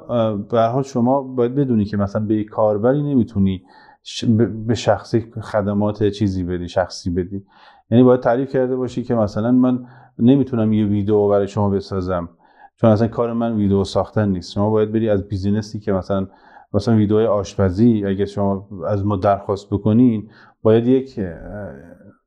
به 0.52 0.62
حال 0.62 0.84
شما 0.84 1.22
باید 1.22 1.56
بدونی 1.56 1.86
که 1.86 1.98
مثلا 1.98 2.26
به 2.26 2.44
کاربری 2.44 3.04
نمی‌تونی 3.04 3.64
به 4.68 4.74
شخصی 4.74 5.26
خدمات 5.42 6.04
چیزی 6.04 6.44
بدی 6.44 6.68
شخصی 6.68 7.10
بدی. 7.10 7.44
یعنی 7.92 8.04
باید 8.04 8.20
تعریف 8.20 8.52
کرده 8.52 8.76
باشی 8.76 9.04
که 9.04 9.16
مثلا 9.16 9.52
من 9.52 9.80
نمی‌تونم 10.22 10.74
یه 10.74 10.86
ویدیو 10.86 11.28
برای 11.28 11.48
شما 11.48 11.70
بسازم. 11.70 12.30
چون 12.76 12.90
اصلا 12.90 13.08
کار 13.08 13.34
من 13.34 13.56
ویدیو 13.56 13.84
ساختن 13.84 14.30
نیست. 14.30 14.52
شما 14.52 14.70
باید 14.70 14.92
بری 14.92 15.10
از 15.10 15.28
بیزینسی 15.28 15.80
که 15.80 15.92
مثلا 15.92 16.28
مثلا 16.74 16.96
ویدیو 16.96 17.18
آشپزی 17.18 18.06
اگه 18.06 18.26
شما 18.26 18.68
از 18.88 19.06
ما 19.06 19.16
درخواست 19.16 19.70
بکنین 19.74 20.30
باید 20.62 20.88
یک 20.88 21.20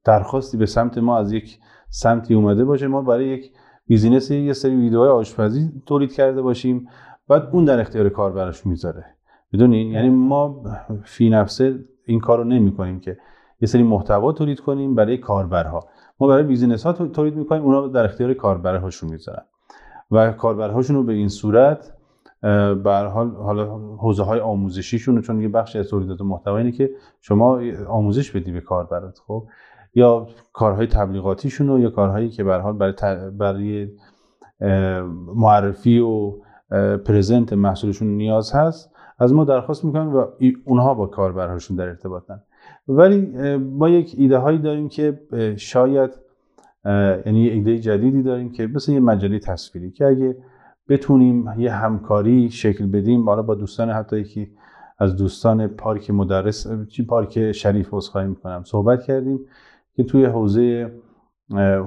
درخواستی 0.04 0.56
به 0.56 0.66
سمت 0.66 0.98
ما 0.98 1.18
از 1.18 1.32
یک 1.32 1.58
سمتی 1.88 2.34
اومده 2.34 2.64
باشه. 2.64 2.86
ما 2.86 3.02
برای 3.02 3.26
یک 3.26 3.52
business 3.86 4.30
یه 4.30 4.52
سری 4.52 4.76
ویدیوهای 4.76 5.08
آشپزی 5.08 5.72
تولید 5.86 6.12
کرده 6.12 6.42
باشیم. 6.42 6.88
بعد 7.28 7.48
اون 7.52 7.64
در 7.64 7.80
اختیار 7.80 8.08
کاربرش 8.08 8.66
می‌ذاره. 8.66 9.04
می‌دونین؟ 9.52 9.92
یعنی 9.92 10.08
ما 10.10 10.62
فی 11.04 11.30
نفسه 11.30 11.78
این 12.06 12.20
کار 12.20 12.38
رو 12.38 12.44
نمی 12.44 12.72
کنیم 12.72 13.00
که 13.00 13.16
یه 13.60 13.68
سری 13.68 13.82
محتوا 13.82 14.32
تولید 14.32 14.60
کنیم 14.60 14.94
برای 14.94 15.18
کاربرها. 15.18 15.88
ما 16.20 16.26
برای 16.26 16.42
business 16.42 16.86
ها 16.86 16.92
تولید 16.92 17.36
می‌کنیم 17.36 17.62
اونا 17.62 17.88
در 17.88 18.04
اختیار 18.04 18.34
کاربرهاشون 18.34 19.10
می‌ذارن 19.10 19.44
و 20.10 20.32
کاربرهاشون 20.32 20.96
رو 20.96 21.02
به 21.02 21.12
این 21.12 21.28
صورت 21.28 21.92
به 22.84 23.10
حال 23.14 23.30
حالا 23.30 23.76
حوزه 23.76 24.22
های 24.22 24.40
آموزشیشون 24.40 25.20
چون 25.20 25.40
یه 25.40 25.48
بخش 25.48 25.76
از 25.76 25.88
تولیدات 25.88 26.20
محتوا 26.20 26.58
اینه 26.58 26.72
که 26.72 26.90
شما 27.20 27.60
آموزش 27.88 28.30
بدی 28.30 28.52
به 28.52 28.60
کاربرات 28.60 29.18
خب؟ 29.26 29.46
یا 29.94 30.26
کارهای 30.52 30.86
تبلیغاتیشون 30.86 31.68
رو 31.68 31.80
یا 31.80 31.90
کارهایی 31.90 32.28
که 32.28 32.44
به 32.44 32.56
حال 32.56 32.72
برای, 32.72 33.30
برای 33.30 33.88
معرفی 35.34 35.98
و 35.98 36.32
پرزنت 37.06 37.52
محصولشون 37.52 38.08
نیاز 38.08 38.52
هست 38.52 38.90
از 39.18 39.32
ما 39.32 39.44
درخواست 39.44 39.84
می‌کنن 39.84 40.06
و 40.06 40.26
اونها 40.64 40.94
با 40.94 41.06
کاربرهاشون 41.06 41.76
در 41.76 41.88
ارتباطن. 41.88 42.42
ولی 42.88 43.20
ما 43.58 43.88
یک 43.88 44.14
ایده 44.18 44.38
هایی 44.38 44.58
داریم 44.58 44.88
که 44.88 45.20
شاید 45.56 46.10
یعنی 47.26 47.48
ایده 47.48 47.78
جدیدی 47.78 48.22
داریم 48.22 48.52
که 48.52 48.66
مثل 48.66 48.92
یه 48.92 49.00
مجله 49.00 49.38
تصویری 49.38 49.90
که 49.90 50.06
اگه 50.06 50.36
بتونیم 50.88 51.54
یه 51.58 51.72
همکاری 51.72 52.50
شکل 52.50 52.86
بدیم 52.86 53.28
حالا 53.28 53.42
با 53.42 53.54
دوستان 53.54 53.90
حتی 53.90 54.20
یکی 54.20 54.50
از 54.98 55.16
دوستان 55.16 55.66
پارک 55.66 56.10
مدرس 56.10 56.66
چی 56.88 57.04
پارک 57.04 57.52
شریف 57.52 57.94
عذرخواهی 57.94 58.28
می‌کنم 58.28 58.62
صحبت 58.64 59.02
کردیم 59.02 59.40
که 59.96 60.04
توی 60.04 60.24
حوزه 60.24 60.92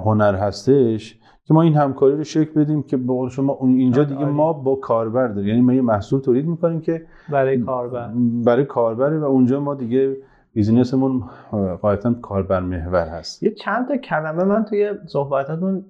هنر 0.06 0.36
هستش 0.36 1.20
که 1.46 1.54
ما 1.54 1.62
این 1.62 1.74
همکاری 1.74 2.16
رو 2.16 2.24
شکل 2.24 2.62
بدیم 2.62 2.84
که 2.84 2.98
به 2.98 3.06
قول 3.08 3.30
شما 3.30 3.58
اینجا 3.62 4.04
دیگه 4.04 4.26
ما 4.26 4.54
با 4.54 4.76
کاربر 4.76 5.28
داریم. 5.28 5.50
یعنی 5.50 5.62
ما 5.62 5.74
یه 5.74 5.82
محصول 5.82 6.20
تولید 6.20 6.46
می‌کنیم 6.46 6.82
که 6.82 7.06
برای 7.32 7.58
کاربر. 7.58 8.12
برای 8.46 8.66
کاربره 8.66 9.20
و 9.20 9.24
اونجا 9.24 9.60
ما 9.60 9.76
دیگه 9.76 10.18
بیزینسمون 10.58 11.24
قاعدتا 11.82 12.14
کاربر 12.14 12.60
محور 12.60 13.08
هست. 13.08 13.44
یه 13.44 13.52
چند 13.52 13.88
تا 13.88 13.98
کلمه 13.98 14.44
من 14.44 14.66
توی 14.66 14.94
صحبتاتون 15.06 15.86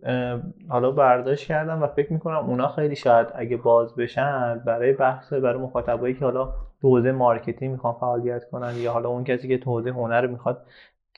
حالا 0.68 0.92
برداشت 0.92 1.48
کردم 1.48 1.84
و 1.84 1.88
فکر 1.88 2.14
می‌کنم 2.14 2.36
اونا 2.36 2.68
خیلی 2.68 2.96
شاید 2.96 3.28
اگه 3.36 3.58
باز 3.58 3.96
بشن 3.96 4.62
برای 4.66 4.94
بحث 4.94 5.34
برای 5.34 5.62
مخاطبایی 5.62 6.14
که 6.14 6.26
حالا 6.26 6.54
تو 6.82 6.90
حوزه 6.90 7.12
marketing 7.12 7.72
می‌خوان 7.72 7.94
فعالیت 7.94 8.50
کنن 8.52 8.74
یا 8.82 8.92
حالا 8.92 9.10
اون 9.10 9.24
کسی 9.24 9.48
که 9.48 9.58
تو 9.58 9.72
حوزه 9.72 9.90
هنر 9.90 10.28
می‌خواد 10.28 10.66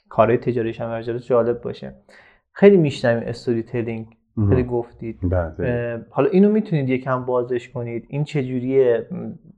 کارهای 0.09 0.37
تجاریش 0.37 0.81
هم 0.81 1.01
جالب 1.01 1.61
باشه. 1.61 1.93
خیلی 2.51 2.77
میشنویم 2.77 3.27
storytelling 3.27 4.07
خیلی 4.49 4.63
گفتید. 4.63 5.19
بله. 5.29 6.05
حالا 6.09 6.29
اینو 6.29 6.51
می‌تونید 6.51 6.89
یکم 6.89 7.25
بازش 7.25 7.69
کنید. 7.69 8.05
این 8.09 8.23
چجوریه؟ 8.23 9.07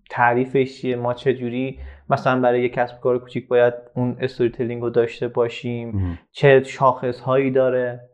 تعریفش 0.10 0.82
چیه؟ 0.82 0.96
ما 0.96 1.14
چجوری 1.14 1.80
مثلا 2.12 2.42
برای 2.42 2.62
یک 2.62 2.74
کسب 2.74 3.00
کار 3.00 3.20
کوچیک 3.20 3.48
باید 3.48 3.74
اون 3.96 4.16
storytelling 4.20 4.82
رو 4.82 4.90
داشته 4.90 5.28
باشیم. 5.28 6.20
چه 6.32 6.64
شاخص 6.64 7.20
هایی 7.20 7.52
داره؟ 7.52 8.10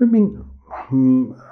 ببین 0.00 0.38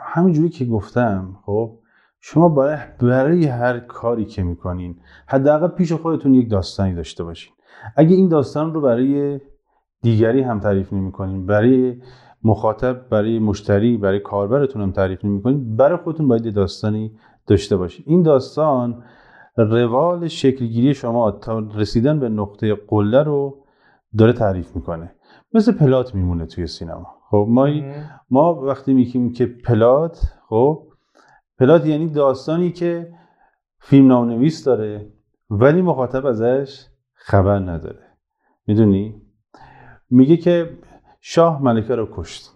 همینجوری 0.04 0.48
که 0.48 0.64
گفتم 0.64 1.36
خب 1.42 1.78
شما 2.20 2.48
برای 2.48 2.78
برای 3.00 3.44
هر 3.44 3.78
کاری 3.78 4.24
که 4.24 4.42
می‌کنین 4.42 4.96
حداقل 5.26 5.68
پیش 5.68 5.92
خودتون 5.92 6.34
یک 6.34 6.50
داستانی 6.50 6.94
داشته 6.94 7.24
باشین. 7.24 7.54
اگه 7.96 8.16
این 8.16 8.28
داستان 8.28 8.74
رو 8.74 8.80
برای 8.80 9.40
دیگری 10.02 10.42
هم 10.42 10.60
تعریف 10.60 10.92
نمی‌کنین 10.92 11.46
برای 11.46 12.02
مخاطب 12.44 13.08
برای 13.08 13.38
مشتری 13.38 13.96
برای 13.96 14.20
کاربرتون 14.20 14.82
هم 14.82 14.92
تعریف 14.92 15.24
نمی‌کنین 15.24 15.76
برای 15.76 15.96
خودتون 15.96 16.28
باید 16.28 16.54
داستانی 16.54 17.12
داشته 17.46 17.76
باشین. 17.76 18.04
این 18.08 18.22
داستان 18.22 19.02
روال 19.62 20.28
شکلگیری 20.28 20.94
شما 20.94 21.30
تا 21.30 21.58
رسیدن 21.58 22.20
به 22.20 22.28
نقطه 22.28 22.74
قله 22.74 23.22
رو 23.22 23.64
داره 24.18 24.32
تعریف 24.32 24.76
می‌کنه. 24.76 25.14
مثل 25.54 25.72
پلات 25.72 26.14
میمونه 26.14 26.46
توی 26.46 26.66
سینما. 26.66 27.06
خب 27.30 27.46
ما 27.48 27.68
ما 28.30 28.54
وقتی 28.54 28.94
میگیم 28.94 29.32
که 29.32 29.46
پلات 29.46 30.32
خب 30.48 30.88
پلات 31.58 31.86
یعنی 31.86 32.08
داستانی 32.08 32.72
که 32.72 33.14
فیلم 33.80 34.08
نامنویس 34.08 34.64
داره 34.64 35.12
ولی 35.50 35.82
مخاطب 35.82 36.26
ازش 36.26 36.86
خبر 37.14 37.58
نداره. 37.58 38.16
می‌دونی؟ 38.66 39.22
میگه 40.10 40.36
که 40.36 40.78
شاه 41.20 41.62
ملکه 41.62 41.94
رو 41.94 42.08
کشت. 42.12 42.52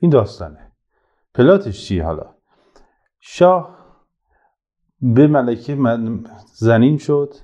این 0.00 0.10
داستانه. 0.10 0.72
پلاتش 1.34 1.86
چی 1.86 2.00
حالا؟ 2.00 2.34
شاه 3.20 3.75
به 5.02 5.26
ملکه 5.26 5.74
من 5.74 6.24
زنین 6.54 6.98
شد 6.98 7.34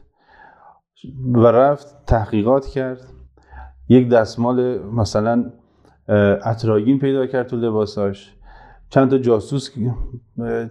و 1.34 1.46
رفت 1.46 2.06
تحقیقات 2.06 2.66
کرد. 2.66 3.00
یک 3.88 4.08
دستمال 4.08 4.78
مثلا 4.78 5.50
اتراگین 6.44 6.98
پیدا 6.98 7.26
کرد 7.26 7.46
تو 7.46 7.56
لباساش. 7.56 8.36
چند 8.88 9.10
تا 9.10 9.18
جاسوس 9.18 9.70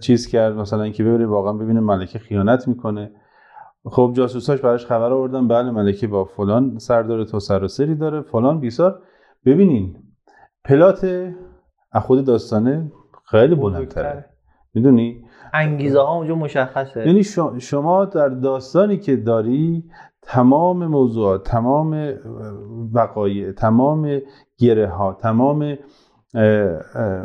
چیز 0.00 0.26
کرد 0.26 0.54
مثلا 0.54 0.82
اینکه 0.82 1.04
ببره 1.04 1.26
واقعا 1.26 1.52
ببینه 1.52 1.80
ملکه 1.80 2.18
خیانت 2.18 2.68
می‌کنه. 2.68 3.12
خب 3.84 4.12
جاسوساش 4.16 4.60
براش 4.60 4.86
خبر 4.86 5.12
آوردن 5.12 5.48
بله 5.48 5.70
ملکه 5.70 6.06
با 6.06 6.24
فلان 6.24 6.78
سر 6.78 7.02
داره 7.02 7.24
تو 7.24 7.40
سر 7.40 7.64
و 7.64 7.68
سری 7.68 7.94
داره. 7.94 8.22
فلان 8.22 8.60
بیسار. 8.60 9.02
ببینین 9.46 9.96
پلات 10.64 11.30
خود 11.94 12.24
داستانه 12.24 12.92
خیلی 13.24 13.54
بلندتره. 13.54 14.24
می‌دونی؟ 14.74 15.24
انگیزه 15.52 16.00
ها 16.00 16.16
اونجا 16.16 16.34
مشخصه. 16.34 17.06
یعنی 17.06 17.24
شما 17.60 18.04
در 18.04 18.28
داستانی 18.28 18.98
که 18.98 19.16
داری 19.16 19.84
تمام 20.22 20.86
موضوعات 20.86 21.44
تمام 21.44 22.12
وقایع 22.92 23.52
تمام 23.52 24.20
گره 24.58 24.88
ها 24.88 25.12
تمام 25.12 25.78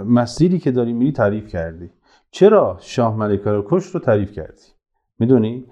مسیری 0.05 0.59
که 0.59 0.71
داری 0.71 0.93
میری 0.93 1.11
تعریف 1.11 1.47
کردی. 1.47 1.89
چرا 2.31 2.77
شاه 2.79 3.17
ملکه 3.17 3.49
رو 3.49 3.65
کش 3.67 3.85
رو 3.85 3.99
تعریف 3.99 4.31
کردی؟ 4.31 4.61
می‌دونی؟ 5.19 5.65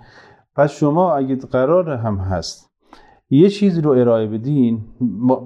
پس 0.56 0.72
شما 0.72 1.16
اگه 1.16 1.36
قرار 1.36 1.90
هم 1.90 2.16
هست 2.16 2.72
یه 3.30 3.50
چیزی 3.50 3.82
رو 3.82 3.92
ارائه 3.92 4.28
بدین 4.28 4.82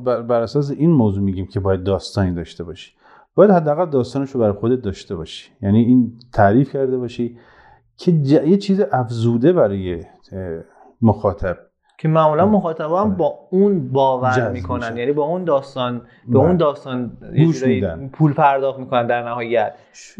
بر 0.05 0.41
اساس 0.41 0.71
این 0.71 0.91
موضوع 0.91 1.23
میگیم 1.23 1.47
که 1.47 1.59
باید 1.59 1.83
داستانی 1.83 2.33
داشته 2.33 2.63
باشی. 2.63 2.91
باید 3.39 3.51
حداقل 3.51 3.85
داستانش 3.85 4.31
رو 4.31 4.39
برای 4.39 4.53
خودت 4.53 4.81
داشته 4.81 5.15
باشی. 5.15 5.51
یعنی 5.61 5.79
این 5.79 6.13
تعریف 6.33 6.73
کرده 6.73 6.97
باشی 6.97 7.37
که 7.97 8.11
یه 8.11 8.57
چیز 8.57 8.81
افزوده 8.91 9.53
برای 9.53 10.03
مخاطب. 11.01 11.57
که 11.97 12.07
معمولا 12.07 12.45
مخاطبا 12.45 13.01
هم 13.01 13.15
با 13.15 13.33
اون 13.51 13.91
باور 13.91 14.51
می‌کنن. 14.51 14.97
یعنی 14.97 15.11
با 15.11 15.23
اون 15.23 15.43
داستان 15.43 16.01
به 16.27 16.39
اون 16.39 16.57
داستان 16.57 17.17
پول 18.13 18.33
پرداخت 18.33 18.79
می‌کنن 18.79 19.07
در 19.07 19.23
نهایت. 19.23 19.73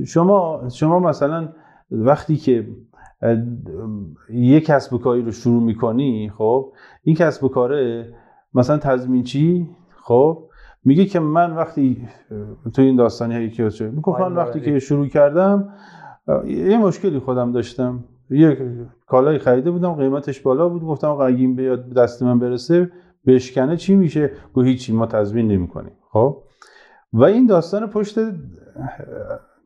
شما 0.08 0.62
شما 0.72 1.00
مثلا 1.00 1.50
وقتی 1.92 2.36
که 2.36 2.68
یه 4.30 4.62
کسب 4.62 4.94
و 4.94 4.98
کاری 4.98 5.22
رو 5.22 5.32
شروع 5.32 5.64
می‌کنی 5.64 6.32
خب 6.38 6.74
این 7.04 7.16
کسب 7.16 7.44
و 7.44 7.50
کاره 7.50 8.14
مثلا 8.54 8.78
تضمینچی 8.78 9.70
خب 10.04 10.49
میگه 10.86 11.06
که 11.06 11.20
من 11.20 11.56
وقتی 11.56 12.08
تو 12.74 12.82
این 12.82 12.96
داستانی 12.96 13.34
هایی 13.34 13.50
که 13.50 13.70
می‌گفتم 13.80 14.36
وقتی 14.36 14.62
که 14.62 14.80
شروع 14.80 15.08
کردم 15.08 15.74
یه 16.46 16.78
مشکلی 16.78 17.20
خودم 17.20 17.52
داشتم. 17.52 18.04
یه 18.30 18.58
کالای 19.08 19.38
خریده 19.38 19.72
بودم 19.72 19.94
قیمتش 19.94 20.40
بالا 20.42 20.70
بود 20.70 20.82
گفتم 20.82 21.10
اگه 21.10 21.38
این 21.38 21.56
بیاد 21.56 21.94
دست 21.94 22.24
من 22.24 22.40
برسه 22.40 22.92
بشکنه 23.28 23.78
چی 23.78 23.96
میشه؟ 23.96 24.32
گو 24.54 24.62
هیچی 24.62 24.94
ما 24.94 25.06
تضمین 25.06 25.48
نمی‌کنیم. 25.48 25.94
خب؟ 26.12 26.44
و 27.14 27.24
این 27.24 27.46
داستان 27.46 27.88
پشت 27.88 28.20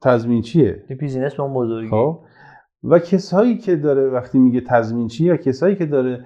تضمین 0.01 0.41
چیه؟ 0.41 0.83
بیزینس 0.99 1.35
به 1.35 1.43
اون 1.43 1.53
بزرگی. 1.53 1.89
خب؟ 1.89 2.19
و 2.83 2.99
کسایی 2.99 3.57
که 3.57 3.75
داره 3.75 4.09
وقتی 4.09 4.39
میگه 4.39 4.61
تضمین 4.61 5.07
چی 5.07 5.23
یا 5.23 5.37
کسایی 5.37 5.75
که 5.75 5.85
داره 5.85 6.25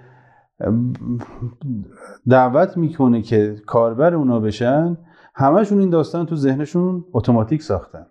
دعوت 2.30 2.78
می‌کنه 2.78 3.22
که 3.22 3.56
کاربر 3.66 4.16
اونا 4.16 4.40
بشن 4.40 4.98
همشون 5.36 5.80
این 5.80 5.90
داستان 5.90 6.26
تو 6.26 6.36
ذهنشون 6.36 7.06
اتوماتیک 7.14 7.62
ساختن. 7.62 8.06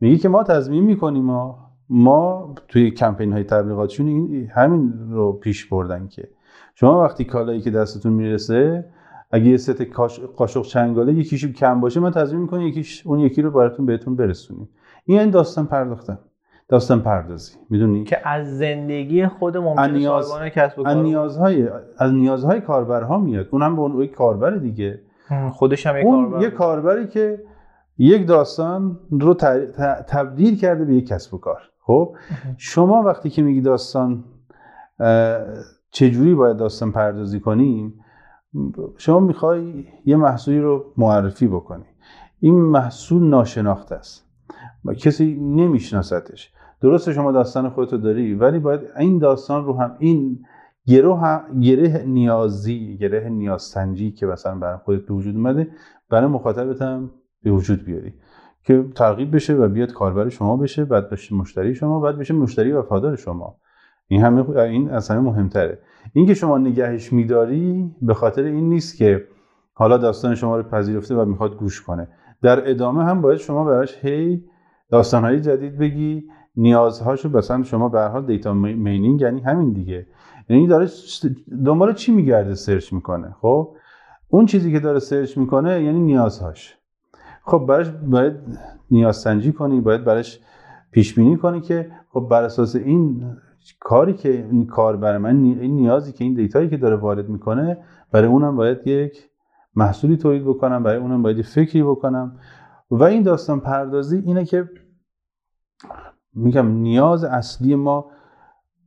میگه 0.00 0.16
که 0.16 0.28
ما 0.28 0.42
تضمین 0.42 0.84
می‌کنیم 0.84 1.24
ما 1.24 1.70
ما 1.88 2.54
توی 2.68 2.90
کمپین 2.90 3.32
های 3.32 3.44
تبلیغاتشون 3.44 4.08
همین 4.54 5.10
رو 5.10 5.32
پیش 5.32 5.66
بردن 5.66 6.08
که. 6.08 6.28
شما 6.74 7.04
وقتی 7.04 7.24
کالایی 7.24 7.60
که 7.60 7.70
دستتون 7.70 8.12
می‌رسه 8.12 8.84
اگه 9.30 9.46
یه 9.46 9.56
ست 9.56 9.82
قاشق 10.36 10.62
چنگاله 10.62 11.12
یکیش 11.12 11.44
کم 11.44 11.80
باشه 11.80 12.00
من 12.00 12.10
تضمین 12.10 12.42
می‌کنم 12.42 12.60
یکیش 12.60 13.06
اون 13.06 13.18
یکی 13.18 13.42
رو 13.42 13.50
براتون 13.50 13.86
بهتون 13.86 14.16
برسونیم. 14.16 14.68
این 15.04 15.18
این 15.18 15.30
داستان 15.30 15.66
پرداختن. 15.66 16.18
داستان 16.68 17.00
پردازی. 17.00 17.56
می‌دونی؟ 17.70 18.04
که 18.04 18.28
از 18.28 18.58
زندگی 18.58 19.26
خود 19.26 19.56
ممکن 19.56 19.90
نیاز... 19.90 20.32
کسب 20.54 20.78
و 20.78 20.82
کار 20.82 20.94
نیازهای 20.94 21.68
از 21.98 22.12
نیازهای 22.12 22.60
کاربرها 22.60 23.18
میاد. 23.18 23.48
اونم 23.50 23.76
به 23.76 23.82
اون 23.82 24.00
یک 24.02 24.12
کاربر 24.12 24.50
دیگه. 24.50 25.00
خودش 25.50 25.86
هم 25.86 25.96
یک 25.96 26.04
اون 26.04 26.24
کاربر 26.24 26.42
یه 26.42 26.50
کاربری 26.50 27.06
که 27.06 27.42
یک 27.98 28.26
داستان 28.26 28.98
رو 29.10 29.34
تبدیل 30.08 30.58
کرده 30.58 30.84
به 30.84 30.94
یک 30.94 31.06
کسب 31.06 31.34
و 31.34 31.38
کار. 31.38 31.62
خب؟ 31.80 32.14
شما 32.56 33.02
وقتی 33.02 33.30
که 33.30 33.42
میگی 33.42 33.60
داستان 33.60 34.24
چجوری 35.90 36.34
باید 36.34 36.56
داستان 36.56 36.92
پردازی 36.92 37.40
کنیم 37.40 37.94
شما 38.96 39.20
می‌خوای 39.20 39.84
یه 40.04 40.16
محصولی 40.16 40.60
رو 40.60 40.84
معرفی 40.96 41.46
بکنی. 41.46 41.84
این 42.40 42.54
محصول 42.54 43.22
ناشناخته 43.22 43.94
است. 43.94 44.25
کسی 44.94 45.34
نمیشناستش 45.34 46.52
درسته 46.80 47.12
شما 47.12 47.32
داستان 47.32 47.68
خودتو 47.68 47.96
داری 47.96 48.34
ولی 48.34 48.58
باید 48.58 48.80
این 48.98 49.18
داستان 49.18 49.64
رو 49.64 49.78
هم 49.78 49.96
این 49.98 50.38
گره 50.86 51.40
گره 51.60 52.04
نیازی 52.06 52.98
گره 53.00 53.28
نیازسنجی 53.28 54.12
که 54.12 54.26
مثلا 54.26 54.54
برای 54.54 54.78
خودت 54.84 55.06
به 55.06 55.14
وجود 55.14 55.36
اومده 55.36 55.68
برای 56.10 56.26
مخاطبت 56.26 56.82
هم 56.82 57.10
به 57.42 57.50
وجود 57.50 57.84
بیاری. 57.84 58.14
که 58.64 58.84
ترغیب 58.94 59.34
بشه 59.34 59.54
و 59.54 59.68
بیاد 59.68 59.92
کاربر 59.92 60.28
شما 60.28 60.56
بشه 60.56 60.84
بعد 60.84 61.10
بشه 61.10 61.34
مشتری 61.34 61.74
شما 61.74 62.00
بعد 62.00 62.18
بشه 62.18 62.34
مشتری 62.34 62.72
وفادار 62.72 63.16
شما. 63.16 63.56
این 64.08 64.22
همه 64.22 64.56
این 64.56 64.90
اصلا 64.90 65.20
مهمتره. 65.20 65.78
اینکه 66.12 66.34
شما 66.34 66.58
نگهش 66.58 67.12
میداری 67.12 67.94
به 68.02 68.14
خاطر 68.14 68.42
این 68.42 68.68
نیست 68.68 68.96
که 68.96 69.24
حالا 69.74 69.96
داستان 69.96 70.34
شما 70.34 70.56
رو 70.56 70.62
پذیرفته 70.62 71.14
و 71.14 71.24
می‌خواد 71.24 71.56
گوش 71.56 71.82
کنه. 71.82 72.08
در 72.42 72.70
ادامه 72.70 73.04
هم 73.04 73.20
باید 73.20 73.38
شما 73.38 73.64
براش 73.64 74.04
هی 74.04 74.44
داستانهای 74.90 75.40
جدید 75.40 75.78
بگی. 75.78 76.24
نیازهاشو 76.56 77.28
مثلا 77.28 77.62
شما 77.62 77.88
به 77.88 78.00
حال 78.00 78.26
data 78.26 78.54
mining 78.54 79.20
یعنی 79.20 79.40
همین 79.40 79.72
دیگه. 79.72 80.06
یعنی 80.48 80.66
داره 80.66 80.88
دنبال 81.64 81.94
چی 81.94 82.12
میگرده 82.12 82.54
search 82.54 82.92
می‌کنه؟ 82.92 83.34
خب؟ 83.40 83.76
اون 84.28 84.46
چیزی 84.46 84.72
که 84.72 84.80
داره 84.80 84.98
search 84.98 85.38
می‌کنه 85.38 85.82
یعنی 85.82 86.00
نیازهاش. 86.00 86.76
خب 87.42 87.64
براش 87.68 87.88
باید 87.88 88.32
نیاز 88.90 89.16
سنجی 89.16 89.52
کنی 89.52 89.80
باید 89.80 90.04
براش 90.04 90.40
پیش 90.90 91.14
بینی 91.14 91.36
کنی 91.36 91.60
که 91.60 91.90
خب 92.10 92.26
بر 92.30 92.42
اساس 92.42 92.76
این 92.76 93.24
کاری 93.80 94.14
که 94.14 94.46
این 94.50 94.66
کار 94.66 94.96
برای 94.96 95.18
من 95.18 95.44
این 95.44 95.76
نیازی 95.76 96.12
که 96.12 96.24
این 96.24 96.34
data 96.34 96.57
یی 96.57 96.68
که 96.68 96.76
داره 96.76 96.96
وارد 96.96 97.28
می‌کنه 97.28 97.78
برای 98.12 98.28
اونم 98.28 98.56
باید 98.56 98.86
یک 98.86 99.28
محصولی 99.74 100.16
تولید 100.16 100.44
بکنم 100.44 100.82
برای 100.82 100.98
اونم 100.98 101.22
باید 101.22 101.42
فکری 101.42 101.82
بکنم. 101.82 102.38
و 102.90 103.02
این 103.02 103.22
داستان 103.22 103.60
پردازی 103.60 104.18
اینه 104.18 104.44
که 104.44 104.68
میگم 106.34 106.66
نیاز 106.66 107.24
اصلی 107.24 107.74
ما 107.74 108.10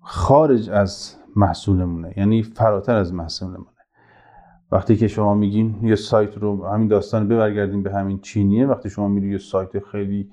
خارج 0.01 0.69
از 0.69 1.15
محصولمونه 1.35 2.13
یعنی 2.17 2.43
فراتر 2.43 2.95
از 2.95 3.13
محصولمونه. 3.13 3.69
وقتی 4.71 4.95
که 4.95 5.07
شما 5.07 5.33
میگین 5.33 5.79
یه 5.83 5.95
سایت 5.95 6.37
رو 6.37 6.65
همین 6.65 6.87
داستان 6.87 7.27
ببرگردیم 7.27 7.83
به 7.83 7.93
همین 7.93 8.19
چینیه 8.19 8.67
وقتی 8.67 8.89
شما 8.89 9.07
میری 9.07 9.31
یه 9.31 9.37
سایت 9.37 9.79
خیلی 9.79 10.31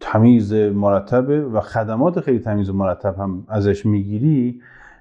تمیز 0.00 0.52
مرتبه 0.54 1.44
و 1.44 1.60
خدمات 1.60 2.20
خیلی 2.20 2.38
تمیز 2.38 2.70
و 2.70 2.72
مرتب 2.72 3.18
هم 3.18 3.44
ازش 3.48 3.86
می‌گیری 3.86 4.60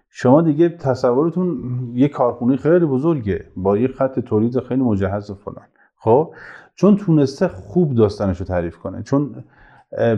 شما 0.10 0.42
دیگه 0.42 0.70
تصورتون 0.70 1.58
یه 1.94 2.08
کارخونه 2.08 2.56
خیلی 2.56 2.86
بزرگه 2.86 3.46
با 3.56 3.78
یه 3.78 3.88
خط 3.88 4.20
تولید 4.20 4.60
خیلی 4.60 4.82
مجهز 4.82 5.30
و 5.30 5.36
فلان. 5.36 5.66
خب؟ 5.96 6.34
چون 6.76 6.98
تونسته 6.98 7.48
خوب 7.48 7.94
داستانش 7.94 8.40
رو 8.40 8.46
تعریف 8.46 8.78
کنه. 8.78 9.04
چون 9.04 9.44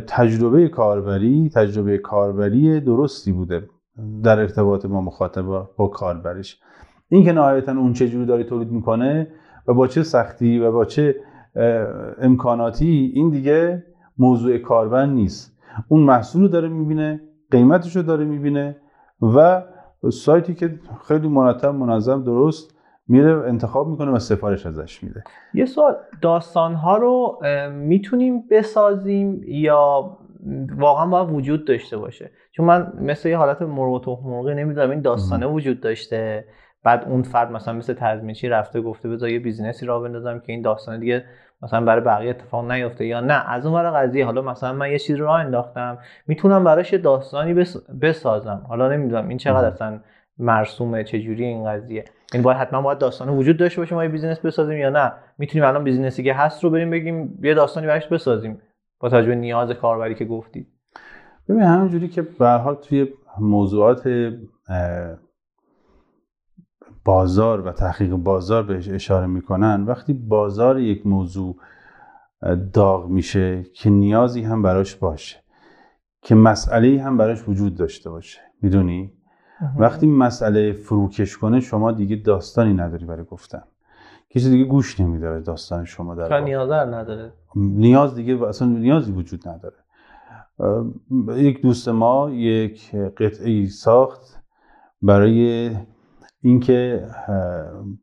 تجربه 0.08 0.68
کاربری 0.68 1.50
تجربه 1.56 1.98
کاربری 1.98 2.80
درستی 2.80 3.32
بوده 3.32 3.70
در 4.24 4.40
ارتباط 4.40 4.86
با 4.86 5.02
مخاطب 5.02 5.68
با 5.78 5.88
کاربرش. 5.88 6.60
این 7.10 7.24
که 7.24 7.32
نهایتا 7.32 7.72
اون 7.72 7.94
چه 7.94 8.10
جوری 8.10 8.26
داره 8.26 8.44
تولید 8.44 8.72
می‌کنه 8.72 9.28
و 9.68 9.74
با 9.74 9.88
چه 9.88 10.04
سختی 10.04 10.60
و 10.60 10.72
با 10.72 10.86
چه 10.86 11.16
امکاناتی 12.22 13.12
این 13.16 13.30
دیگه 13.30 13.84
موضوع 14.18 14.58
کاربر 14.58 15.06
نیست. 15.06 15.58
اون 15.88 16.02
محصول 16.02 16.42
رو 16.42 16.48
داره 16.48 16.70
می‌بینه 16.70 17.22
قیمتش 17.52 17.96
رو 17.96 18.04
داره 18.04 18.26
می‌بینه 18.26 18.76
و 19.22 19.64
سایتی 20.12 20.54
که 20.54 20.80
خیلی 21.08 21.28
مرتب 21.28 21.76
منظم 21.76 22.24
درست 22.24 22.73
میره 23.08 23.48
انتخاب 23.48 23.88
می‌کنه 23.88 24.12
و 24.12 24.20
سفارش 24.20 24.66
ازش 24.66 25.04
میده. 25.04 25.24
یه 25.54 25.66
سوال 25.66 25.96
داستان 26.22 26.74
ها 26.74 26.98
رو 26.98 27.40
می‌تونیم 27.72 28.44
بسازیم 28.52 29.42
یا 29.48 30.18
واقعا 30.78 31.06
باید 31.06 31.30
وجود 31.30 31.68
داشته 31.68 31.98
باشه؟ 31.98 32.32
چون 32.52 32.66
من 32.66 32.94
مثل 33.02 33.30
یه 33.30 33.38
حالت 33.38 33.62
مرغ 33.62 34.08
و 34.08 34.30
مرغی 34.30 34.56
نمی‌دونم 34.56 34.90
این 34.90 35.02
داستانه 35.02 35.46
وجود 35.46 35.82
داشته. 35.82 36.46
بعد 36.86 37.04
اون 37.10 37.22
فرد 37.22 37.52
مثلا 37.52 37.74
مثل 37.74 37.94
تضمینچی 37.94 38.50
رفته 38.50 38.82
گفته 38.82 39.10
بذار 39.10 39.30
یه 39.30 39.40
بیزینسی 39.40 39.86
را 39.86 40.00
بندازم 40.00 40.40
که 40.40 40.54
این 40.54 40.62
داستان 40.62 41.00
دیگه 41.00 41.24
مثلا 41.62 41.86
برای 41.86 42.02
بقیه 42.02 42.30
اتفاق 42.30 42.72
نیفته 42.72 43.06
یا 43.06 43.20
نه. 43.20 43.50
از 43.50 43.66
اون 43.66 43.92
قضیه 43.92 44.26
حالا 44.26 44.42
مثلا 44.42 44.74
من 44.74 44.92
یه 44.92 45.00
چیزی 45.00 45.20
رو 45.20 45.30
انداختم 45.30 45.98
می‌تونم 46.28 46.64
براش 46.64 46.94
یه 46.94 47.00
داستانی 47.00 47.66
بسازم. 48.02 48.66
حالا 48.68 48.90
نمی‌دونم 48.90 49.28
این 49.28 49.38
چقدر 49.38 49.68
اصلا 49.68 50.00
مرسومه 50.38 51.04
چه 51.04 51.20
جوری 51.20 51.46
این 51.46 51.66
قضیه؟ 51.66 52.06
این 52.34 52.42
باید 52.42 52.58
حتما 52.58 52.82
باید 52.82 52.98
داستان 52.98 53.30
وجود 53.30 53.58
داشته 53.58 53.82
باشه 53.82 53.96
ما 53.96 54.04
یه 54.04 54.10
business 54.10 54.40
بسازیم 54.40 54.78
یا 54.78 54.90
نه؟ 54.90 55.14
می‌تونیم 55.38 55.68
الان 55.68 55.84
business 55.84 56.19
ی 56.19 56.24
که 56.24 56.34
هست 56.34 56.64
رو 56.64 56.70
بریم 56.70 56.90
بگیم 56.90 57.40
یه 57.44 57.54
داستانی 57.54 57.88
براش 57.88 58.08
بسازیم 58.08 58.62
با 59.00 59.10
توجه 59.10 59.28
به 59.28 59.36
نیاز 59.36 59.72
کاربری 59.72 60.16
که 60.16 60.26
گفتید. 60.26 60.68
ببین 61.50 61.62
همونجوری 61.62 62.08
که 62.08 62.22
به 62.22 62.50
حال 62.50 62.76
توی 62.76 63.08
موضوعات 63.40 64.34
بازار 67.06 67.68
و 67.68 67.72
تحقیق 67.72 68.12
بازار 68.12 68.64
بهش 68.64 68.90
اشاره 68.90 69.28
می‌کنن 69.28 69.84
وقتی 69.84 70.14
بازار 70.14 70.80
یک 70.80 71.08
موضوع 71.08 71.56
داغ 72.74 73.10
میشه 73.10 73.64
که 73.64 73.90
نیازی 73.90 74.42
هم 74.42 74.62
براش 74.62 74.96
باشه 74.96 75.44
که 76.22 76.36
مسئله 76.36 77.02
هم 77.02 77.18
براش 77.18 77.48
وجود 77.48 77.76
داشته 77.76 78.10
باشه. 78.10 78.40
می‌دونی؟ 78.62 79.14
وقتی 79.78 80.08
مسئله 80.08 80.74
فروکش 80.74 81.38
کنه 81.38 81.60
شما 81.60 81.92
دیگه 81.92 82.16
داستانی 82.16 82.74
نداری 82.74 83.06
برای 83.06 83.24
گفتن. 83.24 83.64
کسی 84.30 84.50
دیگه 84.50 84.64
گوش 84.64 85.00
نمیده 85.00 85.40
داستان 85.40 85.86
شما 85.86 86.16
در 86.16 86.40
نیاز 86.40 86.72
نداره. 86.72 87.34
نیاز 87.56 88.16
دیگه 88.16 88.48
اصلا 88.48 88.68
نیازی 88.68 89.12
وجود 89.12 89.48
نداره. 89.48 89.76
یک 91.38 91.62
دوست 91.62 91.90
ما 91.90 92.30
یک 92.30 92.96
قطعه 92.96 93.68
ساخت 93.68 94.44
برای 95.02 95.72
اینکه 96.42 97.08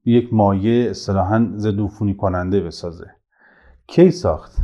یک 0.04 0.34
مایه 0.34 0.90
اصطلاحا 0.90 1.52
ضد 1.56 1.80
کننده 2.18 2.60
بسازه. 2.60 3.06
کی 3.86 4.10
ساخت؟ 4.10 4.56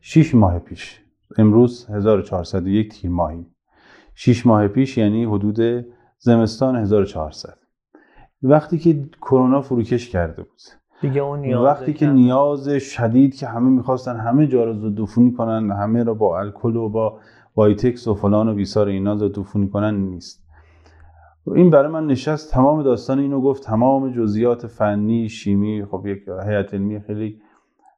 6 0.00 0.34
ماه 0.34 0.58
پیش. 0.58 1.00
امروز 1.38 1.86
1401 1.90 2.92
تیر 2.92 3.10
ماهی 3.10 3.46
6 4.14 4.46
ماه 4.46 4.68
پیش 4.68 4.98
یعنی 4.98 5.24
حدود 5.24 5.86
زمستان 6.22 6.76
1400 6.76 7.58
وقتی 8.42 8.78
که 8.78 9.08
کرونا 9.22 9.60
فروکش 9.60 10.08
کرده 10.08 10.42
بود. 10.42 10.60
دیگه 11.00 11.20
اون 11.20 11.40
نیاز 11.40 11.64
وقتی 11.64 11.92
که 11.92 12.06
نیاز 12.06 12.68
شدید 12.68 13.34
که 13.34 13.46
همه 13.46 13.70
می‌خواستن 13.70 14.16
همه 14.16 14.46
جا 14.46 14.64
رو 14.64 14.74
ضد 14.74 15.36
کنن 15.36 15.70
همه 15.70 16.02
رو 16.04 16.14
با 16.14 16.38
الکل 16.38 16.76
و 16.76 16.88
با 16.88 17.18
وایتکس 17.56 18.08
و 18.08 18.14
فلان 18.14 18.48
و 18.48 18.54
بیسار 18.54 18.88
اینا 18.88 19.16
ضد 19.16 19.38
کنن 19.72 19.94
نیست. 19.94 20.46
این 21.46 21.70
برای 21.70 21.92
من 21.92 22.06
نشست. 22.06 22.52
تمام 22.52 22.82
داستان 22.82 23.18
اینو 23.18 23.40
گفت. 23.40 23.64
تمام 23.64 24.12
جزئیات 24.12 24.66
فنی 24.66 25.28
شیمی 25.28 25.84
خب 25.90 26.06
یک 26.06 26.18
هیئت 26.46 26.74
علمی 26.74 27.00
خیلی 27.00 27.40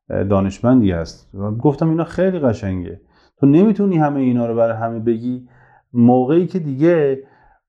دانشمندی 0.08 0.90
هست. 0.90 1.32
گفتم 1.62 1.88
اینا 1.88 2.04
خیلی 2.04 2.38
قشنگه. 2.38 3.00
تو 3.40 3.46
نمی‌تونی 3.46 3.98
همه 3.98 4.20
اینا 4.20 4.46
رو 4.46 4.56
برای 4.56 4.76
همه 4.76 4.98
بگی. 4.98 5.48
موقعی 5.92 6.46
که 6.46 6.58
دیگه 6.58 7.22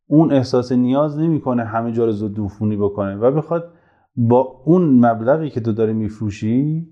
اون 0.07 0.33
احساس 0.33 0.71
نیاز 0.71 1.19
نمی‌کنه 1.19 1.63
همه 1.63 1.91
جا 1.91 2.05
رو 2.05 2.11
زود 2.11 2.35
بکنه 2.79 3.15
و 3.15 3.31
بخواد 3.31 3.73
با 4.15 4.61
اون 4.65 5.05
مبلغی 5.05 5.49
که 5.49 5.61
تو 5.61 5.71
داری 5.71 5.93
میفروشی 5.93 6.87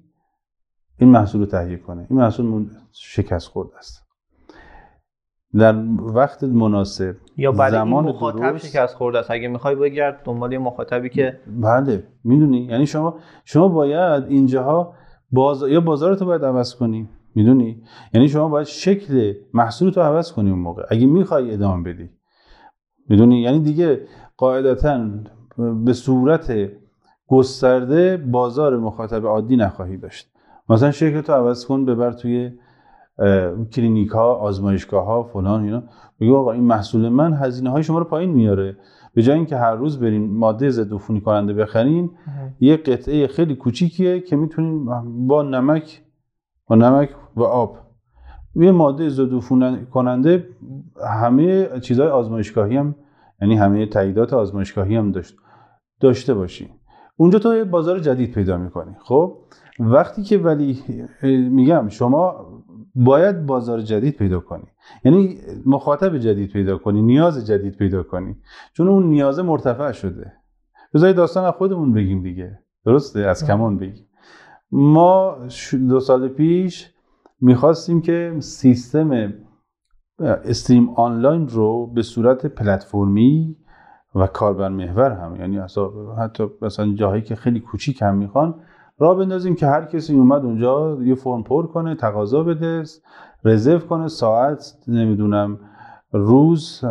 این 0.99 1.09
محصول 1.09 1.41
رو 1.41 1.47
تهیه 1.47 1.77
کنه. 1.77 2.07
این 2.09 2.19
محصول 2.19 2.69
شکست 2.91 3.47
خورده 3.47 3.77
است. 3.77 4.07
در 5.53 5.75
وقت 5.99 6.43
مناسب 6.43 7.15
یا 7.37 7.51
برای 7.51 7.71
زمان 7.71 8.05
این 8.05 8.15
مخاطب 8.15 8.57
شکست 8.57 8.95
خورده 8.95 9.19
است. 9.19 9.31
اگه 9.31 9.47
می‌خوای 9.47 9.75
بگرد 9.75 10.21
دنبال 10.23 10.53
یه 10.53 10.57
مخاطبی 10.57 11.09
که 11.09 11.39
بله 11.61 12.03
می‌دونی. 12.23 12.65
یعنی 12.65 12.85
شما 12.85 13.15
شما 13.45 13.67
باید 13.67 14.23
اینجاها 14.23 14.93
باز... 15.31 15.63
یا 15.69 15.81
بازارتو 15.81 16.25
باید 16.25 16.45
عوض 16.45 16.75
کنی. 16.75 17.09
می‌دونی؟ 17.35 17.83
یعنی 18.13 18.27
شما 18.27 18.47
باید 18.47 18.67
شکل 18.67 19.33
محصول 19.53 19.91
تو 19.91 20.01
عوض 20.01 20.31
کنی 20.31 20.49
اون 20.49 20.59
موقع. 20.59 20.83
اگه 20.89 21.05
می‌خوای 21.05 21.53
ادامه 21.53 21.93
بدی. 21.93 22.09
می‌دونی؟ 23.11 23.41
یعنی 23.41 23.59
دیگه 23.59 24.01
قاعدتا 24.37 25.09
به 25.85 25.93
صورت 25.93 26.53
گسترده 27.27 28.17
بازار 28.17 28.77
مخاطب 28.77 29.25
عادی 29.25 29.55
نخواهی 29.55 29.97
داشت. 29.97 30.31
مثلا 30.69 30.91
شکل 30.91 31.21
تو 31.21 31.33
عوض 31.33 31.65
کن 31.65 31.85
ببر 31.85 32.11
توی 32.11 32.51
کلینیک 33.71 34.09
ها 34.09 34.35
آزمایشگاه 34.35 35.05
ها 35.05 35.23
فلان 35.23 35.63
اینا. 35.63 35.83
بگو 36.19 36.35
آقا 36.35 36.51
این 36.51 36.63
محصول 36.63 37.09
من 37.09 37.33
هزینه 37.33 37.69
های 37.69 37.83
شما 37.83 37.99
رو 37.99 38.05
پایین 38.05 38.29
میاره. 38.29 38.77
به 39.13 39.21
جای 39.21 39.35
اینکه 39.35 39.57
هر 39.57 39.75
روز 39.75 39.99
برین 39.99 40.37
ماده 40.37 40.69
ضد 40.69 40.93
عفونی 40.93 41.21
کننده 41.21 41.53
بخرین 41.53 42.11
یه 42.59 42.77
قطعه 42.77 43.27
خیلی 43.27 43.55
کوچیکیه 43.55 44.19
که 44.19 44.35
می‌تونین 44.35 44.85
با 45.27 45.43
نمک 45.43 46.01
با 46.67 46.75
نمک 46.75 47.09
و 47.35 47.43
آب 47.43 47.77
یه 48.55 48.71
ماده 48.71 49.09
ضد 49.09 49.39
کننده 49.91 50.47
همه 51.21 51.79
چیزهای 51.79 52.09
آزمایشگاهی 52.09 52.77
هم 52.77 52.95
یعنی 53.41 53.55
همه 53.55 53.85
تاییدات 53.85 54.33
آزمایشگاهی 54.33 54.95
هم 54.95 55.11
داشت. 55.11 55.35
داشته 55.99 56.33
باشین 56.33 56.69
اونجا 57.17 57.39
تو 57.39 57.55
یه 57.55 57.63
بازار 57.63 57.99
جدید 57.99 58.31
پیدا 58.31 58.57
می‌کنی 58.57 58.95
خب؟ 58.99 59.37
وقتی 59.79 60.23
که 60.23 60.37
ولی 60.37 60.79
میگم 61.49 61.89
شما 61.89 62.47
باید 62.95 63.45
بازار 63.45 63.81
جدید 63.81 64.17
پیدا 64.17 64.39
کنی. 64.39 64.67
یعنی 65.05 65.37
مخاطب 65.65 66.17
جدید 66.17 66.51
پیدا 66.51 66.77
کنی 66.77 67.01
نیاز 67.01 67.47
جدید 67.47 67.77
پیدا 67.77 68.03
کنی. 68.03 68.35
چون 68.73 68.87
اون 68.87 69.03
نیاز 69.03 69.39
مرتفع 69.39 69.91
شده. 69.91 70.33
بذارید 70.93 71.15
داستان 71.15 71.45
از 71.45 71.53
خودمون 71.53 71.93
بگیم 71.93 72.23
دیگه. 72.23 72.59
درسته؟ 72.85 73.19
از 73.19 73.45
کمان 73.45 73.77
بگیم. 73.77 74.07
ما 74.71 75.37
دو 75.89 75.99
سال 75.99 76.27
پیش 76.27 76.93
می‌خواستیم 77.41 78.01
که 78.01 78.35
سیستم 78.39 79.33
استریم 80.19 80.89
آنلاین 80.89 81.47
رو 81.47 81.87
به 81.87 82.01
صورت 82.01 82.45
پلتفرمی 82.45 83.57
و 84.15 84.27
کاربر 84.27 84.69
محور 84.69 85.11
هم 85.11 85.35
یعنی 85.35 85.59
حتی 86.19 86.47
مثلا 86.61 86.93
جاهایی 86.93 87.21
که 87.21 87.35
خیلی 87.35 87.59
کوچیک 87.59 88.01
هم 88.01 88.17
می‌خوان 88.17 88.55
راه 88.99 89.17
بندازیم 89.17 89.55
که 89.55 89.67
هر 89.67 89.85
کسی 89.85 90.15
اومد 90.15 90.45
اونجا 90.45 90.97
یه 91.03 91.15
فرم 91.15 91.43
پر 91.43 91.67
کنه 91.67 91.95
تقاضا 91.95 92.43
بده 92.43 92.83
رزرو 93.43 93.79
کنه 93.79 94.07
ساعت 94.07 94.73
نمی‌دونم 94.87 95.59
روز 96.11 96.83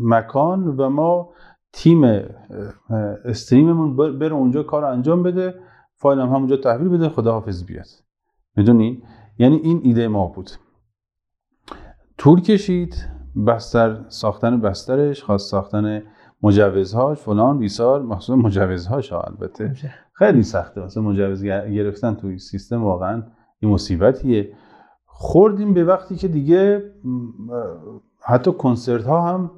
مکان 0.00 0.66
و 0.66 0.88
ما 0.88 1.28
تیم 1.72 2.22
استریممون 3.24 3.96
بره 4.18 4.34
اونجا 4.34 4.62
کار 4.62 4.84
انجام 4.84 5.22
بده 5.22 5.54
فایل 5.96 6.18
هم 6.18 6.28
همونجا 6.28 6.56
تحویل 6.56 6.88
بده 6.88 7.08
خداحافظ 7.08 7.64
بیاد. 7.64 7.86
می‌دونین؟ 8.56 9.02
یعنی 9.38 9.56
این 9.56 9.80
ایده 9.84 10.08
ما 10.08 10.26
بود. 10.26 10.50
طول 12.18 12.40
کشید 12.40 13.08
بستر 13.46 14.04
ساختن 14.08 14.60
بسترش 14.60 15.22
خواست 15.22 15.50
ساختن 15.50 16.02
مجوزهاش 16.42 17.18
فلان 17.18 17.58
بیسار 17.58 18.02
مخصوصا 18.02 18.36
مجوزهاش 18.36 19.12
البته. 19.12 19.74
خیلی 20.12 20.42
سخته 20.42 20.80
مثلا 20.80 21.02
مجوز 21.02 21.44
گرفتن 21.44 22.14
توی 22.14 22.38
سیستم 22.38 22.84
واقعا 22.84 23.22
یه 23.62 23.68
مصیبتیه. 23.68 24.52
خوردیم 25.04 25.74
به 25.74 25.84
وقتی 25.84 26.16
که 26.16 26.28
دیگه 26.28 26.92
حتی 28.20 28.52
کنسرت 28.52 29.04
ها 29.04 29.28
هم 29.28 29.50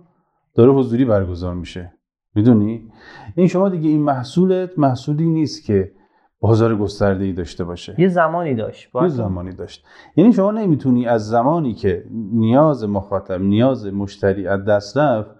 داره 0.54 0.72
حضوری 0.72 1.04
برگزار 1.04 1.54
میشه. 1.54 1.92
می‌دونی؟ 2.34 2.92
این 3.34 3.46
شما 3.46 3.68
دیگه 3.68 3.88
این 3.88 4.02
محصولت 4.02 4.78
محصولی 4.78 5.28
نیست 5.28 5.64
که 5.64 5.92
بازار 6.40 6.76
گسترده 6.76 7.24
ای 7.24 7.32
داشته 7.32 7.64
باشه. 7.64 7.94
یه 7.98 8.08
زمانی 8.08 8.54
داشت. 8.54 8.90
یه 8.94 9.08
زمانی 9.08 9.52
داشت. 9.52 9.84
یعنی 10.16 10.32
شما 10.32 10.50
نمی‌تونی 10.50 11.06
از 11.06 11.28
زمانی 11.28 11.74
که 11.74 12.04
نیاز 12.32 12.88
مخاطب 12.88 13.40
نیاز 13.40 13.86
مشتری 13.86 14.46
از 14.46 14.64
دست 14.64 14.96
رفت 14.96 15.30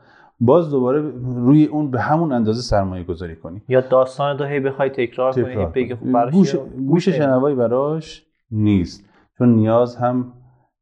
باز 0.41 0.71
دوباره 0.71 1.01
روی 1.23 1.65
اون 1.65 1.91
به 1.91 2.01
همون 2.01 2.33
اندازه 2.33 2.63
سرمایه 2.63 3.05
گذاری 3.05 3.37
کنی. 3.37 3.63
یا 3.69 3.81
داستان 3.81 4.37
دو 4.37 4.45
هی 4.45 4.61
بخوای 4.61 4.91
تکرار, 4.91 5.33
تکرار 5.33 5.73
کنی. 5.73 5.95
خب 5.95 6.31
گوش, 6.31 6.57
گوش 6.89 7.09
شنوایی 7.09 7.57
براش 7.57 8.27
نیست. 8.51 9.05
چون 9.39 9.49
نیاز 9.55 9.97
هم 9.97 10.33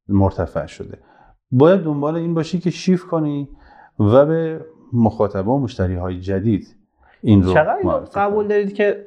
مرتفع 0.09 0.67
شده. 0.67 0.99
باید 1.51 1.81
دنبال 1.81 2.17
این 2.17 2.35
باشی 2.35 2.59
که 2.59 2.71
شیف 2.71 3.05
کنی 3.05 3.49
و 3.99 4.27
به 4.27 4.61
مخاطبه 4.93 5.51
و 5.51 5.59
مشتری 5.59 5.95
های 5.95 6.21
جدید 6.21 6.77
این 7.23 7.43
رو 7.43 7.55
قبول 8.15 8.49
دارید 8.49 8.75
که 8.75 9.05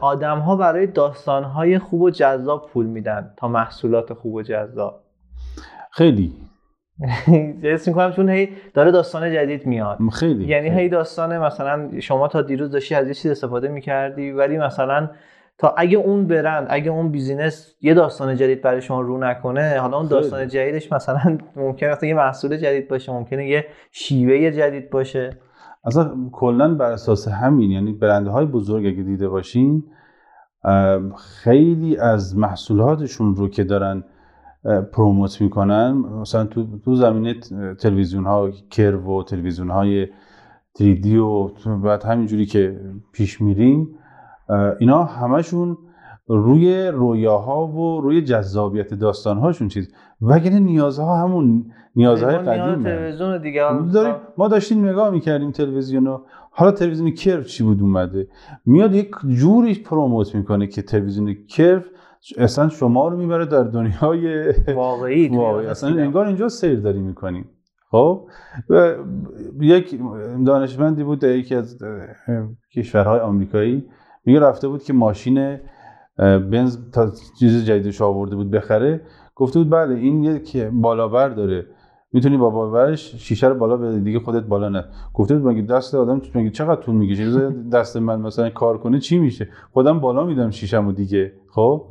آدم 0.00 0.38
ها 0.38 0.56
برای 0.56 0.86
داستان 0.86 1.44
های 1.44 1.78
خوب 1.78 2.02
و 2.02 2.10
جذاب 2.10 2.70
پول 2.72 2.86
میدن 2.86 3.34
تا 3.36 3.48
محصولات 3.48 4.12
خوب 4.12 4.34
و 4.34 4.42
جذاب. 4.42 5.02
خیلی. 5.90 6.32
حس 7.62 7.88
می‌کنم 7.88 8.12
چون 8.12 8.28
هی 8.28 8.48
داره 8.74 8.90
داستان 8.90 9.32
جدید 9.32 9.66
میاد. 9.66 9.98
خیلی. 10.12 10.44
یعنی 10.44 10.70
هی 10.70 10.88
داستان 10.88 11.38
مثلا 11.38 12.00
شما 12.00 12.28
تا 12.28 12.42
دیروز 12.42 12.70
داشتی 12.70 12.94
از 12.94 13.08
یه 13.08 13.14
چیز 13.14 13.30
استفاده 13.30 13.68
می‌کردی 13.68 14.30
ولی 14.30 14.58
مثلا 14.58 15.10
تا 15.58 15.74
اگه 15.76 15.98
اون 15.98 16.26
برند 16.26 16.66
اگه 16.70 16.90
اون 16.90 17.12
بیزینس 17.12 17.74
یه 17.80 17.94
داستان 17.94 18.36
جدید 18.36 18.62
برای 18.62 18.82
شما 18.82 19.00
رو 19.00 19.18
نکنه 19.18 19.78
حالا 19.80 19.96
اون 19.96 20.08
داستان 20.08 20.48
جدیدش 20.48 20.92
مثلا 20.92 21.38
ممکنه 21.56 21.96
یه 22.02 22.14
محصول 22.14 22.56
جدید 22.56 22.88
باشه 22.88 23.12
ممکنه 23.12 23.48
یه 23.48 23.66
شیوه 23.92 24.50
جدید 24.50 24.90
باشه. 24.90 25.30
اصلا 25.84 26.28
کلا 26.32 26.74
بر 26.74 26.92
اساس 26.92 27.28
همین 27.28 27.70
یعنی 27.70 27.92
برندهای 27.92 28.46
بزرگ 28.46 28.86
اگه 28.86 29.02
دیده 29.02 29.28
باشین 29.28 29.84
خیلی 31.16 31.96
از 31.96 32.36
محصولاتشون 32.36 33.36
رو 33.36 33.48
که 33.48 33.64
دارن 33.64 34.04
پروموت 34.92 35.40
می‌کنن 35.40 35.92
مثلا 35.92 36.44
تو, 36.44 36.78
تو 36.84 36.94
زمینه 36.94 37.34
تلویزیون 37.74 38.24
ها 38.24 38.50
کرو 38.70 39.20
و 39.20 39.22
تلویزیون 39.22 39.70
های 39.70 40.06
3D 40.78 41.06
و 41.06 41.48
بعد 41.84 42.04
همینجوری 42.04 42.46
که 42.46 42.80
پیش 43.12 43.40
میریم 43.40 43.88
اینا 44.80 45.04
همشون 45.04 45.78
روی 46.26 46.86
رویاها 46.86 47.66
و 47.66 48.00
روی 48.00 48.22
جذابیت 48.22 48.94
داستانهاشون 48.94 49.68
چیز. 49.68 49.94
وگرنه 50.22 50.58
نیازها 50.58 51.22
همون 51.22 51.64
نیازهای 51.96 52.36
قدیمه. 52.36 52.84
تلویزیون 52.84 53.42
دیگه. 53.42 53.62
داریم 53.92 54.14
ما 54.38 54.48
داشتیم 54.48 54.88
نگاه 54.88 55.10
می‌کردیم 55.10 55.50
تلویزیون 55.50 56.06
رو. 56.06 56.24
حالا 56.50 56.72
تلویزیون 56.72 57.10
کرف 57.10 57.46
چی 57.46 57.64
بود 57.64 57.80
اومده؟ 57.82 58.28
میاد 58.66 58.94
یک 58.94 59.10
جوری 59.28 59.74
پروموت 59.74 60.34
می‌کنه 60.34 60.66
که 60.66 60.82
تلویزیون 60.82 61.36
کرف 61.48 61.84
اصلا 62.38 62.68
شما 62.68 63.08
رو 63.08 63.16
می‌بره 63.16 63.46
در 63.46 63.62
دنیای 63.62 64.52
واقعی, 64.74 65.28
واقعی. 65.28 65.66
اصلا 65.66 66.02
انگار 66.02 66.26
اینجا 66.26 66.48
سیر 66.48 66.80
داری 66.80 67.00
می‌کنیم. 67.00 67.48
خب؟ 67.90 68.26
یک 69.60 70.00
دانشمندی 70.46 71.04
بود 71.04 71.18
در 71.18 71.36
یکی 71.36 71.54
از 71.54 71.78
کشورهای 72.76 73.20
آمریکایی 73.20 73.84
میگه 74.24 74.40
رفته 74.40 74.68
بود 74.68 74.82
که 74.82 74.92
ماشین 74.92 75.58
بنز 76.18 76.90
تا 76.90 77.12
چیز 77.38 77.64
جدیدش 77.64 78.02
آورده 78.02 78.36
بود 78.36 78.50
بخره. 78.50 79.00
گفته 79.34 79.58
بود 79.58 79.70
بله 79.70 79.94
این 79.94 80.24
یک 80.24 80.56
بالابر 80.56 81.28
داره. 81.28 81.66
می‌تونی 82.12 82.36
با 82.36 82.50
باورش 82.50 83.14
شیشه 83.14 83.48
رو 83.48 83.54
بالا 83.54 83.76
بده 83.76 83.98
دیگه 83.98 84.18
خودت 84.18 84.42
بالا 84.42 84.68
نه. 84.68 84.84
گفته 85.14 85.38
بود 85.38 85.46
مگه 85.52 85.62
دست 85.62 85.94
آدم 85.94 86.22
مگه 86.34 86.50
چقدر 86.50 86.80
طول 86.80 86.94
می‌کشه؟ 86.94 87.50
دست 87.72 87.96
من 87.96 88.20
مثلا 88.20 88.50
کار 88.50 88.78
کنه 88.78 88.98
چی 88.98 89.18
میشه؟ 89.18 89.48
خودم 89.72 90.00
بالا 90.00 90.24
میدم 90.24 90.50
شیشمو 90.50 90.92
دیگه 90.92 91.32
خب؟ 91.50 91.84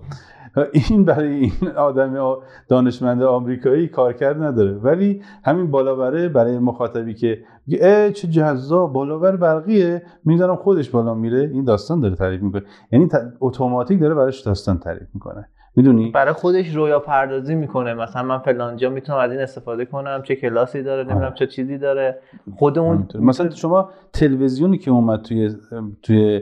این 0.71 1.05
برای 1.05 1.33
این 1.33 1.51
آدم 1.77 2.37
دانشمند 2.67 3.23
آمریکایی 3.23 3.87
کارکرد 3.87 4.43
نداره. 4.43 4.71
ولی 4.71 5.21
همین 5.45 5.71
بالاوره 5.71 6.29
برای 6.29 6.59
مخاطبی 6.59 7.13
که 7.13 7.43
اه 7.81 8.11
چه 8.11 8.27
جذاب 8.27 8.93
بالاور 8.93 9.35
برقیه. 9.35 10.03
می‌ذارم 10.25 10.55
خودش 10.55 10.89
بالا 10.89 11.13
میره. 11.13 11.49
این 11.53 11.63
داستان 11.63 11.99
داره 11.99 12.15
تعریف 12.15 12.41
می‌کنه. 12.41 12.63
یعنی 12.91 13.09
اتوماتیک 13.39 13.99
داره 13.99 14.15
براش 14.15 14.41
داستان 14.41 14.77
تعریف 14.77 15.07
می‌کنه. 15.13 15.49
می‌دونی؟ 15.75 16.11
برای 16.11 16.33
خودش 16.33 16.75
رویا 16.75 16.99
پردازی 16.99 17.55
می‌کنه. 17.55 17.93
مثلا 17.93 18.23
من 18.23 18.39
فلانجا 18.39 18.89
می‌تونم 18.89 19.19
از 19.19 19.31
این 19.31 19.39
استفاده 19.39 19.85
کنم 19.85 20.21
چه 20.23 20.35
کلاسی 20.35 20.83
داره 20.83 21.03
نمی‌دونم. 21.03 21.33
چه 21.33 21.47
چیزی 21.47 21.77
داره. 21.77 22.19
خودمون 22.55 23.07
مثلا 23.15 23.49
شما 23.49 23.89
تلویزیونی 24.13 24.77
که 24.77 24.91
اومد 24.91 25.21
توی 25.21 25.55
توی 26.03 26.41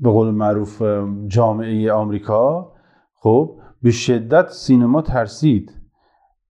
به 0.00 0.10
قول 0.10 0.30
معروف 0.30 0.82
جامعه 1.26 1.92
آمریکا 1.92 2.72
خب 3.14 3.56
به 3.82 3.90
شدت 3.90 4.48
سینما 4.48 5.02
ترسید 5.02 5.72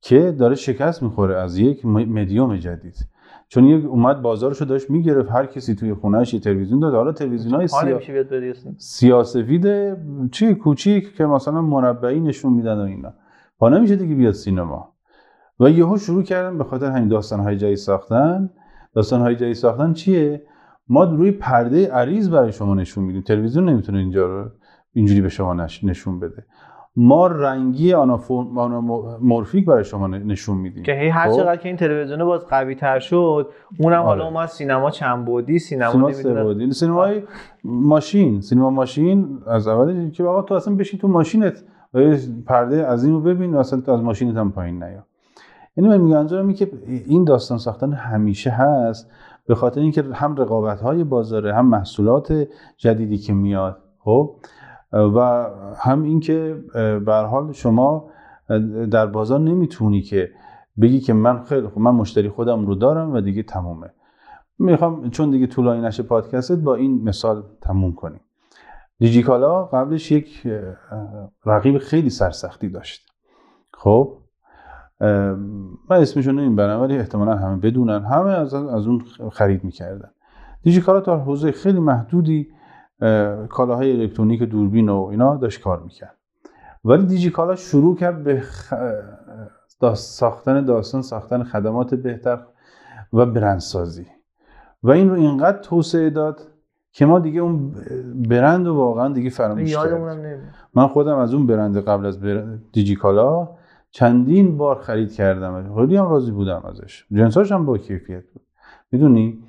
که 0.01 0.33
داره 0.39 0.55
شکست 0.55 1.03
می‌خوره 1.03 1.37
از 1.37 1.59
یک 1.59 1.87
مدیوم 1.87 2.57
جدید. 2.57 2.97
چون 3.53 3.65
یک 3.65 3.85
اومد 3.87 4.23
بازارشو 4.23 4.65
داشت 4.65 4.91
می‌گرفت 4.91 5.31
هر 5.31 5.47
کسی 5.47 5.75
توی 5.75 5.95
خونهش 5.95 6.35
یه 6.35 6.41
تلویزیون 6.41 6.81
داد. 6.81 6.95
حالا 6.95 7.13
تلویزیون 7.13 7.55
های 7.55 7.67
سیا... 7.67 7.99
سیاسفید 8.79 9.67
چی 10.31 10.55
کوچیک 10.55 11.17
که 11.17 11.27
مثلا 11.27 11.63
مربعی 11.63 12.21
نشون 12.21 12.53
میدن 12.53 12.79
و 12.79 12.81
اینا. 12.81 13.15
پا 13.59 13.69
نمیشه 13.69 13.97
دیگه 13.97 14.15
بیاد 14.15 14.33
سینما. 14.33 14.93
و 15.61 15.71
یهو 15.71 15.97
شروع 15.97 16.23
کردن 16.23 16.59
به 16.59 16.65
خاطر 16.65 16.91
همین 16.91 17.09
داستان 17.09 17.41
های 17.41 17.57
جایی 17.57 17.77
ساختن. 17.77 18.51
داستان 18.95 19.21
های 19.21 19.37
جایی 19.37 19.55
ساختن 19.55 19.93
چیه؟ 19.93 20.43
ما 20.89 21.05
روی 21.05 21.31
پرده 21.31 21.89
عریض 21.93 22.31
برای 22.31 22.53
شما 22.53 22.75
نشون 22.75 23.05
میدیم. 23.05 23.23
تلویزیون 23.23 23.69
نمی‌تونه 23.69 23.99
اینجا 23.99 24.27
رو 24.27 24.51
اینجوری 24.93 25.21
به 25.21 25.29
شما 25.29 25.55
نشون 25.83 26.21
بده. 26.21 26.47
ما 26.97 27.27
رنگی 27.27 27.93
آنامورفیک 27.93 29.67
برای 29.67 29.85
شما 29.85 30.07
نشون 30.07 30.57
میدیم. 30.57 30.83
که 30.83 30.93
هی 30.93 31.09
هر 31.09 31.31
خب؟ 31.31 31.37
چقدر 31.37 31.57
که 31.57 31.69
این 31.69 31.77
تلویزیون 31.77 32.25
باز 32.25 32.47
قوی 32.47 32.75
تر 32.75 32.99
شد 32.99 33.51
اونم 33.79 33.97
آره. 33.97 34.05
حالا 34.05 34.25
اومد 34.27 34.49
سینما 34.49 34.91
چند 34.91 35.25
بودی 35.25 35.59
سینما 35.59 36.13
سینما 36.13 36.43
بودی 36.45 36.73
سینمای 36.73 37.23
ماشین. 37.65 38.41
سینما 38.41 38.71
ماشین 38.71 39.39
از 39.47 39.69
اول 39.69 40.11
که 40.11 40.25
آقا 40.25 40.43
تو 40.43 40.55
اصلا 40.55 40.75
بشین 40.75 41.01
تو 41.01 41.09
ماشینت 41.09 41.65
پرده 42.47 42.87
عظیم 42.87 43.15
رو 43.15 43.21
ببین 43.21 43.57
اصلا 43.57 43.81
تو 43.81 43.93
از 43.93 44.01
ماشینت 44.01 44.37
هم 44.37 44.53
پایین 44.53 44.83
نیا. 44.83 45.05
یعنی 45.77 45.89
من 45.89 46.01
میگم 46.01 46.53
که 46.53 46.71
این 47.07 47.25
داستان 47.25 47.59
ساختن 47.59 47.93
همیشه 47.93 48.51
هست 48.51 49.11
به 49.47 49.55
خاطر 49.55 49.81
اینکه 49.81 50.05
هم 50.13 50.37
رقابت 50.37 50.81
های 50.81 51.05
بازاره 51.05 51.55
هم 51.55 51.67
محصولات 51.67 52.49
جدیدی 52.77 53.19
که 53.19 53.33
میاد. 53.33 53.79
خب؟ 53.99 54.35
و 54.93 55.47
هم 55.79 56.03
اینکه 56.03 56.65
به 57.07 57.15
حال 57.15 57.53
شما 57.53 58.11
در 58.91 59.07
بازار 59.07 59.41
نمی‌تونی 59.41 60.03
که 60.03 60.31
بگی 60.81 61.01
که 61.01 61.13
من 61.13 61.43
خیلی 61.43 61.69
خوب 61.69 61.83
من 61.83 61.91
مشتری 61.91 62.29
خودم 62.29 62.67
رو 62.67 62.75
دارم 62.75 63.15
و 63.15 63.21
دیگه 63.21 63.43
تمومه. 63.43 63.91
می‌خوام 64.59 65.11
چون 65.11 65.31
دیگه 65.31 65.47
طولانی 65.47 65.81
نشه 65.81 66.03
پادکستت 66.03 66.59
با 66.59 66.75
این 66.75 67.05
مثال 67.05 67.43
تموم 67.61 67.93
کنیم. 67.93 68.21
دیجیکالا 68.99 69.65
قبلش 69.65 70.13
یک 70.13 70.47
رقیب 71.47 71.79
خیلی 71.79 72.11
سرسختی 72.11 72.69
داشت. 72.69 73.11
خب 73.75 74.19
من 75.91 75.97
اسمشون 75.97 76.41
نمی‌برم 76.41 76.81
ولی 76.81 76.99
احتمالا 76.99 77.37
همه 77.37 77.57
بدونن 77.57 78.05
همه 78.05 78.31
از, 78.31 78.55
از 78.55 78.87
اون 78.87 79.03
خرید 79.33 79.65
می‌کردن. 79.65 80.11
دیجیکالا 80.63 81.01
تا 81.01 81.19
حوزه 81.19 81.53
خیلی 81.53 81.81
محدودی 81.81 82.49
کالاهای 83.49 84.01
الکترونیک 84.01 84.43
دوربین 84.43 84.89
و 84.89 85.09
اینا 85.11 85.37
داشت 85.37 85.61
کار 85.61 85.83
می‌کرد. 85.83 86.17
ولی 86.85 87.07
دیجیکالا 87.07 87.57
شروع 87.57 87.97
کرد 87.97 88.25
به 88.25 88.43
ساختن 89.95 90.65
داستان 90.65 91.03
ساختن 91.03 91.43
خدمات 91.43 91.95
بهتر 91.95 92.39
و 93.13 93.27
برندسازی. 93.27 94.07
و 94.83 94.91
این 94.91 95.11
رو 95.11 95.17
اینقدر 95.17 95.59
توسعه 95.59 96.11
داد 96.11 96.41
که 96.93 97.07
ما 97.07 97.19
دیگه 97.19 97.41
اون 97.41 97.75
برند 98.29 98.67
و 98.67 98.75
واقعا 98.75 99.13
دیگه 99.13 99.31
فراموش 99.31 99.77
کردیم. 99.77 100.41
من 100.75 100.87
خودم 100.87 101.19
از 101.19 101.35
اون 101.35 101.47
برند 101.47 101.85
قبل 101.85 102.07
از. 102.07 102.19
دیجیکالا 102.73 103.49
چندین 103.91 104.57
بار 104.57 104.79
خرید 104.79 105.13
کردم. 105.13 105.75
خیلی 105.75 105.97
هم 105.97 106.09
راضی 106.09 106.31
بودم 106.31 106.63
ازش. 106.69 107.07
جنساش 107.13 107.53
هم 107.53 107.67
با 107.67 107.79
کیفیت 107.79 108.25
بود. 108.33 108.43
می‌دونی؟ 108.93 109.43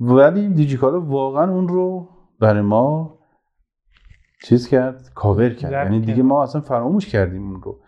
ولی 0.00 0.48
دیجیکالا 0.48 1.00
واقعا 1.00 1.52
اون 1.52 1.68
رو 1.68 2.08
برای 2.40 2.62
ما 2.62 3.18
چیز 4.42 4.68
کرد 4.68 5.10
کاور 5.14 5.50
کرد. 5.50 5.72
یعنی 5.72 6.00
دیگه. 6.00 6.22
ما 6.22 6.42
اصلا 6.42 6.60
فراموش 6.60 7.08
کردیم 7.08 7.50
اون 7.50 7.62
رو. 7.62 7.78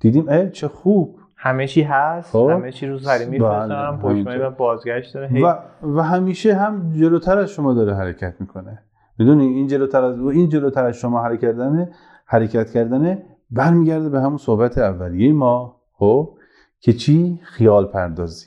دیدیم 0.00 0.28
اه 0.28 0.50
چه 0.50 0.68
خوب. 0.68 1.18
همه 1.36 1.66
چی 1.66 1.82
هست 1.82 2.32
خب. 2.32 2.50
همه 2.52 2.72
چی 2.72 2.86
رو 2.86 2.98
سری 2.98 3.38
بله، 3.38 3.74
همینطور. 3.74 4.46
و 4.46 4.50
بازگشت 4.50 5.14
داره. 5.14 5.42
و, 5.42 5.54
و 5.82 6.02
همیشه 6.02 6.54
هم 6.54 6.92
جلوتر 6.92 7.38
از 7.38 7.50
شما 7.50 7.74
داره 7.74 7.94
حرکت 7.94 8.34
می‌کنه. 8.40 8.82
می‌دونی 9.18 9.46
این 9.46 9.66
جلوتر 9.66 10.04
از 10.04 10.18
این 10.18 10.48
جلوتر 10.48 10.86
از 10.86 10.96
شما 10.96 11.22
حرکت 11.22 11.40
کردنه 11.40 11.90
حرکت 12.26 12.70
کردنه 12.70 13.24
برمیگرده 13.50 14.08
به 14.08 14.20
همون 14.20 14.36
صحبت 14.36 14.78
اولیه 14.78 15.32
ما 15.32 15.80
خب 15.92 16.34
که 16.80 16.92
چی؟ 16.92 17.40
خیال 17.42 17.86
پردازی. 17.86 18.46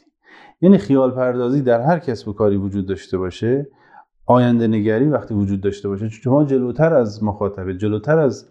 یعنی 0.62 0.78
خیال 0.78 1.12
پردازی 1.12 1.62
در 1.62 1.82
هر 1.82 2.00
کسب 2.00 2.28
و 2.28 2.34
کاری 2.34 2.56
وجود 2.56 2.88
داشته 2.88 3.18
باشه 3.18 3.68
آینده 4.26 4.68
نگری 4.68 5.10
وقتی 5.10 5.34
وجود 5.34 5.62
داشته 5.62 5.90
باشه. 5.90 6.10
شما 6.10 6.44
جلوتر 6.44 6.94
از 6.94 7.24
مخاطبه 7.24 7.78
جلوتر 7.78 8.20
از 8.20 8.50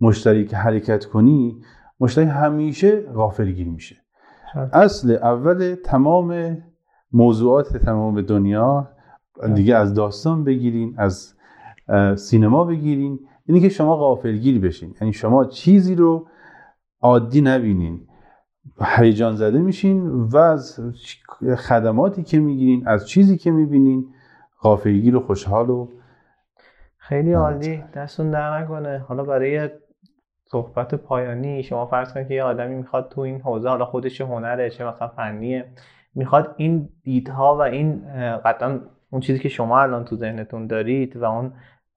مشتری 0.00 0.46
که 0.46 0.56
حرکت 0.56 1.04
کنی 1.04 1.60
مشتری 2.00 2.24
همیشه 2.24 3.00
غافلگیر 3.00 3.68
میشه. 3.68 3.96
شاید. 4.52 4.68
اصل 4.72 5.10
اول 5.10 5.76
تمام 5.84 6.58
موضوعات 7.12 7.76
تمام 7.76 8.20
دنیا 8.20 8.88
دیگه 9.54 9.76
از 9.76 9.94
داستان 9.94 10.44
بگیرین 10.44 10.94
از 10.98 11.34
سینما 12.16 12.64
بگیرین. 12.64 13.20
اینی 13.46 13.60
که 13.60 13.68
شما 13.68 13.96
غافلگیر 13.96 14.60
بشین. 14.60 14.94
یعنی 15.00 15.12
شما 15.12 15.44
چیزی 15.44 15.94
رو 15.94 16.26
عادی 17.00 17.40
نبینین. 17.40 18.00
هیجان 18.80 19.36
زده 19.36 19.58
میشین 19.58 20.06
و 20.06 20.36
از 20.36 20.80
خدماتی 21.56 22.22
که 22.22 22.40
می‌گیرین 22.40 22.88
از 22.88 23.08
چیزی 23.08 23.38
که 23.38 23.50
می‌بینین 23.50 24.06
غافلگیر 24.62 25.16
و 25.16 25.20
خوشحال 25.20 25.70
و 25.70 25.88
خیلی. 26.96 27.32
عالی 27.32 27.84
دستون 27.94 28.30
در 28.30 28.58
نکنه. 28.58 28.98
حالا 28.98 29.24
برای 29.24 29.70
صحبت 30.44 30.94
پایانی 30.94 31.62
شما 31.62 31.86
فرض 31.86 32.12
کنید 32.12 32.28
که 32.28 32.34
یه 32.34 32.42
آدمی 32.42 32.74
می‌خواد 32.74 33.08
تو 33.08 33.20
این 33.20 33.40
حوزه 33.40 33.68
حالا 33.68 33.84
خودش 33.84 34.20
هنره 34.20 34.70
چه 34.70 34.84
مثلا 34.84 35.08
فنیه 35.08 35.64
می‌خواد 36.14 36.54
این 36.56 36.88
دیدها 37.02 37.56
و 37.56 37.60
این 37.60 38.02
قطعا 38.44 38.80
اون 39.10 39.20
چیزی 39.20 39.38
که 39.38 39.48
شما 39.48 39.80
الان 39.80 40.04
تو 40.04 40.16
ذهنتون 40.16 40.66
دارید 40.66 41.16
و 41.16 41.24
اون 41.24 41.52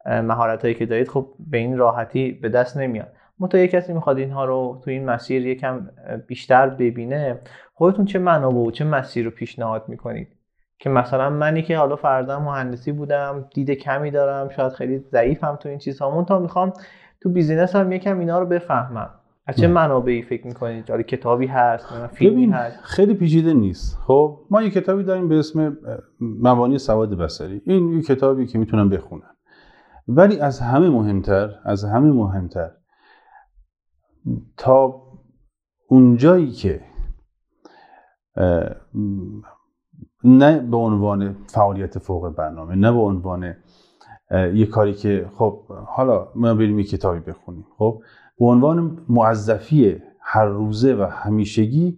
مهارت 0.06 0.62
هایی 0.62 0.76
که 0.76 0.86
دارید 0.86 1.08
خب 1.08 1.28
به 1.40 1.58
این 1.58 1.78
راحتی 1.78 2.32
به 2.32 2.50
دست 2.50 2.78
نمیاد. 2.78 3.14
منتها 3.40 3.62
یه 3.62 3.68
کسی 3.68 3.94
می‌خواد 3.94 4.18
اینها 4.18 4.46
رو 4.46 4.82
تو 4.84 4.92
این 4.92 5.06
مسیر 5.06 5.48
یکم 5.48 5.90
بیشتر 6.28 6.70
ببینه 6.70 7.40
خودتون 7.74 8.06
چه 8.06 8.20
منابع 8.20 8.58
و 8.58 8.72
چه 8.72 8.86
مسیر 8.86 9.26
رو 9.26 9.32
پیشنهاد 9.32 9.86
می‌کنید؟ 9.88 10.41
که 10.82 10.90
مثلا 10.90 11.30
منی 11.30 11.62
که 11.62 11.78
حالا 11.78 11.96
فردا 11.96 12.40
مهندسی 12.40 12.92
بودم 12.92 13.46
دید 13.54 13.72
کمی 13.72 14.12
دارم 14.12 14.50
شاید 14.50 14.72
خیلی 14.72 15.00
ضعیفم 15.00 15.56
تو 15.56 15.70
این 15.70 15.78
چیزها 15.78 16.24
تا 16.24 16.40
می‌خوام 16.40 16.74
تو 17.22 17.30
بیزینس 17.30 17.76
هم 17.76 17.92
یکم 17.92 18.20
اینا 18.20 18.40
رو 18.40 18.46
بفهمم. 18.46 19.10
از 19.48 19.56
چه. 19.56 19.68
منابعی 19.68 20.22
فکر 20.22 20.48
می‌کنید؟ 20.48 20.90
حالا 20.90 21.02
کتابی 21.02 21.48
هست 21.48 22.08
فیلمی 22.08 22.46
هست؟ 22.46 22.80
خیلی 22.84 23.14
پیچیده 23.14 23.54
نیست. 23.54 23.98
خب 23.98 24.40
ما 24.50 24.62
یه 24.62 24.70
کتابی 24.70 25.04
داریم 25.04 25.30
به 25.30 25.40
اسم 25.40 25.78
مبانی 26.20 26.78
سواد 26.78 27.18
بصری. 27.18 27.62
این 27.66 27.94
یه 27.94 28.02
کتابی 28.02 28.46
که 28.46 28.58
می‌تونم 28.58 28.90
بخونم 28.90 29.36
ولی 30.08 30.40
از 30.40 30.60
همه 30.60 30.90
مهمتر 30.90 31.50
از 31.66 31.84
همه 31.84 32.12
مهمتر 32.12 32.72
تا 34.58 35.04
اونجایی 35.88 36.52
که 36.52 36.82
نه 40.24 40.60
به 40.60 40.78
عنوان 40.78 41.36
فعالیت 41.48 42.00
فوق 42.00 42.30
برنامه 42.30 42.76
نه 42.76 42.92
به 42.92 43.00
عنوان 43.00 43.56
یه 44.54 44.66
کاری 44.66 44.94
که 44.94 45.30
خب 45.38 45.64
حالا 45.88 46.28
ما 46.36 46.54
بریم 46.54 46.80
یه 46.80 46.86
کتابی 46.86 47.20
بخونیم. 47.20 47.66
خب 47.78 48.02
به 48.40 48.46
عنوان 48.46 48.98
موظفی 49.10 50.02
هر 50.22 50.46
روزه 50.46 50.96
و 50.96 51.08
همیشگی 51.12 51.98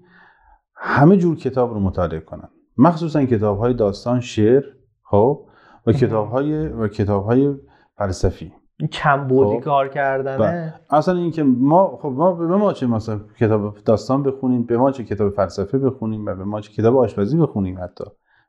همه 0.75 1.17
جور 1.17 1.35
کتاب 1.35 1.73
رو 1.73 1.79
مطالعه 1.79 2.19
کنن. 2.19 2.49
مخصوصا 2.77 3.25
کتاب 3.25 3.57
های 3.57 3.73
داستان 3.73 4.19
شعر 4.19 4.63
خب 5.03 5.45
و 5.85 5.91
کتاب 5.91 6.29
های 6.29 6.67
و 6.67 6.87
کتاب 6.87 7.25
های 7.25 7.55
فلسفی. 7.97 8.53
این 8.83 8.89
کم 8.89 9.27
بودی 9.27 9.59
خب. 9.59 9.63
کار 9.63 9.87
کردنه. 9.87 10.73
اصلا 10.89 11.17
اینکه 11.17 11.43
ما 11.43 11.97
خب 12.01 12.09
ما 12.09 12.31
به 12.31 12.45
ما 12.45 12.73
چه 12.73 12.87
مثلا 12.87 13.19
کتاب 13.39 13.77
داستان 13.85 14.23
بخونیم 14.23 14.63
به 14.63 14.77
ما 14.77 14.91
چه 14.91 15.03
کتاب 15.03 15.29
فلسفه 15.29 15.77
بخونیم 15.77 16.25
و 16.25 16.35
به 16.35 16.43
ما 16.43 16.61
چه 16.61 16.71
کتاب 16.71 16.97
آشپزی 16.97 17.37
بخونیم 17.37 17.79
حتی. 17.83 18.03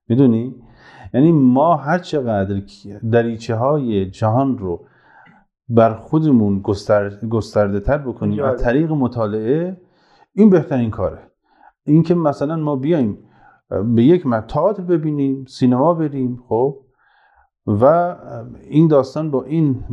می‌دونی؟ 0.08 0.54
یعنی 1.14 1.32
ما 1.32 1.76
هر 1.76 1.98
چقدر 1.98 2.60
دریچه 3.12 3.54
های 3.54 4.10
جهان 4.10 4.58
رو 4.58 4.86
بر 5.68 5.94
خودمون 5.94 6.60
گستر... 6.60 7.10
گسترده 7.30 7.80
تر 7.80 7.98
بکنیم. 7.98 8.44
از 8.44 8.62
طریق 8.62 8.92
مطالعه 8.92 9.80
این 10.32 10.50
بهترین 10.50 10.90
کاره. 10.90 11.18
اینکه 11.86 12.14
مثلا 12.14 12.56
ما 12.56 12.76
بیایم 12.76 13.18
به 13.94 14.02
یک 14.02 14.24
تئاتر 14.48 14.82
ببینیم 14.82 15.44
سینما 15.48 15.94
بریم 15.94 16.42
خب؟ 16.48 16.83
و 17.66 18.14
این 18.70 18.88
داستان 18.88 19.30
با 19.30 19.42
این 19.42 19.84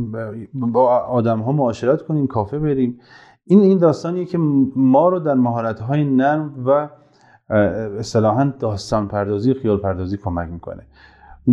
با 0.52 0.98
آدم 0.98 1.40
ها 1.40 1.52
معاشرت 1.52 2.02
کنیم 2.02 2.26
کافه 2.26 2.58
بریم. 2.58 2.98
این 3.44 3.60
این 3.60 3.78
داستانیه 3.78 4.24
که 4.24 4.38
ما 4.76 5.08
رو 5.08 5.18
در 5.18 5.34
مهارت 5.34 5.80
های 5.80 6.04
نرم 6.04 6.64
و 6.66 6.88
اصطلاحا 7.98 8.52
داستان 8.58 9.08
پردازی 9.08 9.54
خیال 9.54 9.76
پردازی 9.76 10.16
کمک 10.16 10.48
می‌کنه. 10.48 10.86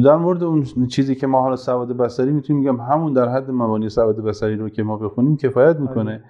در 0.03 0.15
مورد 0.15 0.43
اون 0.43 0.63
چیزی 0.89 1.15
که 1.15 1.27
ما 1.27 1.41
حالا 1.41 1.55
سواد 1.55 1.97
بصری 1.97 2.31
می‌تونیم 2.31 2.61
میگم 2.61 2.81
همون 2.81 3.13
در 3.13 3.29
حد 3.29 3.51
مبانی 3.51 3.89
سواد 3.89 4.15
بصری 4.15 4.55
رو 4.55 4.69
که 4.69 4.83
ما 4.83 4.97
بخونیم 4.97 5.37
کفایت 5.37 5.75
می‌کنه. 5.75 6.23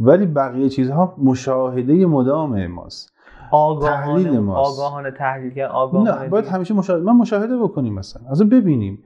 ولی 0.00 0.26
بقیه 0.26 0.68
چیزها 0.68 1.14
مشاهده 1.18 2.06
مدام 2.06 2.66
ماست. 2.66 3.12
آگاهانه 3.50 4.24
تحلیل 4.24 4.38
ماست. 4.38 4.80
آگاهانه 4.80 5.10
تحلیل 5.10 5.54
کرد 5.54 5.70
آگاهانه 5.70 6.22
نه 6.22 6.28
باید. 6.28 6.46
همیشه 6.46 6.74
مشاهده 6.74 7.04
من 7.04 7.16
مشاهده 7.16 7.56
بکنیم 7.58 7.94
مثلا. 7.94 8.22
از 8.30 8.42
ببینیم. 8.42 8.98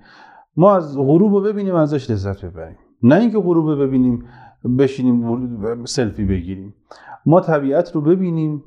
ما 0.57 0.77
از 0.77 0.99
غروب 0.99 1.33
رو 1.33 1.41
ببینیم 1.41 1.75
ازش 1.75 2.11
لذت 2.11 2.45
ببریم. 2.45 2.77
نه 3.03 3.15
اینکه 3.15 3.39
غروب 3.39 3.67
رو 3.67 3.77
ببینیم 3.77 4.25
بشینیم 4.79 5.85
سلفی 5.85 6.25
بگیریم. 6.25 6.75
ما 7.27 7.41
طبیعت 7.41 7.95
رو 7.95 8.01
ببینیم 8.01 8.65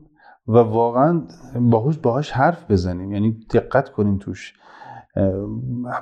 و 0.47 0.57
واقعا 0.57 1.21
باهوش 1.61 1.97
باهاش 1.97 2.31
حرف 2.31 2.71
بزنیم. 2.71 3.11
یعنی 3.11 3.37
دقت 3.53 3.89
کنیم 3.89 4.17
توش. 4.17 4.53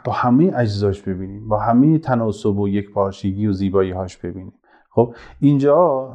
با 0.06 0.12
همه 0.12 0.52
اجزاش 0.56 1.02
ببینیم. 1.02 1.48
با 1.48 1.60
همه 1.60 2.00
تناسب 2.00 2.60
و 2.60 2.68
یک 2.68 2.92
پارچگی 2.92 3.48
و 3.48 3.52
زیبایی 3.52 3.92
هاش 3.92 4.18
ببینیم. 4.18 4.54
خب 4.90 5.14
اینجا 5.40 6.10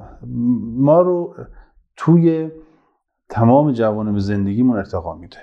ما 0.77 1.01
رو 1.01 1.35
توی 1.97 2.51
تمام 3.29 3.73
جوانب 3.73 4.19
زندگیمون 4.19 4.77
ارتقا 4.77 5.15
میده. 5.15 5.37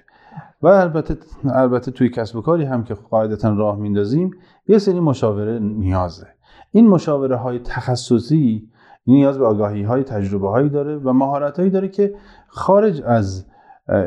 و 0.61 0.67
البته 0.67 1.17
البته 1.43 1.91
توی 1.91 2.09
کسب 2.09 2.35
و 2.35 2.41
کاری 2.41 2.63
هم 2.63 2.83
که 2.83 2.93
قاعدتا 2.93 3.53
راه 3.53 3.77
میندازیم 3.77 4.31
یه 4.67 4.77
سری 4.77 4.99
مشاوره 4.99 5.59
نیازه. 5.59 6.27
این 6.71 6.87
مشاوره 6.87 7.35
های 7.35 7.59
تخصصی 7.59 8.69
نیاز 9.07 9.37
به 9.39 9.45
آگاهی 9.45 9.83
های 9.83 10.03
تجربه 10.03 10.49
هایی 10.49 10.69
داره 10.69 10.97
و 10.97 11.13
مهارت 11.13 11.59
هایی 11.59 11.69
داره 11.71 11.87
که 11.87 12.15
خارج 12.47 13.01
از 13.05 13.45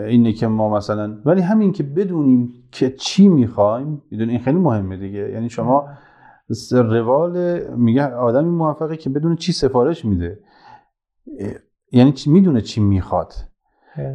اینه 0.09 0.33
که 0.33 0.47
ما 0.47 0.77
مثلا 0.77 1.19
ولی 1.25 1.41
همین 1.41 1.73
که 1.73 1.83
بدونیم 1.83 2.53
که 2.73 2.91
چی 2.91 3.29
می‌خوایم 3.29 4.03
می‌دونی 4.11 4.31
این 4.31 4.41
خیلی 4.41 4.59
مهمه 4.59 4.97
دیگه. 4.97 5.31
یعنی 5.31 5.49
شما 5.51 5.89
روال 6.71 7.61
میگه 7.77 8.07
آدمی 8.07 8.51
موفقه 8.51 8.97
که 8.97 9.11
بدون 9.11 9.37
چی 9.37 9.53
سفارش 9.53 10.05
میده. 10.05 10.39
یعنی 11.93 12.13
چی- 12.13 12.31
می‌دونه 12.31 12.61
چی 12.61 12.81
می‌خواد. 12.81 13.33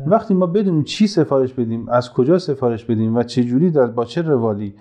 وقتی 0.07 0.33
ما 0.33 0.45
بدونیم 0.45 0.83
چی 0.83 1.07
سفارش 1.07 1.53
بدیم 1.53 1.89
از 1.89 2.13
کجا 2.13 2.39
سفارش 2.39 2.85
بدیم 2.85 3.15
و 3.15 3.23
چه 3.23 3.43
جوری 3.43 3.71
در 3.71 3.85
با 3.85 4.05
چه 4.05 4.21
روالی 4.21 4.75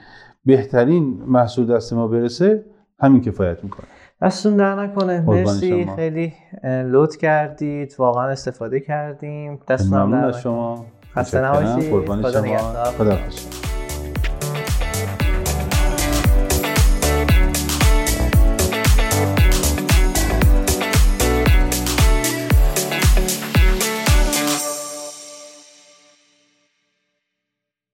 بهترین 0.45 1.23
محصول 1.27 1.67
دست 1.67 1.93
ما 1.93 2.09
برسه 2.09 2.65
همین 3.01 3.21
کفایت 3.21 3.65
می‌کنه. 3.65 3.87
دستون 4.23 4.57
در 4.57 4.75
نکنه. 4.75 5.21
مرسی. 5.21 5.85
شما. 5.85 5.97
خیلی 5.97 6.33
لطف 6.65 7.19
کردید. 7.19 7.95
واقعا 7.99 8.29
استفاده 8.29 8.81
کردیم. 8.81 9.61
دستون 9.69 10.11
در 10.11 10.33
شما. 10.33 10.85
خسته. 11.15 11.45
نباشید. 11.45 12.07
خدا 12.07 12.41
نگهدار. 12.41 12.85
خدا 12.85 13.17